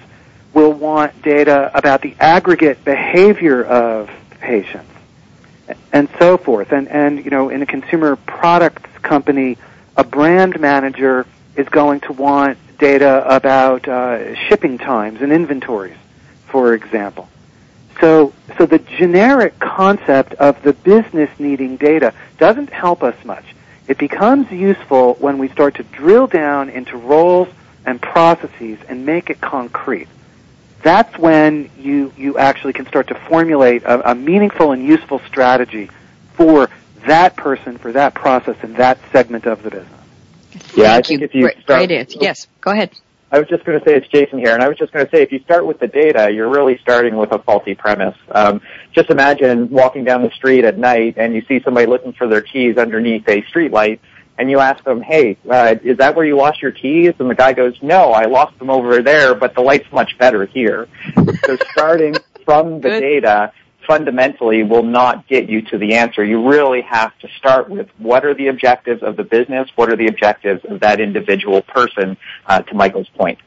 will 0.57 0.73
want 0.73 1.21
data 1.21 1.69
about 1.75 2.01
the 2.01 2.15
aggregate 2.19 2.83
behavior 2.83 3.63
of 3.63 4.09
patients 4.39 4.89
and 5.93 6.09
so 6.17 6.35
forth. 6.35 6.71
And, 6.71 6.87
and, 6.87 7.23
you 7.23 7.29
know, 7.29 7.49
in 7.49 7.61
a 7.61 7.67
consumer 7.67 8.15
products 8.15 8.89
company, 9.03 9.59
a 9.95 10.03
brand 10.03 10.59
manager 10.59 11.27
is 11.55 11.69
going 11.69 11.99
to 12.01 12.13
want 12.13 12.57
data 12.79 13.23
about 13.27 13.87
uh, 13.87 14.33
shipping 14.47 14.79
times 14.79 15.21
and 15.21 15.31
inventories, 15.31 15.97
for 16.47 16.73
example. 16.73 17.29
So, 18.01 18.33
so 18.57 18.65
the 18.65 18.79
generic 18.79 19.59
concept 19.59 20.33
of 20.35 20.63
the 20.63 20.73
business 20.73 21.29
needing 21.37 21.77
data 21.77 22.15
doesn't 22.39 22.71
help 22.71 23.03
us 23.03 23.15
much. 23.23 23.45
It 23.87 23.99
becomes 23.99 24.51
useful 24.51 25.13
when 25.19 25.37
we 25.37 25.49
start 25.49 25.75
to 25.75 25.83
drill 25.83 26.25
down 26.25 26.69
into 26.69 26.97
roles 26.97 27.47
and 27.85 28.01
processes 28.01 28.79
and 28.89 29.05
make 29.05 29.29
it 29.29 29.39
concrete 29.39 30.07
that's 30.81 31.17
when 31.17 31.69
you, 31.77 32.13
you 32.17 32.37
actually 32.37 32.73
can 32.73 32.87
start 32.87 33.07
to 33.07 33.15
formulate 33.15 33.83
a, 33.83 34.11
a 34.11 34.15
meaningful 34.15 34.71
and 34.71 34.85
useful 34.85 35.19
strategy 35.27 35.89
for 36.33 36.69
that 37.05 37.35
person, 37.35 37.77
for 37.77 37.91
that 37.93 38.13
process, 38.13 38.57
and 38.61 38.75
that 38.75 38.99
segment 39.11 39.45
of 39.45 39.63
the 39.63 39.71
business. 39.71 39.91
Yeah, 40.75 40.93
Thank 40.93 41.05
I 41.05 41.07
think 41.07 41.19
you. 41.21 41.25
if 41.25 41.35
you 41.35 41.41
great, 41.43 41.61
start, 41.61 41.87
great 41.87 42.15
Yes, 42.21 42.47
go 42.61 42.71
ahead. 42.71 42.91
I 43.29 43.39
was 43.39 43.49
just 43.49 43.65
going 43.65 43.77
to 43.77 43.85
say 43.85 43.95
it's 43.95 44.07
Jason 44.07 44.39
here, 44.39 44.53
and 44.53 44.63
I 44.63 44.69
was 44.69 44.77
just 44.77 44.93
going 44.93 45.05
to 45.05 45.11
say 45.11 45.21
if 45.21 45.33
you 45.33 45.39
start 45.39 45.65
with 45.65 45.79
the 45.79 45.87
data, 45.87 46.31
you're 46.31 46.47
really 46.47 46.77
starting 46.77 47.17
with 47.17 47.33
a 47.33 47.39
faulty 47.39 47.75
premise. 47.75 48.15
Um, 48.31 48.61
just 48.93 49.09
imagine 49.09 49.69
walking 49.69 50.05
down 50.05 50.21
the 50.21 50.31
street 50.31 50.63
at 50.63 50.77
night 50.77 51.15
and 51.17 51.35
you 51.35 51.41
see 51.41 51.61
somebody 51.61 51.87
looking 51.87 52.13
for 52.13 52.27
their 52.27 52.41
keys 52.41 52.77
underneath 52.77 53.27
a 53.27 53.41
streetlight, 53.41 53.99
and 54.37 54.49
you 54.49 54.59
ask 54.59 54.83
them, 54.83 55.01
hey, 55.01 55.37
uh, 55.49 55.75
is 55.83 55.97
that 55.97 56.15
where 56.15 56.25
you 56.25 56.37
lost 56.37 56.61
your 56.61 56.71
keys? 56.71 57.13
And 57.19 57.29
the 57.29 57.35
guy 57.35 57.53
goes, 57.53 57.75
no, 57.81 58.11
I 58.11 58.25
lost 58.25 58.57
them 58.59 58.69
over 58.69 59.01
there, 59.01 59.33
but 59.33 59.55
the 59.55 59.61
light's 59.61 59.91
much 59.91 60.17
better 60.17 60.45
here. 60.45 60.87
so 61.45 61.57
starting 61.71 62.15
from 62.45 62.75
the 62.81 62.89
Good. 62.89 62.99
data 62.99 63.51
fundamentally 63.87 64.63
will 64.63 64.83
not 64.83 65.27
get 65.27 65.49
you 65.49 65.61
to 65.61 65.77
the 65.77 65.95
answer. 65.95 66.23
You 66.23 66.47
really 66.49 66.81
have 66.81 67.17
to 67.19 67.27
start 67.37 67.69
with 67.69 67.89
what 67.97 68.25
are 68.25 68.33
the 68.33 68.47
objectives 68.47 69.01
of 69.01 69.15
the 69.15 69.23
business? 69.23 69.69
What 69.75 69.89
are 69.89 69.95
the 69.95 70.07
objectives 70.07 70.63
of 70.65 70.81
that 70.81 70.99
individual 70.99 71.61
person, 71.61 72.17
uh, 72.45 72.61
to 72.63 72.75
Michael's 72.75 73.09
point? 73.09 73.39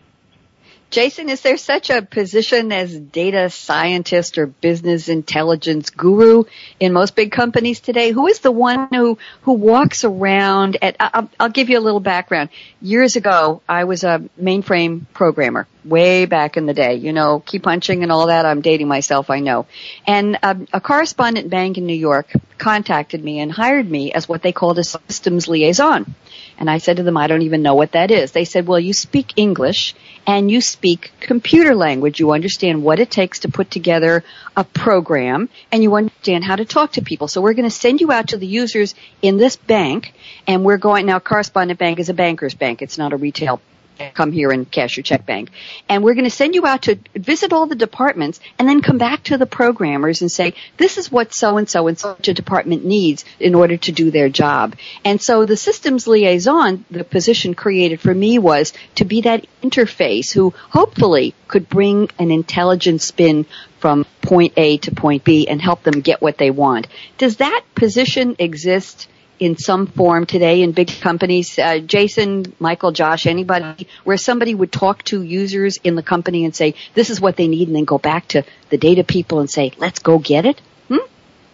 Jason, 0.91 1.29
is 1.29 1.41
there 1.43 1.57
such 1.57 1.89
a 1.89 2.03
position 2.03 2.73
as 2.73 2.99
data 2.99 3.49
scientist 3.49 4.39
or 4.39 4.47
business 4.47 5.09
intelligence 5.09 5.91
guru 5.91 6.43
in 6.81 6.93
most 6.93 7.15
big 7.15 7.31
companies 7.31 7.79
today? 7.79 8.11
Who 8.11 8.27
is 8.27 8.41
the 8.41 8.51
one 8.51 8.89
who, 8.93 9.17
who 9.43 9.53
walks 9.53 10.03
around 10.03 10.79
at, 10.83 10.97
I'll, 10.99 11.31
I'll 11.39 11.49
give 11.49 11.71
you 11.71 11.79
a 11.79 11.81
little 11.81 12.01
background. 12.01 12.51
Years 12.83 13.15
ago, 13.15 13.63
I 13.69 13.85
was 13.85 14.03
a 14.03 14.29
mainframe 14.41 15.07
programmer 15.15 15.69
way 15.85 16.27
back 16.27 16.57
in 16.57 16.67
the 16.67 16.75
day, 16.75 16.97
you 16.97 17.13
know, 17.13 17.39
key 17.39 17.61
punching 17.61 18.03
and 18.03 18.11
all 18.11 18.27
that. 18.27 18.45
I'm 18.45 18.61
dating 18.61 18.89
myself, 18.89 19.31
I 19.31 19.39
know. 19.39 19.67
And 20.07 20.39
um, 20.43 20.67
a 20.73 20.81
correspondent 20.81 21.51
bank 21.51 21.79
in 21.79 21.87
New 21.87 21.95
York 21.95 22.33
contacted 22.59 23.23
me 23.23 23.39
and 23.39 23.51
hired 23.51 23.89
me 23.89 24.13
as 24.13 24.29
what 24.29 24.43
they 24.43 24.53
called 24.53 24.79
a 24.79 24.85
systems 24.85 25.47
liaison. 25.47 26.15
And 26.61 26.71
I 26.71 26.77
said 26.77 26.99
to 26.99 27.03
them, 27.03 27.17
I 27.17 27.27
don't 27.27 27.43
even 27.43 27.63
know 27.63 27.75
what 27.75 27.93
that 27.93 28.11
is. 28.11 28.33
They 28.33 28.45
said, 28.45 28.67
well, 28.67 28.79
you 28.79 28.93
speak 28.93 29.33
English 29.37 29.95
and 30.27 30.51
you 30.51 30.61
speak 30.61 31.11
computer 31.19 31.75
language. 31.75 32.21
You 32.21 32.33
understand 32.33 32.83
what 32.83 33.01
it 33.01 33.11
takes 33.11 33.41
to 33.41 33.49
put 33.49 33.71
together 33.71 34.23
a 34.55 34.63
program 34.63 35.49
and 35.73 35.83
you 35.83 35.95
understand 35.95 36.45
how 36.45 36.57
to 36.57 36.67
talk 36.67 36.93
to 36.93 37.03
people. 37.03 37.29
So 37.29 37.41
we're 37.41 37.55
going 37.55 37.69
to 37.69 37.75
send 37.75 38.03
you 38.03 38.13
out 38.13 38.29
to 38.29 38.37
the 38.37 38.47
users 38.47 38.95
in 39.23 39.39
this 39.39 39.57
bank 39.57 40.13
and 40.47 40.63
we're 40.63 40.77
going, 40.77 41.07
now 41.07 41.19
correspondent 41.19 41.79
bank 41.79 41.99
is 41.99 42.11
a 42.11 42.15
banker's 42.15 42.55
bank. 42.55 42.83
It's 42.83 42.99
not 42.99 43.15
a 43.15 43.17
retail 43.17 43.63
come 44.15 44.33
here 44.33 44.51
and 44.51 44.71
cash 44.71 44.97
your 44.97 45.05
check 45.05 45.27
bank. 45.27 45.51
And 45.89 46.03
we're 46.03 46.15
going 46.15 46.25
to 46.25 46.31
send 46.31 46.55
you 46.55 46.67
out 46.67 46.83
to 46.83 46.99
visit 47.15 47.53
all 47.53 47.67
the 47.67 47.75
departments 47.75 48.41
and 48.59 48.69
then 48.69 48.83
come 48.83 48.99
back 48.99 49.25
to 49.25 49.39
the 49.39 49.47
programmers 49.47 50.21
and 50.21 50.31
say, 50.31 50.55
this 50.77 50.99
is 50.99 51.11
what 51.11 51.35
so 51.35 51.57
and 51.57 51.69
so 51.69 51.87
and 51.87 51.99
such 51.99 52.29
a 52.29 52.35
department 52.35 52.85
needs 52.85 53.25
in 53.39 53.55
order 53.55 53.77
to 53.77 53.93
do 53.93 54.11
their 54.11 54.29
job. 54.29 54.77
And 55.05 55.21
so 55.21 55.47
the 55.47 55.57
systems 55.57 56.07
liaison, 56.07 56.85
the 56.91 57.05
position 57.05 57.55
created 57.55 58.01
for 58.01 58.15
me 58.15 58.39
was 58.39 58.73
to 58.97 59.05
be 59.05 59.23
that 59.23 59.47
interface 59.63 60.33
who 60.33 60.55
hopefully 60.71 61.35
could 61.49 61.69
bring 61.69 62.09
an 62.19 62.31
intelligent 62.31 63.03
spin 63.03 63.47
from 63.79 64.05
point 64.23 64.53
A 64.57 64.77
to 64.79 64.93
point 64.93 65.25
B 65.25 65.49
and 65.49 65.61
help 65.61 65.83
them 65.83 66.01
get 66.01 66.23
what 66.23 66.39
they 66.39 66.51
want. 66.51 66.87
Does 67.19 67.39
that 67.39 67.63
position 67.75 68.37
exist 68.39 69.09
in 69.41 69.57
some 69.57 69.87
form 69.87 70.27
today 70.27 70.63
in 70.63 70.73
big 70.73 70.89
companies? 71.01 71.59
Uh, 71.59 71.79
Jason, 71.79 72.55
Michael, 72.61 72.93
Josh, 72.93 73.27
anybody, 73.27 73.89
where 74.05 74.19
somebody 74.19 74.55
would 74.55 74.71
talk 74.71 75.03
to 75.05 75.23
users 75.23 75.79
in 75.79 75.97
the 75.97 76.03
company 76.03 76.45
and 76.45 76.55
say, 76.55 76.75
this 76.95 77.11
is 77.11 77.21
what 77.21 77.37
they 77.37 77.49
need, 77.49 77.67
and 77.67 77.75
then 77.75 77.87
go 77.87 77.99
back 77.99 78.29
to 78.29 78.45
the 78.69 78.79
data 78.79 79.03
people 79.03 79.41
and 79.41 79.51
say, 79.51 79.73
let's 79.79 79.99
go 79.99 80.19
get 80.19 80.45
it? 80.45 80.61
Hmm? 80.89 80.99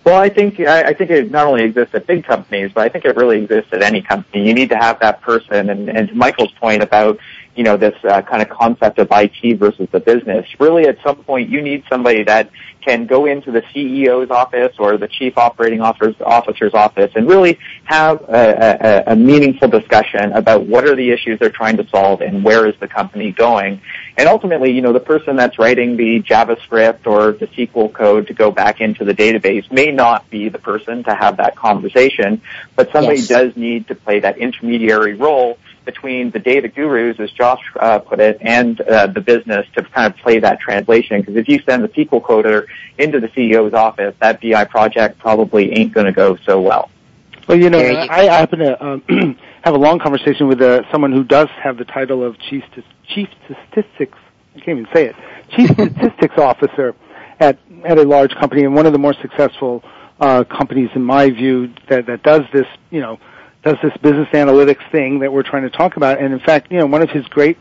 Well, 0.04 0.20
I 0.20 0.28
think 0.28 0.60
I 0.60 0.92
think 0.92 1.10
it 1.10 1.30
not 1.30 1.46
only 1.46 1.64
exists 1.64 1.94
at 1.94 2.06
big 2.06 2.24
companies, 2.24 2.72
but 2.74 2.84
I 2.84 2.88
think 2.88 3.04
it 3.04 3.16
really 3.16 3.42
exists 3.42 3.72
at 3.72 3.82
any 3.82 4.02
company. 4.02 4.46
You 4.46 4.54
need 4.54 4.68
to 4.70 4.76
have 4.76 5.00
that 5.00 5.22
person, 5.22 5.70
and, 5.70 5.88
and 5.88 6.08
to 6.08 6.14
Michael's 6.14 6.52
point 6.52 6.82
about 6.82 7.18
you 7.56 7.64
know, 7.64 7.76
this 7.76 7.96
uh, 8.04 8.22
kind 8.22 8.42
of 8.42 8.50
concept 8.50 8.98
of 8.98 9.08
IT 9.10 9.56
versus 9.58 9.88
the 9.90 10.00
business. 10.00 10.46
Really, 10.60 10.86
at 10.86 10.98
some 11.02 11.16
point, 11.24 11.48
you 11.48 11.62
need 11.62 11.84
somebody 11.88 12.22
that 12.24 12.50
can 12.86 13.06
go 13.06 13.26
into 13.26 13.50
the 13.50 13.62
CEO's 13.62 14.30
office 14.30 14.74
or 14.78 14.96
the 14.96 15.08
chief 15.08 15.36
operating 15.36 15.80
officer's 15.80 16.74
office 16.74 17.10
and 17.16 17.28
really 17.28 17.58
have 17.84 18.22
a, 18.28 19.04
a, 19.08 19.12
a, 19.12 19.16
meaningful 19.16 19.68
discussion 19.68 20.32
about 20.32 20.66
what 20.66 20.84
are 20.84 20.94
the 20.94 21.10
issues 21.10 21.38
they're 21.40 21.50
trying 21.50 21.76
to 21.76 21.88
solve 21.88 22.20
and 22.20 22.44
where 22.44 22.64
is 22.64 22.76
the 22.78 22.86
company 22.86 23.32
going. 23.32 23.80
And 24.16 24.28
ultimately, 24.28 24.70
you 24.70 24.82
know, 24.82 24.92
the 24.92 25.00
person 25.00 25.34
that's 25.34 25.58
writing 25.58 25.96
the 25.96 26.22
JavaScript 26.22 27.06
or 27.06 27.32
the 27.32 27.48
SQL 27.48 27.92
code 27.92 28.28
to 28.28 28.34
go 28.34 28.52
back 28.52 28.80
into 28.80 29.04
the 29.04 29.14
database 29.14 29.70
may 29.72 29.90
not 29.90 30.30
be 30.30 30.48
the 30.48 30.60
person 30.60 31.02
to 31.04 31.14
have 31.14 31.38
that 31.38 31.56
conversation, 31.56 32.40
but 32.76 32.92
somebody 32.92 33.18
yes. 33.18 33.28
does 33.28 33.56
need 33.56 33.88
to 33.88 33.96
play 33.96 34.20
that 34.20 34.38
intermediary 34.38 35.14
role 35.14 35.58
between 35.86 36.30
the 36.32 36.38
data 36.38 36.68
gurus, 36.68 37.18
as 37.18 37.30
Josh 37.30 37.62
uh, 37.80 38.00
put 38.00 38.20
it, 38.20 38.36
and 38.42 38.78
uh, 38.82 39.06
the 39.06 39.22
business 39.22 39.66
to 39.74 39.82
kind 39.84 40.12
of 40.12 40.18
play 40.18 40.38
that 40.40 40.60
translation. 40.60 41.20
Because 41.20 41.36
if 41.36 41.48
you 41.48 41.62
send 41.66 41.82
the 41.82 41.88
SQL 41.88 42.20
coder 42.20 42.66
into 42.98 43.20
the 43.20 43.28
CEO's 43.28 43.72
office, 43.72 44.14
that 44.20 44.42
BI 44.42 44.64
project 44.64 45.18
probably 45.18 45.72
ain't 45.72 45.94
going 45.94 46.04
to 46.04 46.12
go 46.12 46.36
so 46.44 46.60
well. 46.60 46.90
Well, 47.48 47.58
you 47.58 47.70
know, 47.70 47.78
you 47.78 47.96
I, 47.96 48.28
I 48.28 48.40
happen 48.40 48.58
to 48.58 48.84
um, 48.84 49.38
have 49.62 49.74
a 49.74 49.78
long 49.78 49.98
conversation 50.00 50.48
with 50.48 50.60
uh, 50.60 50.82
someone 50.90 51.12
who 51.12 51.24
does 51.24 51.48
have 51.62 51.78
the 51.78 51.84
title 51.84 52.22
of 52.22 52.38
chief 52.38 52.64
chief 53.08 53.28
statistics. 53.44 54.18
I 54.54 54.60
can't 54.60 54.80
even 54.80 54.88
say 54.92 55.06
it. 55.06 55.16
Chief 55.50 55.70
statistics 55.70 56.34
officer 56.38 56.94
at 57.38 57.58
at 57.84 57.98
a 57.98 58.02
large 58.02 58.34
company 58.34 58.64
and 58.64 58.74
one 58.74 58.84
of 58.84 58.92
the 58.92 58.98
more 58.98 59.14
successful 59.14 59.84
uh, 60.18 60.42
companies, 60.44 60.90
in 60.94 61.04
my 61.04 61.30
view, 61.30 61.72
that 61.88 62.06
that 62.06 62.24
does 62.24 62.42
this. 62.52 62.66
You 62.90 63.00
know 63.00 63.20
does 63.66 63.78
this 63.82 63.96
business 63.96 64.28
analytics 64.28 64.88
thing 64.92 65.18
that 65.18 65.32
we're 65.32 65.42
trying 65.42 65.64
to 65.64 65.70
talk 65.70 65.96
about. 65.96 66.20
And 66.20 66.32
in 66.32 66.38
fact, 66.38 66.70
you 66.70 66.78
know, 66.78 66.86
one 66.86 67.02
of 67.02 67.10
his 67.10 67.26
great 67.26 67.58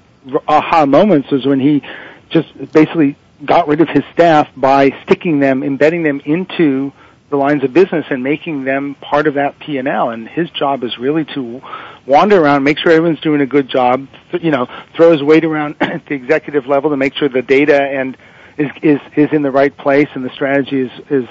aha 0.47 0.85
moments 0.85 1.31
was 1.31 1.47
when 1.47 1.59
he 1.59 1.81
just 2.29 2.47
basically 2.71 3.15
got 3.43 3.67
rid 3.67 3.81
of 3.81 3.89
his 3.89 4.03
staff 4.13 4.47
by 4.55 4.91
sticking 5.03 5.39
them, 5.39 5.63
embedding 5.63 6.03
them 6.03 6.21
into 6.23 6.93
the 7.31 7.37
lines 7.37 7.63
of 7.63 7.73
business 7.73 8.05
and 8.11 8.21
making 8.21 8.65
them 8.65 8.93
part 9.01 9.25
of 9.25 9.33
that 9.33 9.57
P&L. 9.57 10.11
And 10.11 10.29
his 10.29 10.47
job 10.51 10.83
is 10.83 10.95
really 10.99 11.25
to 11.33 11.59
wander 12.05 12.39
around, 12.39 12.63
make 12.63 12.77
sure 12.77 12.91
everyone's 12.91 13.21
doing 13.21 13.41
a 13.41 13.47
good 13.47 13.67
job, 13.67 14.07
you 14.39 14.51
know, 14.51 14.67
throw 14.95 15.11
his 15.11 15.23
weight 15.23 15.43
around 15.43 15.77
at 15.81 16.05
the 16.05 16.13
executive 16.13 16.67
level 16.67 16.91
to 16.91 16.97
make 16.97 17.15
sure 17.15 17.29
the 17.29 17.41
data 17.41 17.81
and 17.81 18.15
is, 18.59 18.69
is, 18.83 18.99
is 19.15 19.29
in 19.33 19.41
the 19.41 19.51
right 19.51 19.75
place 19.75 20.07
and 20.13 20.23
the 20.23 20.29
strategy 20.29 20.81
is, 20.81 20.91
is, 21.09 21.27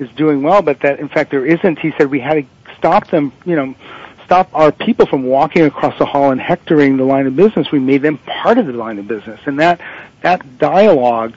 is 0.00 0.10
doing 0.16 0.42
well, 0.42 0.62
but 0.62 0.80
that 0.80 0.98
in 0.98 1.08
fact 1.08 1.30
there 1.30 1.46
isn't. 1.46 1.78
He 1.78 1.92
said 1.96 2.10
we 2.10 2.18
had 2.18 2.34
to 2.34 2.74
stop 2.76 3.06
them, 3.06 3.32
you 3.44 3.54
know, 3.54 3.74
stop 4.26 4.50
our 4.52 4.72
people 4.72 5.06
from 5.06 5.22
walking 5.22 5.62
across 5.62 5.96
the 5.98 6.04
hall 6.04 6.32
and 6.32 6.40
hectoring 6.40 6.96
the 6.96 7.04
line 7.04 7.26
of 7.26 7.36
business. 7.36 7.70
We 7.70 7.78
made 7.78 8.02
them 8.02 8.18
part 8.18 8.58
of 8.58 8.66
the 8.66 8.72
line 8.72 8.98
of 8.98 9.06
business, 9.08 9.40
and 9.46 9.58
that 9.60 9.80
that 10.22 10.58
dialogue 10.58 11.34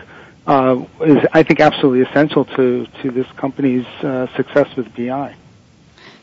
uh, 0.47 0.83
is, 1.01 1.25
I 1.31 1.43
think, 1.43 1.59
absolutely 1.59 2.01
essential 2.01 2.43
to 2.45 2.87
to 3.01 3.11
this 3.11 3.27
company's 3.37 3.85
uh, 4.03 4.27
success 4.35 4.75
with 4.75 4.93
BI. 4.95 5.35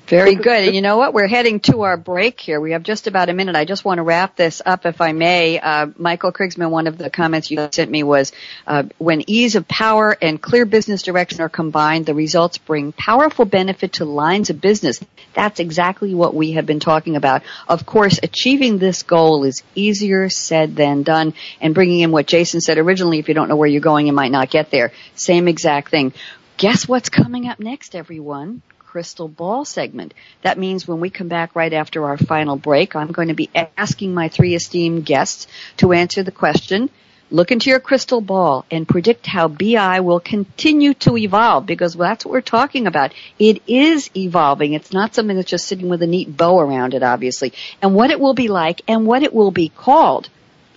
Very 0.07 0.35
good. 0.37 0.65
And 0.65 0.75
you 0.75 0.83
know 0.83 0.97
what? 0.97 1.13
We're 1.13 1.27
heading 1.27 1.61
to 1.61 1.83
our 1.83 1.97
break 1.97 2.41
here. 2.41 2.61
We 2.61 2.73
have 2.73 2.83
just 2.83 3.07
about 3.07 3.29
a 3.29 3.33
minute. 3.33 3.57
I 3.57 3.65
just 3.65 3.85
want 3.85 3.99
to 3.99 4.03
wrap 4.03 4.37
this 4.37 4.63
up, 4.65 4.87
if 4.87 5.01
I 5.01 5.13
may. 5.13 5.59
Uh, 5.59 5.89
Michael 5.97 6.33
Krigsman, 6.33 6.71
one 6.71 6.87
of 6.87 6.99
the 6.99 7.11
comments 7.11 7.51
you 7.51 7.69
sent 7.71 7.91
me 7.91 8.03
was, 8.03 8.33
uh, 8.67 8.85
when 8.99 9.29
ease 9.29 9.57
of 9.57 9.67
power 9.69 10.17
and 10.21 10.41
clear 10.41 10.65
business 10.65 11.03
direction 11.03 11.41
are 11.41 11.49
combined, 11.49 12.07
the 12.07 12.15
results 12.15 12.59
bring 12.59 12.93
powerful 12.93 13.45
benefit 13.45 13.95
to 13.95 14.05
lines 14.05 14.51
of 14.51 14.61
business. 14.61 15.01
That's 15.35 15.61
exactly 15.61 16.15
what 16.15 16.35
we 16.35 16.53
have 16.53 16.67
been 16.67 16.81
talking 16.81 17.17
about. 17.17 17.43
Of 17.69 17.87
course, 17.87 18.19
achieving 18.23 18.79
this 18.79 19.03
goal 19.03 19.45
is 19.45 19.63
easier 19.75 20.29
said 20.29 20.77
than 20.77 21.03
done. 21.03 21.35
And 21.61 21.75
bringing 21.75 22.01
in 22.01 22.13
what 22.13 22.27
Jason 22.27 22.61
said 22.61 22.79
originally, 22.79 23.19
if 23.19 23.29
you 23.29 23.35
don't 23.35 23.49
know 23.49 23.57
where 23.57 23.69
you're 23.69 23.81
going, 23.81 24.07
you 24.07 24.13
might 24.13 24.33
not 24.33 24.51
get 24.51 24.71
there. 24.71 24.93
Same 25.15 25.49
exact 25.49 25.91
thing. 25.91 26.13
Guess 26.57 26.89
what's 26.89 27.11
coming 27.11 27.49
up 27.49 27.61
next, 27.61 27.95
everyone? 27.95 28.63
Crystal 28.97 29.29
ball 29.29 29.67
segment. 29.67 30.15
That 30.41 30.57
means 30.57 30.89
when 30.89 31.01
we 31.01 31.11
come 31.11 31.29
back 31.29 31.55
right 31.55 31.75
after 31.75 32.07
our 32.07 32.17
final 32.17 32.57
break, 32.57 32.97
I'm 32.97 33.13
going 33.13 33.29
to 33.29 33.35
be 33.35 33.51
asking 33.77 34.15
my 34.15 34.31
three 34.31 34.55
esteemed 34.55 35.05
guests 35.05 35.47
to 35.77 35.93
answer 35.93 36.23
the 36.23 36.33
question, 36.33 36.89
look 37.31 37.53
into 37.53 37.69
your 37.69 37.79
crystal 37.79 38.23
ball 38.23 38.65
and 38.71 38.89
predict 38.89 39.27
how 39.27 39.49
BI 39.49 40.01
will 40.01 40.19
continue 40.19 40.95
to 40.95 41.19
evolve 41.19 41.67
because 41.67 41.93
that's 41.93 42.25
what 42.25 42.33
we're 42.33 42.41
talking 42.41 42.87
about. 42.87 43.13
It 43.39 43.61
is 43.67 44.09
evolving. 44.17 44.73
It's 44.73 44.95
not 44.95 45.15
something 45.15 45.37
that's 45.37 45.51
just 45.51 45.67
sitting 45.67 45.91
with 45.91 46.01
a 46.01 46.07
neat 46.07 46.35
bow 46.35 46.59
around 46.59 46.95
it, 46.95 47.03
obviously. 47.03 47.53
And 47.83 47.95
what 47.95 48.11
it 48.11 48.19
will 48.19 48.33
be 48.33 48.49
like 48.49 48.81
and 48.89 49.05
what 49.05 49.23
it 49.23 49.35
will 49.35 49.51
be 49.51 49.69
called 49.69 50.31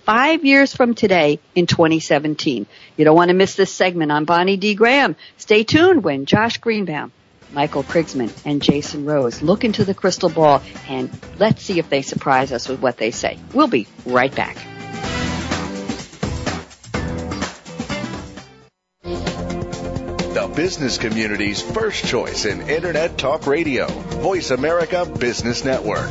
five 0.04 0.44
years 0.44 0.76
from 0.76 0.92
today 0.92 1.40
in 1.54 1.66
2017. 1.66 2.66
You 2.98 3.04
don't 3.06 3.16
want 3.16 3.30
to 3.30 3.34
miss 3.34 3.54
this 3.54 3.72
segment 3.72 4.12
on 4.12 4.26
Bonnie 4.26 4.58
D. 4.58 4.74
Graham. 4.74 5.16
Stay 5.38 5.64
tuned 5.64 6.04
when 6.04 6.26
Josh 6.26 6.58
Greenbaum 6.58 7.12
Michael 7.52 7.82
Krigsman, 7.82 8.32
and 8.44 8.62
Jason 8.62 9.04
Rose 9.04 9.42
look 9.42 9.64
into 9.64 9.84
the 9.84 9.94
crystal 9.94 10.28
ball 10.28 10.62
and 10.88 11.10
let's 11.38 11.62
see 11.62 11.78
if 11.78 11.88
they 11.88 12.02
surprise 12.02 12.52
us 12.52 12.68
with 12.68 12.80
what 12.80 12.96
they 12.96 13.10
say. 13.10 13.38
We'll 13.52 13.68
be 13.68 13.86
right 14.06 14.34
back. 14.34 14.56
The 20.32 20.52
business 20.54 20.96
community's 20.96 21.60
first 21.60 22.06
choice 22.06 22.44
in 22.44 22.68
Internet 22.68 23.18
Talk 23.18 23.46
Radio, 23.46 23.86
Voice 23.88 24.50
America 24.50 25.04
Business 25.04 25.64
Network. 25.64 26.10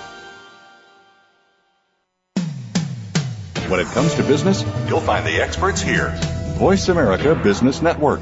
When 3.71 3.79
it 3.79 3.87
comes 3.87 4.13
to 4.15 4.23
business, 4.23 4.65
you'll 4.89 4.99
find 4.99 5.25
the 5.25 5.41
experts 5.41 5.81
here. 5.81 6.09
Voice 6.57 6.89
America 6.89 7.35
Business 7.35 7.81
Network. 7.81 8.19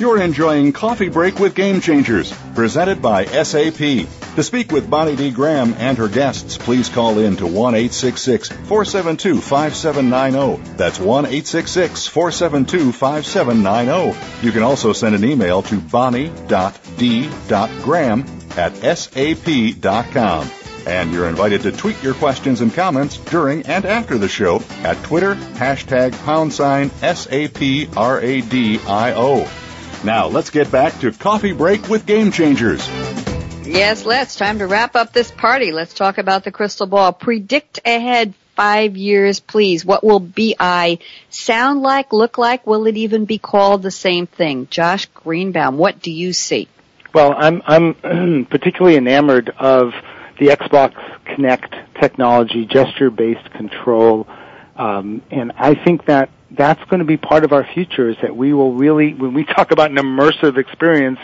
You're 0.00 0.22
enjoying 0.22 0.72
Coffee 0.72 1.10
Break 1.10 1.38
with 1.38 1.54
Game 1.54 1.82
Changers, 1.82 2.32
presented 2.54 3.02
by 3.02 3.26
SAP. 3.26 4.06
To 4.40 4.44
speak 4.44 4.72
with 4.72 4.88
Bonnie 4.88 5.16
D. 5.16 5.30
Graham 5.30 5.74
and 5.76 5.98
her 5.98 6.08
guests, 6.08 6.56
please 6.56 6.88
call 6.88 7.18
in 7.18 7.36
to 7.36 7.46
1 7.46 7.74
472 7.74 9.38
5790. 9.38 10.76
That's 10.78 10.98
1 10.98 11.26
472 11.26 12.90
5790. 12.90 14.46
You 14.46 14.50
can 14.50 14.62
also 14.62 14.94
send 14.94 15.14
an 15.14 15.26
email 15.26 15.60
to 15.64 15.78
bonnie.d.graham 15.78 16.40
at 18.56 18.74
sap.com. 18.96 20.50
And 20.86 21.12
you're 21.12 21.28
invited 21.28 21.60
to 21.60 21.72
tweet 21.72 22.02
your 22.02 22.14
questions 22.14 22.62
and 22.62 22.72
comments 22.72 23.18
during 23.18 23.66
and 23.66 23.84
after 23.84 24.16
the 24.16 24.28
show 24.28 24.62
at 24.82 24.96
Twitter, 25.04 25.34
hashtag 25.34 26.18
pound 26.24 26.54
sign 26.54 26.88
SAPRADIO. 27.02 28.00
Now 30.02 30.28
let's 30.28 30.48
get 30.48 30.72
back 30.72 30.98
to 31.00 31.12
Coffee 31.12 31.52
Break 31.52 31.90
with 31.90 32.06
Game 32.06 32.32
Changers. 32.32 32.88
Yes, 33.70 34.04
let's. 34.04 34.34
Time 34.34 34.58
to 34.58 34.66
wrap 34.66 34.96
up 34.96 35.12
this 35.12 35.30
party. 35.30 35.70
Let's 35.70 35.94
talk 35.94 36.18
about 36.18 36.42
the 36.42 36.50
crystal 36.50 36.88
ball. 36.88 37.12
Predict 37.12 37.78
ahead 37.84 38.34
five 38.56 38.96
years, 38.96 39.38
please. 39.38 39.84
What 39.84 40.02
will 40.02 40.18
BI 40.18 40.98
sound 41.28 41.80
like, 41.80 42.12
look 42.12 42.36
like? 42.36 42.66
Will 42.66 42.88
it 42.88 42.96
even 42.96 43.26
be 43.26 43.38
called 43.38 43.82
the 43.82 43.92
same 43.92 44.26
thing? 44.26 44.66
Josh 44.70 45.06
Greenbaum, 45.06 45.78
what 45.78 46.02
do 46.02 46.10
you 46.10 46.32
see? 46.32 46.66
Well, 47.14 47.32
I'm 47.36 47.62
I'm 47.64 48.44
particularly 48.50 48.96
enamored 48.96 49.50
of 49.50 49.92
the 50.40 50.48
Xbox 50.48 50.94
Kinect 51.26 52.00
technology, 52.00 52.66
gesture-based 52.66 53.52
control, 53.52 54.26
um, 54.74 55.22
and 55.30 55.52
I 55.56 55.76
think 55.76 56.06
that 56.06 56.30
that's 56.50 56.82
going 56.86 56.98
to 56.98 57.04
be 57.04 57.16
part 57.16 57.44
of 57.44 57.52
our 57.52 57.64
future. 57.72 58.10
Is 58.10 58.16
that 58.22 58.36
we 58.36 58.52
will 58.52 58.74
really, 58.74 59.14
when 59.14 59.32
we 59.32 59.44
talk 59.44 59.70
about 59.70 59.90
an 59.92 59.96
immersive 59.96 60.58
experience, 60.58 61.20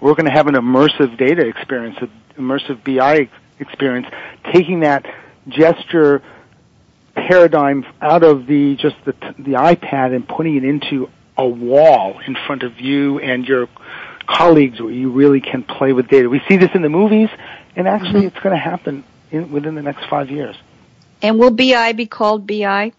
we're 0.00 0.14
going 0.14 0.26
to 0.26 0.32
have 0.32 0.46
an 0.46 0.54
immersive 0.54 1.16
data 1.18 1.46
experience, 1.46 1.96
an 2.00 2.10
immersive 2.36 2.82
BI 2.84 3.28
experience, 3.58 4.06
taking 4.52 4.80
that 4.80 5.06
gesture 5.48 6.22
paradigm 7.14 7.84
out 8.00 8.22
of 8.22 8.46
the 8.46 8.76
just 8.76 8.96
the 9.04 9.12
the 9.38 9.52
iPad 9.52 10.14
and 10.14 10.26
putting 10.26 10.56
it 10.56 10.64
into 10.64 11.10
a 11.36 11.46
wall 11.46 12.20
in 12.26 12.36
front 12.46 12.62
of 12.62 12.80
you 12.80 13.18
and 13.18 13.46
your 13.46 13.68
colleagues 14.26 14.80
where 14.80 14.92
you 14.92 15.10
really 15.10 15.40
can 15.40 15.62
play 15.62 15.92
with 15.92 16.08
data. 16.08 16.28
We 16.28 16.40
see 16.48 16.56
this 16.56 16.70
in 16.74 16.82
the 16.82 16.88
movies, 16.88 17.28
and 17.76 17.88
actually, 17.88 18.20
mm-hmm. 18.20 18.28
it's 18.28 18.40
going 18.40 18.54
to 18.54 18.62
happen 18.62 19.04
in, 19.30 19.50
within 19.50 19.74
the 19.74 19.82
next 19.82 20.08
five 20.08 20.30
years. 20.30 20.56
And 21.22 21.38
will 21.38 21.50
BI 21.50 21.92
be 21.92 22.06
called 22.06 22.46
BI, 22.46 22.92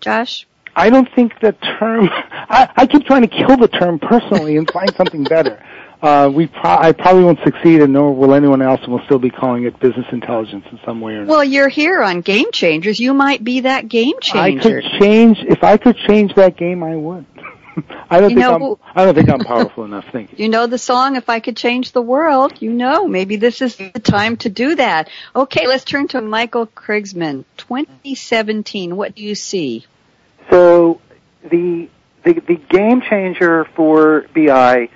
Josh? 0.00 0.46
I 0.74 0.90
don't 0.90 1.12
think 1.14 1.40
the 1.40 1.52
term. 1.52 2.08
I, 2.12 2.70
I 2.76 2.86
keep 2.86 3.04
trying 3.04 3.22
to 3.22 3.28
kill 3.28 3.56
the 3.56 3.68
term 3.68 3.98
personally 3.98 4.56
and 4.56 4.70
find 4.70 4.94
something 4.94 5.24
better. 5.24 5.62
Uh, 6.00 6.30
we 6.32 6.46
pro- 6.46 6.78
I 6.78 6.92
probably 6.92 7.24
won't 7.24 7.40
succeed, 7.44 7.80
and 7.82 7.92
nor 7.92 8.14
will 8.14 8.32
anyone 8.32 8.62
else, 8.62 8.80
and 8.82 8.92
we'll 8.92 9.04
still 9.06 9.18
be 9.18 9.30
calling 9.30 9.64
it 9.64 9.80
business 9.80 10.06
intelligence 10.12 10.64
in 10.70 10.78
some 10.84 11.00
way 11.00 11.14
or 11.14 11.16
another. 11.22 11.30
Well, 11.30 11.44
you're 11.44 11.68
here 11.68 12.02
on 12.02 12.20
Game 12.20 12.52
Changers. 12.52 13.00
You 13.00 13.14
might 13.14 13.42
be 13.42 13.60
that 13.60 13.88
game 13.88 14.14
changer. 14.20 14.78
I 14.78 14.80
could 14.80 15.00
change 15.00 15.38
if 15.40 15.64
I 15.64 15.76
could 15.76 15.96
change 16.06 16.34
that 16.36 16.56
game. 16.56 16.84
I 16.84 16.94
would. 16.94 17.26
I 18.10 18.20
don't 18.20 18.30
you 18.30 18.36
think 18.36 18.60
know, 18.60 18.78
I'm. 18.86 18.96
I 18.96 19.04
don't 19.04 19.14
think 19.16 19.28
I'm 19.28 19.40
powerful 19.40 19.84
enough. 19.84 20.06
Thank 20.12 20.32
you. 20.32 20.36
You 20.44 20.48
know 20.48 20.68
the 20.68 20.78
song 20.78 21.16
"If 21.16 21.28
I 21.28 21.40
Could 21.40 21.56
Change 21.56 21.90
the 21.90 22.02
World." 22.02 22.62
You 22.62 22.72
know, 22.72 23.08
maybe 23.08 23.34
this 23.34 23.60
is 23.60 23.76
the 23.76 23.90
time 24.00 24.36
to 24.38 24.48
do 24.48 24.76
that. 24.76 25.10
Okay, 25.34 25.66
let's 25.66 25.84
turn 25.84 26.06
to 26.08 26.20
Michael 26.20 26.68
Krigsman. 26.68 27.44
2017. 27.56 28.94
What 28.94 29.16
do 29.16 29.24
you 29.24 29.34
see? 29.34 29.84
So 30.48 31.00
the 31.42 31.88
the, 32.24 32.34
the 32.34 32.56
game 32.56 33.00
changer 33.00 33.64
for 33.74 34.26
BI 34.34 34.90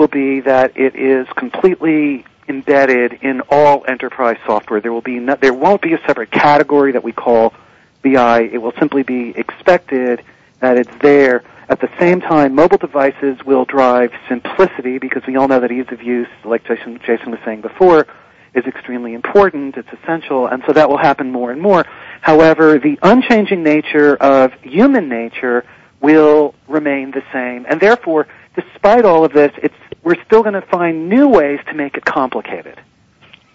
will 0.00 0.08
be 0.08 0.40
that 0.40 0.76
it 0.76 0.96
is 0.96 1.28
completely 1.36 2.24
embedded 2.48 3.12
in 3.22 3.42
all 3.50 3.84
enterprise 3.86 4.38
software. 4.44 4.80
There 4.80 4.92
will 4.92 5.00
be 5.00 5.20
no, 5.20 5.36
there 5.36 5.54
won't 5.54 5.82
be 5.82 5.92
a 5.92 6.00
separate 6.06 6.32
category 6.32 6.92
that 6.92 7.04
we 7.04 7.12
call 7.12 7.54
BI. 8.02 8.42
It 8.52 8.58
will 8.58 8.72
simply 8.80 9.04
be 9.04 9.30
expected 9.36 10.24
that 10.60 10.76
it's 10.76 10.90
there 11.00 11.44
at 11.70 11.80
the 11.80 11.88
same 12.00 12.20
time, 12.20 12.56
mobile 12.56 12.78
devices 12.78 13.38
will 13.46 13.64
drive 13.64 14.10
simplicity 14.28 14.98
because 14.98 15.22
we 15.28 15.36
all 15.36 15.46
know 15.46 15.60
that 15.60 15.70
ease 15.70 15.86
of 15.92 16.02
use, 16.02 16.26
like 16.44 16.64
Jason, 16.64 16.98
Jason 17.06 17.30
was 17.30 17.38
saying 17.44 17.60
before, 17.60 18.08
is 18.54 18.64
extremely 18.64 19.14
important. 19.14 19.76
It's 19.76 19.88
essential, 20.02 20.48
and 20.48 20.64
so 20.66 20.72
that 20.72 20.88
will 20.90 20.98
happen 20.98 21.30
more 21.30 21.52
and 21.52 21.62
more. 21.62 21.86
However, 22.22 22.80
the 22.80 22.98
unchanging 23.02 23.62
nature 23.62 24.16
of 24.16 24.52
human 24.62 25.08
nature 25.08 25.64
will 26.00 26.56
remain 26.66 27.12
the 27.12 27.22
same, 27.32 27.66
and 27.68 27.80
therefore, 27.80 28.26
despite 28.56 29.04
all 29.04 29.24
of 29.24 29.32
this, 29.32 29.52
it's 29.62 29.72
we're 30.02 30.22
still 30.24 30.42
going 30.42 30.54
to 30.54 30.62
find 30.62 31.08
new 31.08 31.28
ways 31.28 31.60
to 31.68 31.74
make 31.74 31.96
it 31.96 32.04
complicated, 32.04 32.80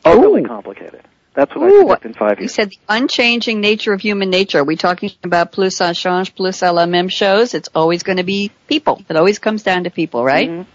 really 0.06 0.44
complicated. 0.44 1.02
That's 1.34 1.54
what 1.54 1.70
Ooh, 1.70 1.82
I 1.82 1.96
predict 1.98 2.06
in 2.06 2.14
five 2.14 2.40
years. 2.40 2.44
You 2.44 2.48
said 2.48 2.70
the 2.70 2.80
unchanging 2.88 3.60
nature 3.60 3.92
of 3.92 4.00
human 4.00 4.30
nature. 4.30 4.60
Are 4.60 4.64
we 4.64 4.78
talking 4.78 5.12
about 5.24 5.52
plus 5.52 5.78
ça 5.78 5.94
change, 5.94 6.34
plus 6.34 6.62
à 6.62 6.74
la 6.74 6.86
même 6.86 7.10
chose? 7.10 7.54
It's 7.54 7.70
always 7.76 8.04
going 8.04 8.18
to 8.18 8.24
be 8.24 8.52
people. 8.68 9.04
It 9.10 9.18
always 9.18 9.38
comes 9.40 9.62
down 9.64 9.84
to 9.84 9.90
people, 9.90 10.24
right? 10.24 10.50
Mm-hmm. 10.50 10.70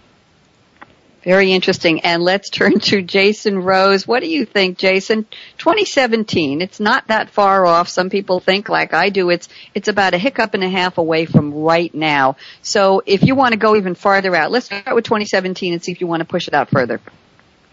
Very 1.23 1.51
interesting. 1.51 2.01
And 2.01 2.23
let's 2.23 2.49
turn 2.49 2.79
to 2.79 3.01
Jason 3.01 3.59
Rose. 3.59 4.07
What 4.07 4.21
do 4.21 4.29
you 4.29 4.45
think, 4.45 4.77
Jason? 4.77 5.25
2017. 5.59 6.61
It's 6.61 6.79
not 6.79 7.07
that 7.07 7.29
far 7.29 7.65
off. 7.65 7.89
Some 7.89 8.09
people 8.09 8.39
think 8.39 8.69
like 8.69 8.93
I 8.93 9.09
do. 9.09 9.29
It's, 9.29 9.47
it's 9.75 9.87
about 9.87 10.13
a 10.13 10.17
hiccup 10.17 10.55
and 10.55 10.63
a 10.63 10.69
half 10.69 10.97
away 10.97 11.25
from 11.25 11.53
right 11.53 11.93
now. 11.93 12.37
So 12.63 13.03
if 13.05 13.23
you 13.23 13.35
want 13.35 13.53
to 13.53 13.59
go 13.59 13.75
even 13.75 13.93
farther 13.93 14.35
out, 14.35 14.51
let's 14.51 14.65
start 14.65 14.95
with 14.95 15.05
2017 15.05 15.73
and 15.73 15.83
see 15.83 15.91
if 15.91 16.01
you 16.01 16.07
want 16.07 16.21
to 16.21 16.25
push 16.25 16.47
it 16.47 16.53
out 16.55 16.69
further. 16.69 16.99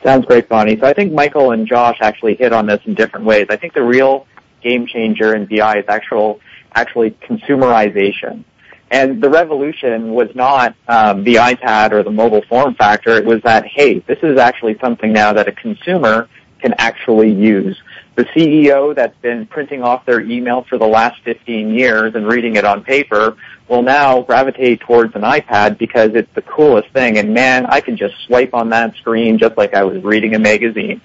Sounds 0.04 0.26
great, 0.26 0.48
Bonnie. 0.48 0.78
So 0.78 0.86
I 0.86 0.92
think 0.92 1.12
Michael 1.12 1.50
and 1.50 1.66
Josh 1.66 1.98
actually 2.00 2.34
hit 2.34 2.52
on 2.52 2.66
this 2.66 2.80
in 2.84 2.94
different 2.94 3.26
ways. 3.26 3.46
I 3.50 3.56
think 3.56 3.72
the 3.72 3.82
real 3.82 4.26
game 4.62 4.86
changer 4.86 5.34
in 5.34 5.46
BI 5.46 5.78
is 5.78 5.84
actual, 5.88 6.40
actually 6.74 7.12
consumerization. 7.12 8.44
And 8.90 9.22
the 9.22 9.28
revolution 9.28 10.12
was 10.12 10.34
not 10.34 10.74
um, 10.88 11.22
the 11.24 11.36
iPad 11.36 11.92
or 11.92 12.02
the 12.02 12.10
mobile 12.10 12.42
form 12.48 12.74
factor. 12.74 13.16
It 13.16 13.24
was 13.24 13.42
that, 13.42 13.66
hey, 13.66 13.98
this 14.00 14.18
is 14.22 14.38
actually 14.38 14.78
something 14.78 15.12
now 15.12 15.32
that 15.34 15.46
a 15.46 15.52
consumer 15.52 16.28
can 16.60 16.74
actually 16.78 17.32
use. 17.32 17.80
The 18.16 18.24
CEO 18.24 18.94
that's 18.94 19.16
been 19.18 19.46
printing 19.46 19.82
off 19.82 20.04
their 20.04 20.20
email 20.20 20.64
for 20.68 20.76
the 20.76 20.86
last 20.86 21.22
15 21.22 21.70
years 21.70 22.14
and 22.14 22.26
reading 22.26 22.56
it 22.56 22.64
on 22.64 22.82
paper 22.82 23.36
will 23.68 23.82
now 23.82 24.22
gravitate 24.22 24.80
towards 24.80 25.14
an 25.14 25.22
iPad 25.22 25.78
because 25.78 26.12
it's 26.14 26.32
the 26.34 26.42
coolest 26.42 26.88
thing. 26.90 27.18
And 27.18 27.32
man, 27.32 27.66
I 27.66 27.80
can 27.80 27.96
just 27.96 28.14
swipe 28.26 28.54
on 28.54 28.70
that 28.70 28.96
screen 28.96 29.38
just 29.38 29.56
like 29.56 29.74
I 29.74 29.84
was 29.84 30.02
reading 30.02 30.34
a 30.34 30.38
magazine. 30.38 31.00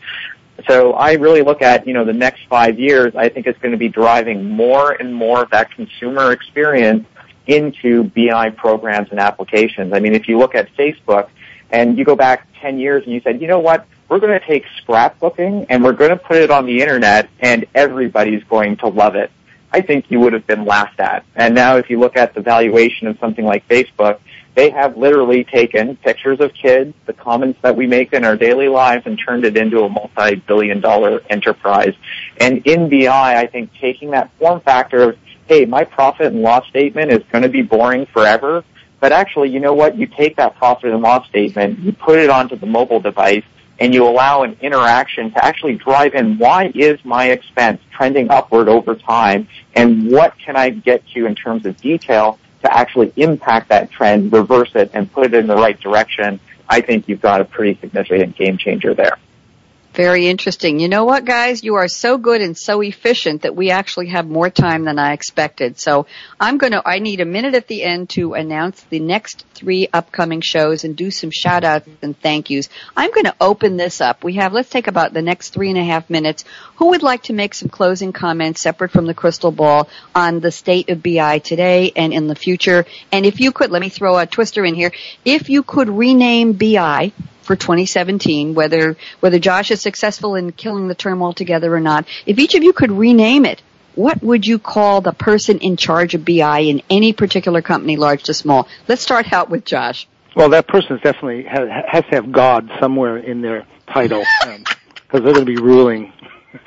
So 0.68 0.94
I 0.94 1.14
really 1.14 1.42
look 1.42 1.62
at, 1.62 1.86
you 1.86 1.94
know, 1.94 2.06
the 2.06 2.14
next 2.14 2.48
five 2.48 2.80
years, 2.80 3.14
I 3.16 3.30
think 3.30 3.48
it's 3.48 3.60
going 3.60 3.74
to 3.74 3.78
be 3.78 3.90
driving 3.90 4.50
more 4.50 4.94
and 4.94 5.14
more 5.14 5.44
of 5.44 5.50
that 5.50 5.72
consumer 5.72 6.32
experience 6.32 7.06
into 7.48 8.04
BI 8.04 8.50
programs 8.52 9.10
and 9.12 9.20
applications. 9.20 9.94
I 9.94 10.00
mean, 10.00 10.14
if 10.14 10.28
you 10.28 10.38
look 10.38 10.56
at 10.56 10.74
Facebook 10.76 11.30
and 11.72 11.98
you 11.98 12.06
go 12.06 12.16
back 12.16 12.48
10 12.62 12.80
years 12.80 13.04
and 13.04 13.14
you 13.14 13.22
said, 13.22 13.42
you 13.42 13.48
know 13.48 13.60
what, 13.60 13.86
we're 14.10 14.20
going 14.20 14.40
to 14.40 14.46
take 14.46 14.66
scrapbooking 14.86 15.66
and 15.70 15.84
we're 15.84 15.94
going 15.94 16.12
to 16.12 16.18
put 16.18 16.38
it 16.38 16.52
on 16.52 16.66
the 16.66 16.82
internet 16.82 17.30
and 17.40 17.66
everybody's 17.74 18.44
going 18.46 18.78
to 18.78 18.88
love 18.88 19.16
it. 19.16 19.32
I 19.72 19.82
think 19.82 20.06
you 20.10 20.20
would 20.20 20.34
have 20.34 20.46
been 20.46 20.66
laughed 20.66 21.00
at. 21.00 21.26
And 21.36 21.56
now 21.56 21.78
if 21.78 21.90
you 21.90 22.00
look 22.00 22.16
at 22.16 22.36
the 22.36 22.42
valuation 22.42 23.08
of 23.08 23.18
something 23.20 23.44
like 23.44 23.68
Facebook, 23.68 24.20
they 24.56 24.70
have 24.70 24.98
literally 24.98 25.44
taken 25.44 25.96
pictures 25.98 26.40
of 26.40 26.54
kids, 26.54 26.94
the 27.08 27.14
comments 27.14 27.58
that 27.64 27.76
we 27.76 27.88
make 27.88 28.14
in 28.14 28.24
our 28.24 28.38
daily 28.38 28.68
lives, 28.68 29.08
and 29.08 29.18
turned 29.18 29.46
it 29.46 29.58
into 29.58 29.84
a 29.84 29.90
multi-billion 29.90 30.80
dollar 30.80 31.22
enterprise. 31.28 31.96
And 32.40 32.66
in 32.68 32.88
BI, 32.88 33.08
I 33.40 33.48
think 33.48 33.72
taking 33.82 34.12
that 34.12 34.30
form 34.38 34.62
factor 34.62 35.10
of, 35.10 35.18
hey, 35.48 35.66
my 35.66 35.84
profit 35.84 36.28
and 36.28 36.42
loss 36.42 36.68
statement 36.68 37.12
is 37.12 37.22
going 37.32 37.44
to 37.44 37.50
be 37.50 37.62
boring 37.62 38.06
forever, 38.08 38.64
but 39.00 39.12
actually, 39.12 39.50
you 39.50 39.60
know 39.60 39.74
what? 39.74 39.98
You 39.98 40.08
take 40.08 40.38
that 40.38 40.56
profit 40.56 40.92
and 40.92 41.02
loss 41.02 41.28
statement, 41.28 41.80
you 41.80 41.92
put 41.92 42.20
it 42.20 42.30
onto 42.30 42.56
the 42.56 42.66
mobile 42.66 43.00
device, 43.00 43.44
and 43.80 43.94
you 43.94 44.08
allow 44.08 44.44
an 44.44 44.56
interaction 44.62 45.32
to 45.32 45.44
actually 45.44 45.76
drive 45.76 46.14
in 46.14 46.38
why 46.38 46.72
is 46.74 47.04
my 47.04 47.32
expense 47.32 47.82
trending 47.92 48.30
upward 48.30 48.70
over 48.70 48.96
time 48.96 49.48
and 49.76 50.12
what 50.12 50.38
can 50.38 50.56
I 50.56 50.70
get 50.70 51.06
to 51.10 51.26
in 51.26 51.36
terms 51.36 51.66
of 51.66 51.76
detail 51.82 52.40
to 52.62 52.74
actually 52.74 53.12
impact 53.18 53.70
that 53.70 53.92
trend, 53.92 54.32
reverse 54.32 54.72
it, 54.76 54.92
and 54.94 55.12
put 55.12 55.26
it 55.26 55.34
in 55.34 55.48
the 55.48 55.56
right 55.56 55.78
direction, 55.80 56.40
I 56.70 56.82
think 56.82 57.10
you've 57.10 57.22
got 57.22 57.42
a 57.42 57.46
pretty 57.46 57.80
significant 57.82 58.38
game 58.38 58.58
changer 58.58 58.94
there. 58.94 59.18
Very 59.94 60.26
interesting. 60.26 60.80
You 60.80 60.90
know 60.90 61.06
what, 61.06 61.24
guys? 61.24 61.64
You 61.64 61.76
are 61.76 61.88
so 61.88 62.18
good 62.18 62.42
and 62.42 62.58
so 62.58 62.82
efficient 62.82 63.44
that 63.44 63.56
we 63.56 63.70
actually 63.70 64.08
have 64.08 64.28
more 64.28 64.50
time 64.50 64.86
than 64.86 64.98
I 64.98 65.14
expected. 65.14 65.80
So 65.80 66.08
I'm 66.40 66.58
going 66.58 66.72
to, 66.72 66.82
I 66.84 66.98
need 66.98 67.22
a 67.22 67.26
minute 67.26 67.54
at 67.54 67.68
the 67.68 67.84
end 67.84 68.10
to 68.12 68.34
announce 68.34 68.82
the 68.90 69.00
next 69.00 69.46
three 69.54 69.88
upcoming 69.94 70.42
shows 70.42 70.84
and 70.84 70.96
do 70.96 71.12
some 71.12 71.30
shout 71.30 71.64
outs 71.64 71.88
and 72.02 72.20
thank 72.20 72.50
yous. 72.50 72.70
I'm 72.98 73.12
going 73.12 73.26
to 73.26 73.36
open 73.40 73.78
this 73.78 74.02
up. 74.02 74.24
We 74.24 74.34
have, 74.34 74.52
let's 74.52 74.72
take 74.72 74.88
about 74.88 75.14
the 75.14 75.22
next 75.22 75.52
three 75.52 75.70
and 75.70 75.78
a 75.78 75.84
half 75.84 76.10
minutes. 76.10 76.44
Who 76.78 76.88
would 76.88 77.04
like 77.04 77.22
to 77.24 77.34
make 77.34 77.54
some 77.54 77.70
closing 77.70 78.14
comments 78.14 78.62
separate 78.62 78.90
from 78.90 79.06
the 79.06 79.14
crystal 79.14 79.52
ball 79.52 79.90
on 80.16 80.40
the 80.40 80.52
state 80.52 80.90
of 80.90 81.04
BI 81.04 81.38
today 81.38 81.92
and 81.96 82.12
in 82.12 82.26
the 82.26 82.36
future? 82.36 82.86
And 83.12 83.28
if 83.28 83.40
you 83.40 83.52
could, 83.52 83.70
let 83.70 83.82
me 83.84 83.90
throw 83.90 84.18
a 84.18 84.26
twister 84.26 84.66
in 84.66 84.74
here. 84.74 84.92
If 85.24 85.52
you 85.52 85.62
could 85.62 85.88
rename 85.88 86.54
BI 86.54 87.12
for 87.44 87.56
2017, 87.56 88.54
whether 88.54 88.98
whether 89.20 89.40
Josh 89.40 89.72
is 89.72 89.82
successful 89.82 90.36
in 90.36 90.52
killing 90.52 90.88
the 90.88 90.96
term 90.96 91.22
altogether 91.22 91.74
or 91.74 91.80
not. 91.80 92.08
If 92.26 92.40
each 92.40 92.56
of 92.56 92.64
you 92.64 92.74
could 92.74 92.92
rename 92.92 93.46
it, 93.46 93.62
what 93.96 94.24
would 94.24 94.46
you 94.46 94.60
call 94.60 95.02
the 95.02 95.14
person 95.14 95.60
in 95.60 95.78
charge 95.78 96.16
of 96.16 96.26
BI 96.26 96.60
in 96.60 96.82
any 96.90 97.14
particular 97.14 97.62
company, 97.62 97.96
large 97.96 98.24
to 98.24 98.34
small? 98.34 98.68
Let's 98.88 99.02
start 99.02 99.32
out 99.32 99.50
with 99.50 99.66
Josh. 99.66 100.08
Well, 100.36 100.50
that 100.50 100.68
person 100.68 101.00
definitely 101.04 101.44
has, 101.44 101.70
has 101.88 102.04
to 102.06 102.16
have 102.16 102.32
God 102.32 102.70
somewhere 102.80 103.18
in 103.18 103.42
their 103.42 103.68
title 103.94 104.24
because 104.42 104.56
um, 105.14 105.24
they're 105.24 105.34
going 105.34 105.46
to 105.46 105.46
be 105.46 105.62
ruling. 105.62 106.12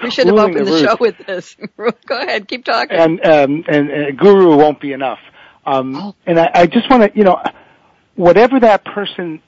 We 0.03 0.11
should 0.11 0.27
have 0.27 0.37
opened 0.37 0.67
the, 0.67 0.71
the 0.71 0.85
show 0.85 0.97
with 1.01 1.17
this. 1.27 1.57
Go 1.77 2.21
ahead, 2.21 2.49
keep 2.49 2.65
talking. 2.65 2.97
And 2.97 3.25
um, 3.25 3.65
and, 3.69 3.91
and 3.91 4.19
guru 4.19 4.57
won't 4.57 4.81
be 4.81 4.93
enough. 4.93 5.19
Um, 5.65 5.97
oh. 5.97 6.15
And 6.27 6.39
I, 6.39 6.51
I 6.55 6.67
just 6.67 6.89
want 6.89 7.03
to, 7.03 7.19
you 7.19 7.25
know, 7.25 7.43
whatever 8.15 8.61
that 8.61 8.85
person, 8.85 9.43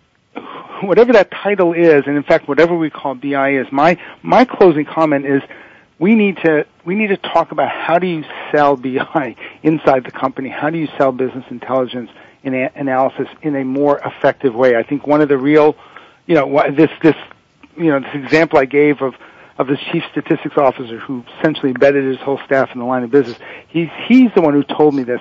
whatever 0.82 1.12
that 1.12 1.30
title 1.30 1.72
is, 1.72 2.04
and 2.06 2.16
in 2.16 2.22
fact, 2.22 2.48
whatever 2.48 2.76
we 2.76 2.90
call 2.90 3.14
BI 3.14 3.56
is, 3.56 3.66
my 3.72 3.98
my 4.22 4.44
closing 4.44 4.84
comment 4.84 5.26
is 5.26 5.42
we 5.98 6.14
need 6.14 6.36
to 6.38 6.66
we 6.84 6.94
need 6.94 7.08
to 7.08 7.16
talk 7.16 7.52
about 7.52 7.70
how 7.70 7.98
do 7.98 8.06
you 8.06 8.24
sell 8.52 8.76
BI 8.76 9.36
inside 9.62 10.04
the 10.04 10.10
company? 10.10 10.48
How 10.48 10.70
do 10.70 10.78
you 10.78 10.88
sell 10.96 11.12
business 11.12 11.44
intelligence 11.50 12.10
in 12.42 12.54
a, 12.54 12.70
analysis 12.74 13.28
in 13.42 13.56
a 13.56 13.64
more 13.64 13.98
effective 13.98 14.54
way? 14.54 14.76
I 14.76 14.82
think 14.82 15.06
one 15.06 15.20
of 15.20 15.28
the 15.28 15.38
real, 15.38 15.76
you 16.26 16.34
know, 16.34 16.70
this 16.70 16.90
this 17.02 17.16
you 17.76 17.86
know 17.86 18.00
this 18.00 18.14
example 18.14 18.58
I 18.58 18.64
gave 18.64 19.02
of 19.02 19.14
of 19.58 19.66
this 19.66 19.80
chief 19.90 20.04
statistics 20.12 20.56
officer 20.56 20.98
who 20.98 21.24
essentially 21.38 21.70
embedded 21.70 22.04
his 22.04 22.18
whole 22.18 22.40
staff 22.46 22.70
in 22.72 22.78
the 22.78 22.86
line 22.86 23.02
of 23.02 23.10
business. 23.10 23.38
He's 23.68 23.88
he's 24.06 24.30
the 24.34 24.40
one 24.40 24.54
who 24.54 24.62
told 24.62 24.94
me 24.94 25.02
this. 25.02 25.20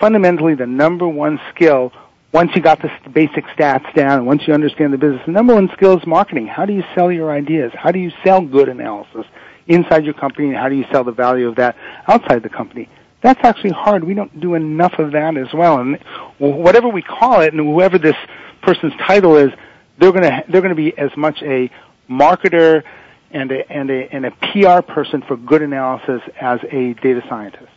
Fundamentally, 0.00 0.54
the 0.54 0.66
number 0.66 1.08
one 1.08 1.40
skill 1.54 1.92
once 2.36 2.50
you 2.54 2.60
got 2.62 2.80
the 2.82 2.90
basic 3.10 3.44
stats 3.46 3.92
down, 3.94 4.26
once 4.26 4.42
you 4.46 4.54
understand 4.54 4.92
the 4.92 4.98
business, 4.98 5.22
the 5.26 5.32
number 5.32 5.54
one 5.54 5.68
skill 5.72 5.98
is 5.98 6.06
marketing. 6.06 6.46
How 6.46 6.66
do 6.66 6.72
you 6.72 6.84
sell 6.94 7.10
your 7.10 7.30
ideas? 7.30 7.72
How 7.74 7.90
do 7.90 7.98
you 7.98 8.12
sell 8.24 8.40
good 8.40 8.68
analysis? 8.68 9.26
inside 9.68 10.04
your 10.04 10.14
company 10.14 10.48
and 10.48 10.56
how 10.56 10.68
do 10.68 10.76
you 10.76 10.84
sell 10.92 11.04
the 11.04 11.12
value 11.12 11.48
of 11.48 11.56
that 11.56 11.76
outside 12.08 12.42
the 12.42 12.48
company. 12.48 12.88
That's 13.22 13.40
actually 13.42 13.70
hard. 13.70 14.04
We 14.04 14.14
don't 14.14 14.40
do 14.40 14.54
enough 14.54 14.98
of 14.98 15.12
that 15.12 15.36
as 15.36 15.52
well. 15.52 15.80
And 15.80 15.98
whatever 16.38 16.88
we 16.88 17.02
call 17.02 17.40
it, 17.40 17.52
and 17.52 17.60
whoever 17.60 17.98
this 17.98 18.16
person's 18.62 18.92
title 19.06 19.36
is, 19.36 19.50
they're 19.98 20.12
going 20.12 20.24
to 20.24 20.44
they're 20.48 20.60
to 20.60 20.74
be 20.74 20.96
as 20.96 21.10
much 21.16 21.42
a 21.42 21.70
marketer 22.08 22.82
and 23.30 23.50
a, 23.50 23.72
and 23.72 23.90
a 23.90 24.14
and 24.14 24.26
a 24.26 24.30
PR 24.30 24.82
person 24.82 25.22
for 25.26 25.36
good 25.36 25.62
analysis 25.62 26.20
as 26.40 26.60
a 26.70 26.92
data 26.94 27.22
scientist. 27.28 27.72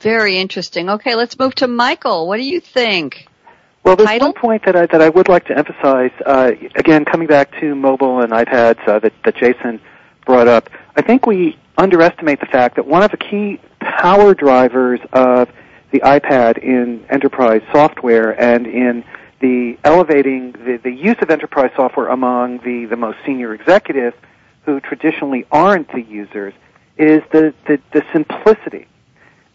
Very 0.00 0.38
interesting. 0.38 0.90
Okay, 0.90 1.14
let's 1.14 1.38
move 1.38 1.54
to 1.56 1.68
Michael. 1.68 2.26
What 2.26 2.38
do 2.38 2.42
you 2.42 2.60
think? 2.60 3.28
Well, 3.84 3.96
there's 3.96 4.08
Title? 4.08 4.28
one 4.28 4.34
point 4.34 4.64
that 4.64 4.76
I 4.76 4.86
that 4.86 5.02
I 5.02 5.08
would 5.08 5.28
like 5.28 5.46
to 5.46 5.56
emphasize. 5.56 6.12
Uh, 6.24 6.52
again, 6.76 7.04
coming 7.04 7.26
back 7.26 7.58
to 7.60 7.74
mobile 7.74 8.20
and 8.20 8.32
iPads 8.32 8.86
uh, 8.86 8.98
that 9.00 9.12
that 9.24 9.36
Jason 9.36 9.80
brought 10.24 10.48
up. 10.48 10.70
I 10.96 11.02
think 11.02 11.26
we 11.26 11.58
underestimate 11.78 12.40
the 12.40 12.46
fact 12.46 12.76
that 12.76 12.86
one 12.86 13.02
of 13.02 13.10
the 13.10 13.16
key 13.16 13.60
power 13.80 14.34
drivers 14.34 15.00
of 15.12 15.48
the 15.90 16.00
iPad 16.00 16.58
in 16.58 17.04
enterprise 17.10 17.62
software 17.72 18.40
and 18.40 18.66
in 18.66 19.04
the 19.40 19.76
elevating 19.84 20.52
the, 20.52 20.78
the 20.82 20.90
use 20.90 21.16
of 21.20 21.30
enterprise 21.30 21.70
software 21.76 22.08
among 22.08 22.58
the, 22.58 22.86
the 22.88 22.96
most 22.96 23.18
senior 23.26 23.52
executives 23.52 24.16
who 24.64 24.80
traditionally 24.80 25.44
aren't 25.50 25.90
the 25.92 26.02
users 26.02 26.54
is 26.96 27.22
the, 27.32 27.52
the, 27.66 27.80
the 27.92 28.04
simplicity. 28.12 28.86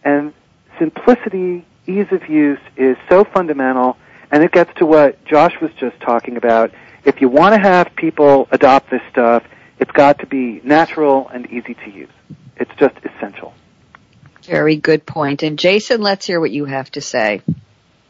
And 0.03 0.33
simplicity, 0.77 1.65
ease 1.87 2.07
of 2.11 2.27
use 2.29 2.59
is 2.75 2.97
so 3.09 3.23
fundamental 3.23 3.97
and 4.31 4.43
it 4.43 4.51
gets 4.51 4.71
to 4.79 4.85
what 4.85 5.23
Josh 5.25 5.53
was 5.61 5.71
just 5.79 5.99
talking 6.01 6.37
about. 6.37 6.71
If 7.05 7.21
you 7.21 7.29
want 7.29 7.55
to 7.55 7.61
have 7.61 7.95
people 7.95 8.47
adopt 8.51 8.89
this 8.89 9.01
stuff, 9.09 9.43
it's 9.79 9.91
got 9.91 10.19
to 10.19 10.25
be 10.25 10.61
natural 10.63 11.29
and 11.29 11.45
easy 11.47 11.73
to 11.75 11.89
use. 11.89 12.09
It's 12.57 12.71
just 12.77 12.95
essential. 13.03 13.53
Very 14.43 14.77
good 14.77 15.05
point. 15.05 15.43
And 15.43 15.59
Jason, 15.59 16.01
let's 16.01 16.25
hear 16.25 16.39
what 16.39 16.51
you 16.51 16.65
have 16.65 16.89
to 16.91 17.01
say. 17.01 17.41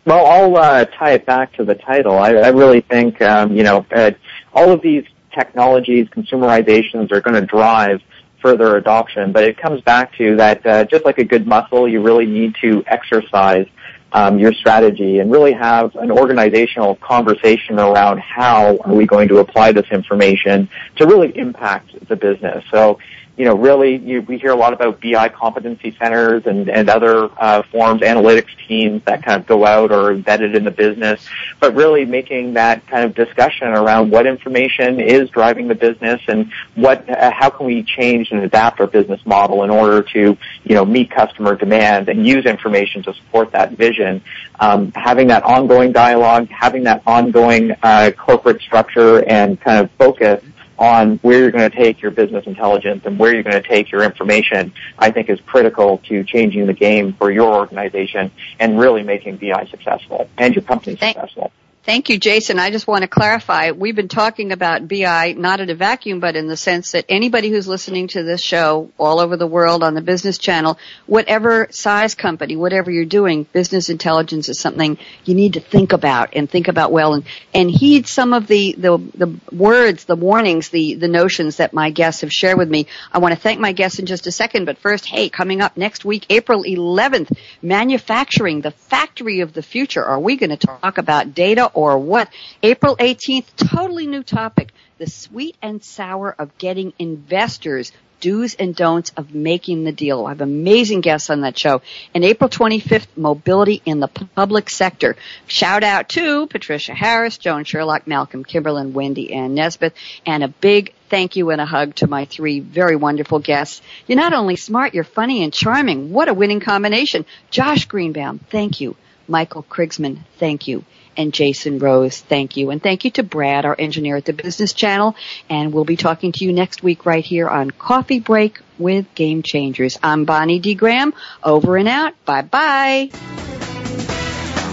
Well, 0.05 0.25
I'll 0.25 0.55
uh, 0.55 0.85
tie 0.85 1.13
it 1.13 1.25
back 1.25 1.53
to 1.53 1.65
the 1.65 1.75
title. 1.75 2.17
I, 2.17 2.29
I 2.35 2.47
really 2.49 2.81
think, 2.81 3.21
um, 3.21 3.55
you 3.55 3.63
know, 3.63 3.85
uh, 3.93 4.11
all 4.53 4.71
of 4.71 4.81
these 4.81 5.03
technologies, 5.33 6.07
consumerizations 6.07 7.11
are 7.11 7.21
going 7.21 7.33
to 7.33 7.45
drive 7.45 8.01
further 8.41 8.77
adoption, 8.77 9.31
but 9.31 9.43
it 9.43 9.57
comes 9.57 9.81
back 9.81 10.15
to 10.15 10.37
that 10.37 10.65
uh, 10.65 10.85
just 10.85 11.03
like 11.03 11.17
a 11.17 11.23
good 11.23 11.45
muscle, 11.45 11.87
you 11.87 12.01
really 12.01 12.25
need 12.25 12.55
to 12.61 12.83
exercise 12.87 13.67
um, 14.13 14.39
your 14.39 14.53
strategy 14.53 15.19
and 15.19 15.31
really 15.31 15.53
have 15.53 15.95
an 15.95 16.11
organizational 16.11 16.95
conversation 16.95 17.79
around 17.79 18.19
how 18.19 18.77
are 18.77 18.93
we 18.93 19.05
going 19.05 19.27
to 19.27 19.37
apply 19.39 19.71
this 19.71 19.87
information 19.91 20.69
to 20.95 21.05
really 21.05 21.37
impact 21.37 22.07
the 22.07 22.15
business. 22.15 22.63
So 22.71 22.99
you 23.37 23.45
know, 23.45 23.55
really, 23.55 23.97
you, 23.97 24.23
we 24.23 24.39
hear 24.39 24.49
a 24.49 24.55
lot 24.55 24.73
about 24.73 24.99
BI 24.99 25.29
competency 25.29 25.95
centers 25.99 26.47
and, 26.47 26.67
and 26.67 26.89
other 26.89 27.29
uh, 27.37 27.61
forms, 27.71 28.01
analytics 28.01 28.49
teams 28.67 29.03
that 29.05 29.23
kind 29.23 29.39
of 29.39 29.45
go 29.45 29.63
out 29.63 29.91
or 29.91 30.11
embedded 30.11 30.55
in 30.55 30.63
the 30.63 30.71
business, 30.71 31.23
but 31.59 31.75
really 31.75 32.03
making 32.03 32.53
that 32.53 32.85
kind 32.87 33.05
of 33.05 33.13
discussion 33.13 33.67
around 33.67 34.09
what 34.09 34.25
information 34.25 34.99
is 34.99 35.29
driving 35.29 35.67
the 35.67 35.75
business 35.75 36.19
and 36.27 36.51
what, 36.73 37.07
uh, 37.07 37.31
how 37.31 37.51
can 37.51 37.67
we 37.67 37.83
change 37.83 38.31
and 38.31 38.41
adapt 38.41 38.79
our 38.79 38.87
business 38.87 39.23
model 39.23 39.63
in 39.63 39.69
order 39.69 40.01
to, 40.01 40.35
you 40.63 40.75
know, 40.75 40.83
meet 40.83 41.11
customer 41.11 41.55
demand 41.55 42.09
and 42.09 42.25
use 42.25 42.45
information 42.45 43.03
to 43.03 43.13
support 43.13 43.51
that 43.51 43.73
vision. 43.73 44.19
Um, 44.59 44.91
having 44.93 45.27
that 45.27 45.43
ongoing 45.43 45.91
dialogue, 45.91 46.49
having 46.49 46.85
that 46.85 47.03
ongoing 47.05 47.75
uh, 47.83 48.11
corporate 48.17 48.61
structure 48.61 49.23
and 49.29 49.61
kind 49.61 49.83
of 49.83 49.91
focus 49.91 50.43
on 50.77 51.17
where 51.17 51.39
you're 51.39 51.51
going 51.51 51.69
to 51.69 51.75
take 51.75 52.01
your 52.01 52.11
business 52.11 52.45
intelligence 52.45 53.03
and 53.05 53.17
where 53.17 53.33
you're 53.33 53.43
going 53.43 53.61
to 53.61 53.67
take 53.67 53.91
your 53.91 54.03
information, 54.03 54.73
I 54.97 55.11
think 55.11 55.29
is 55.29 55.39
critical 55.45 55.99
to 56.09 56.23
changing 56.23 56.67
the 56.67 56.73
game 56.73 57.13
for 57.13 57.31
your 57.31 57.53
organization 57.55 58.31
and 58.59 58.79
really 58.79 59.03
making 59.03 59.37
BI 59.37 59.67
successful 59.71 60.29
and 60.37 60.55
your 60.55 60.63
company 60.63 60.95
Thank- 60.95 61.17
successful. 61.17 61.51
Thank 61.87 62.09
you, 62.09 62.19
Jason. 62.19 62.59
I 62.59 62.69
just 62.69 62.85
want 62.85 63.03
to 63.03 63.07
clarify. 63.07 63.71
We've 63.71 63.95
been 63.95 64.09
talking 64.09 64.51
about 64.51 64.89
BI 64.89 65.35
not 65.37 65.61
in 65.61 65.69
a 65.69 65.73
vacuum, 65.73 66.19
but 66.19 66.35
in 66.35 66.47
the 66.47 66.57
sense 66.57 66.91
that 66.91 67.05
anybody 67.07 67.49
who's 67.49 67.65
listening 67.65 68.09
to 68.09 68.23
this 68.23 68.41
show 68.41 68.91
all 68.97 69.21
over 69.21 69.37
the 69.37 69.47
world 69.47 69.83
on 69.83 69.93
the 69.93 70.01
business 70.01 70.37
channel, 70.37 70.77
whatever 71.05 71.69
size 71.71 72.13
company, 72.13 72.57
whatever 72.57 72.91
you're 72.91 73.05
doing, 73.05 73.43
business 73.53 73.87
intelligence 73.87 74.49
is 74.49 74.59
something 74.59 74.97
you 75.23 75.33
need 75.33 75.53
to 75.53 75.61
think 75.61 75.93
about 75.93 76.31
and 76.33 76.49
think 76.49 76.67
about 76.67 76.91
well 76.91 77.13
and, 77.13 77.23
and 77.53 77.71
heed 77.71 78.05
some 78.05 78.33
of 78.33 78.47
the, 78.47 78.75
the, 78.77 78.97
the 79.15 79.39
words, 79.55 80.03
the 80.03 80.17
warnings, 80.17 80.67
the, 80.67 80.95
the 80.95 81.07
notions 81.07 81.55
that 81.55 81.71
my 81.71 81.89
guests 81.89 82.19
have 82.19 82.33
shared 82.33 82.57
with 82.57 82.69
me. 82.69 82.87
I 83.13 83.19
want 83.19 83.33
to 83.33 83.39
thank 83.39 83.61
my 83.61 83.71
guests 83.71 83.97
in 83.97 84.07
just 84.07 84.27
a 84.27 84.31
second, 84.33 84.65
but 84.65 84.77
first, 84.77 85.05
hey, 85.05 85.29
coming 85.29 85.61
up 85.61 85.77
next 85.77 86.03
week, 86.03 86.25
April 86.29 86.63
11th, 86.63 87.31
manufacturing, 87.61 88.59
the 88.59 88.71
factory 88.71 89.39
of 89.39 89.53
the 89.53 89.63
future. 89.63 90.03
Are 90.03 90.19
we 90.19 90.35
going 90.35 90.49
to 90.49 90.57
talk 90.57 90.97
about 90.97 91.33
data 91.33 91.71
or 91.77 91.99
what? 91.99 92.27
April 92.63 92.97
18th, 92.97 93.55
totally 93.55 94.07
new 94.07 94.23
topic. 94.23 94.73
The 94.97 95.05
sweet 95.05 95.55
and 95.61 95.83
sour 95.83 96.33
of 96.39 96.57
getting 96.57 96.91
investors 96.97 97.91
do's 98.19 98.55
and 98.55 98.75
don'ts 98.75 99.11
of 99.15 99.35
making 99.35 99.83
the 99.83 99.91
deal. 99.91 100.25
I 100.25 100.29
have 100.29 100.41
amazing 100.41 101.01
guests 101.01 101.29
on 101.29 101.41
that 101.41 101.55
show. 101.55 101.83
And 102.15 102.25
April 102.25 102.49
25th, 102.49 103.05
mobility 103.15 103.83
in 103.85 103.99
the 103.99 104.07
public 104.07 104.71
sector. 104.71 105.17
Shout 105.45 105.83
out 105.83 106.09
to 106.09 106.47
Patricia 106.47 106.95
Harris, 106.95 107.37
Joan 107.37 107.63
Sherlock, 107.63 108.07
Malcolm 108.07 108.43
Kimberlin, 108.43 108.93
Wendy 108.93 109.31
Ann 109.31 109.53
Nesbitt, 109.53 109.93
and 110.25 110.43
a 110.43 110.47
big 110.47 110.95
thank 111.11 111.35
you 111.35 111.51
and 111.51 111.61
a 111.61 111.65
hug 111.67 111.93
to 111.97 112.07
my 112.07 112.25
three 112.25 112.59
very 112.59 112.95
wonderful 112.95 113.37
guests. 113.37 113.83
You're 114.07 114.15
not 114.15 114.33
only 114.33 114.55
smart, 114.55 114.95
you're 114.95 115.03
funny 115.03 115.43
and 115.43 115.53
charming. 115.53 116.11
What 116.11 116.27
a 116.27 116.33
winning 116.33 116.59
combination. 116.59 117.27
Josh 117.51 117.85
Greenbaum, 117.85 118.39
thank 118.49 118.81
you. 118.81 118.95
Michael 119.27 119.61
Krigsman, 119.61 120.21
thank 120.39 120.67
you 120.67 120.83
and 121.17 121.33
Jason 121.33 121.79
Rose. 121.79 122.21
Thank 122.21 122.55
you. 122.55 122.69
And 122.69 122.81
thank 122.81 123.03
you 123.03 123.11
to 123.11 123.23
Brad, 123.23 123.65
our 123.65 123.75
engineer 123.77 124.15
at 124.15 124.25
the 124.25 124.33
Business 124.33 124.73
Channel. 124.73 125.15
And 125.49 125.73
we'll 125.73 125.85
be 125.85 125.97
talking 125.97 126.31
to 126.33 126.45
you 126.45 126.53
next 126.53 126.83
week 126.83 127.05
right 127.05 127.25
here 127.25 127.49
on 127.49 127.71
Coffee 127.71 128.19
Break 128.19 128.59
with 128.77 129.13
Game 129.15 129.43
Changers. 129.43 129.97
I'm 130.01 130.25
Bonnie 130.25 130.59
D. 130.59 130.75
Graham. 130.75 131.13
Over 131.43 131.77
and 131.77 131.87
out. 131.87 132.13
Bye 132.25 132.43
bye. 132.43 133.09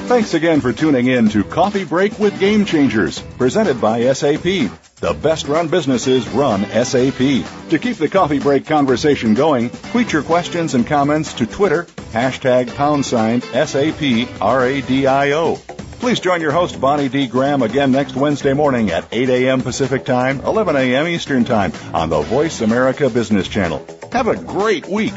Thanks 0.07 0.34
again 0.34 0.61
for 0.61 0.70
tuning 0.74 1.07
in 1.07 1.30
to 1.30 1.42
Coffee 1.42 1.84
Break 1.84 2.18
with 2.18 2.38
Game 2.38 2.66
Changers, 2.66 3.20
presented 3.38 3.80
by 3.80 4.12
SAP. 4.12 4.42
The 4.42 5.16
best 5.22 5.49
run 5.49 5.68
businesses 5.68 6.28
run 6.28 6.64
SAP. 6.66 7.18
To 7.70 7.78
keep 7.80 7.97
the 7.97 8.09
coffee 8.09 8.38
break 8.38 8.66
conversation 8.66 9.32
going, 9.32 9.70
tweet 9.70 10.12
your 10.12 10.22
questions 10.22 10.74
and 10.74 10.86
comments 10.86 11.32
to 11.34 11.47
Twitter, 11.47 11.84
hashtag 12.12 12.74
pound 12.74 13.07
sign 13.07 13.40
SAP 13.40 14.28
RADIO. 14.40 15.84
Please 16.01 16.20
join 16.20 16.40
your 16.40 16.53
host, 16.53 16.80
Bonnie 16.80 17.09
D. 17.09 17.26
Graham, 17.26 17.62
again 17.62 17.90
next 17.90 18.14
Wednesday 18.14 18.53
morning 18.53 18.90
at 18.90 19.07
8 19.11 19.28
a.m. 19.30 19.62
Pacific 19.62 20.05
Time, 20.05 20.40
11 20.40 20.76
a.m. 20.76 21.09
Eastern 21.09 21.45
Time 21.45 21.72
on 21.95 22.11
the 22.11 22.20
Voice 22.20 22.61
America 22.61 23.09
Business 23.09 23.49
Channel. 23.49 23.84
Have 24.12 24.28
a 24.28 24.36
great 24.36 24.86
week. 24.86 25.14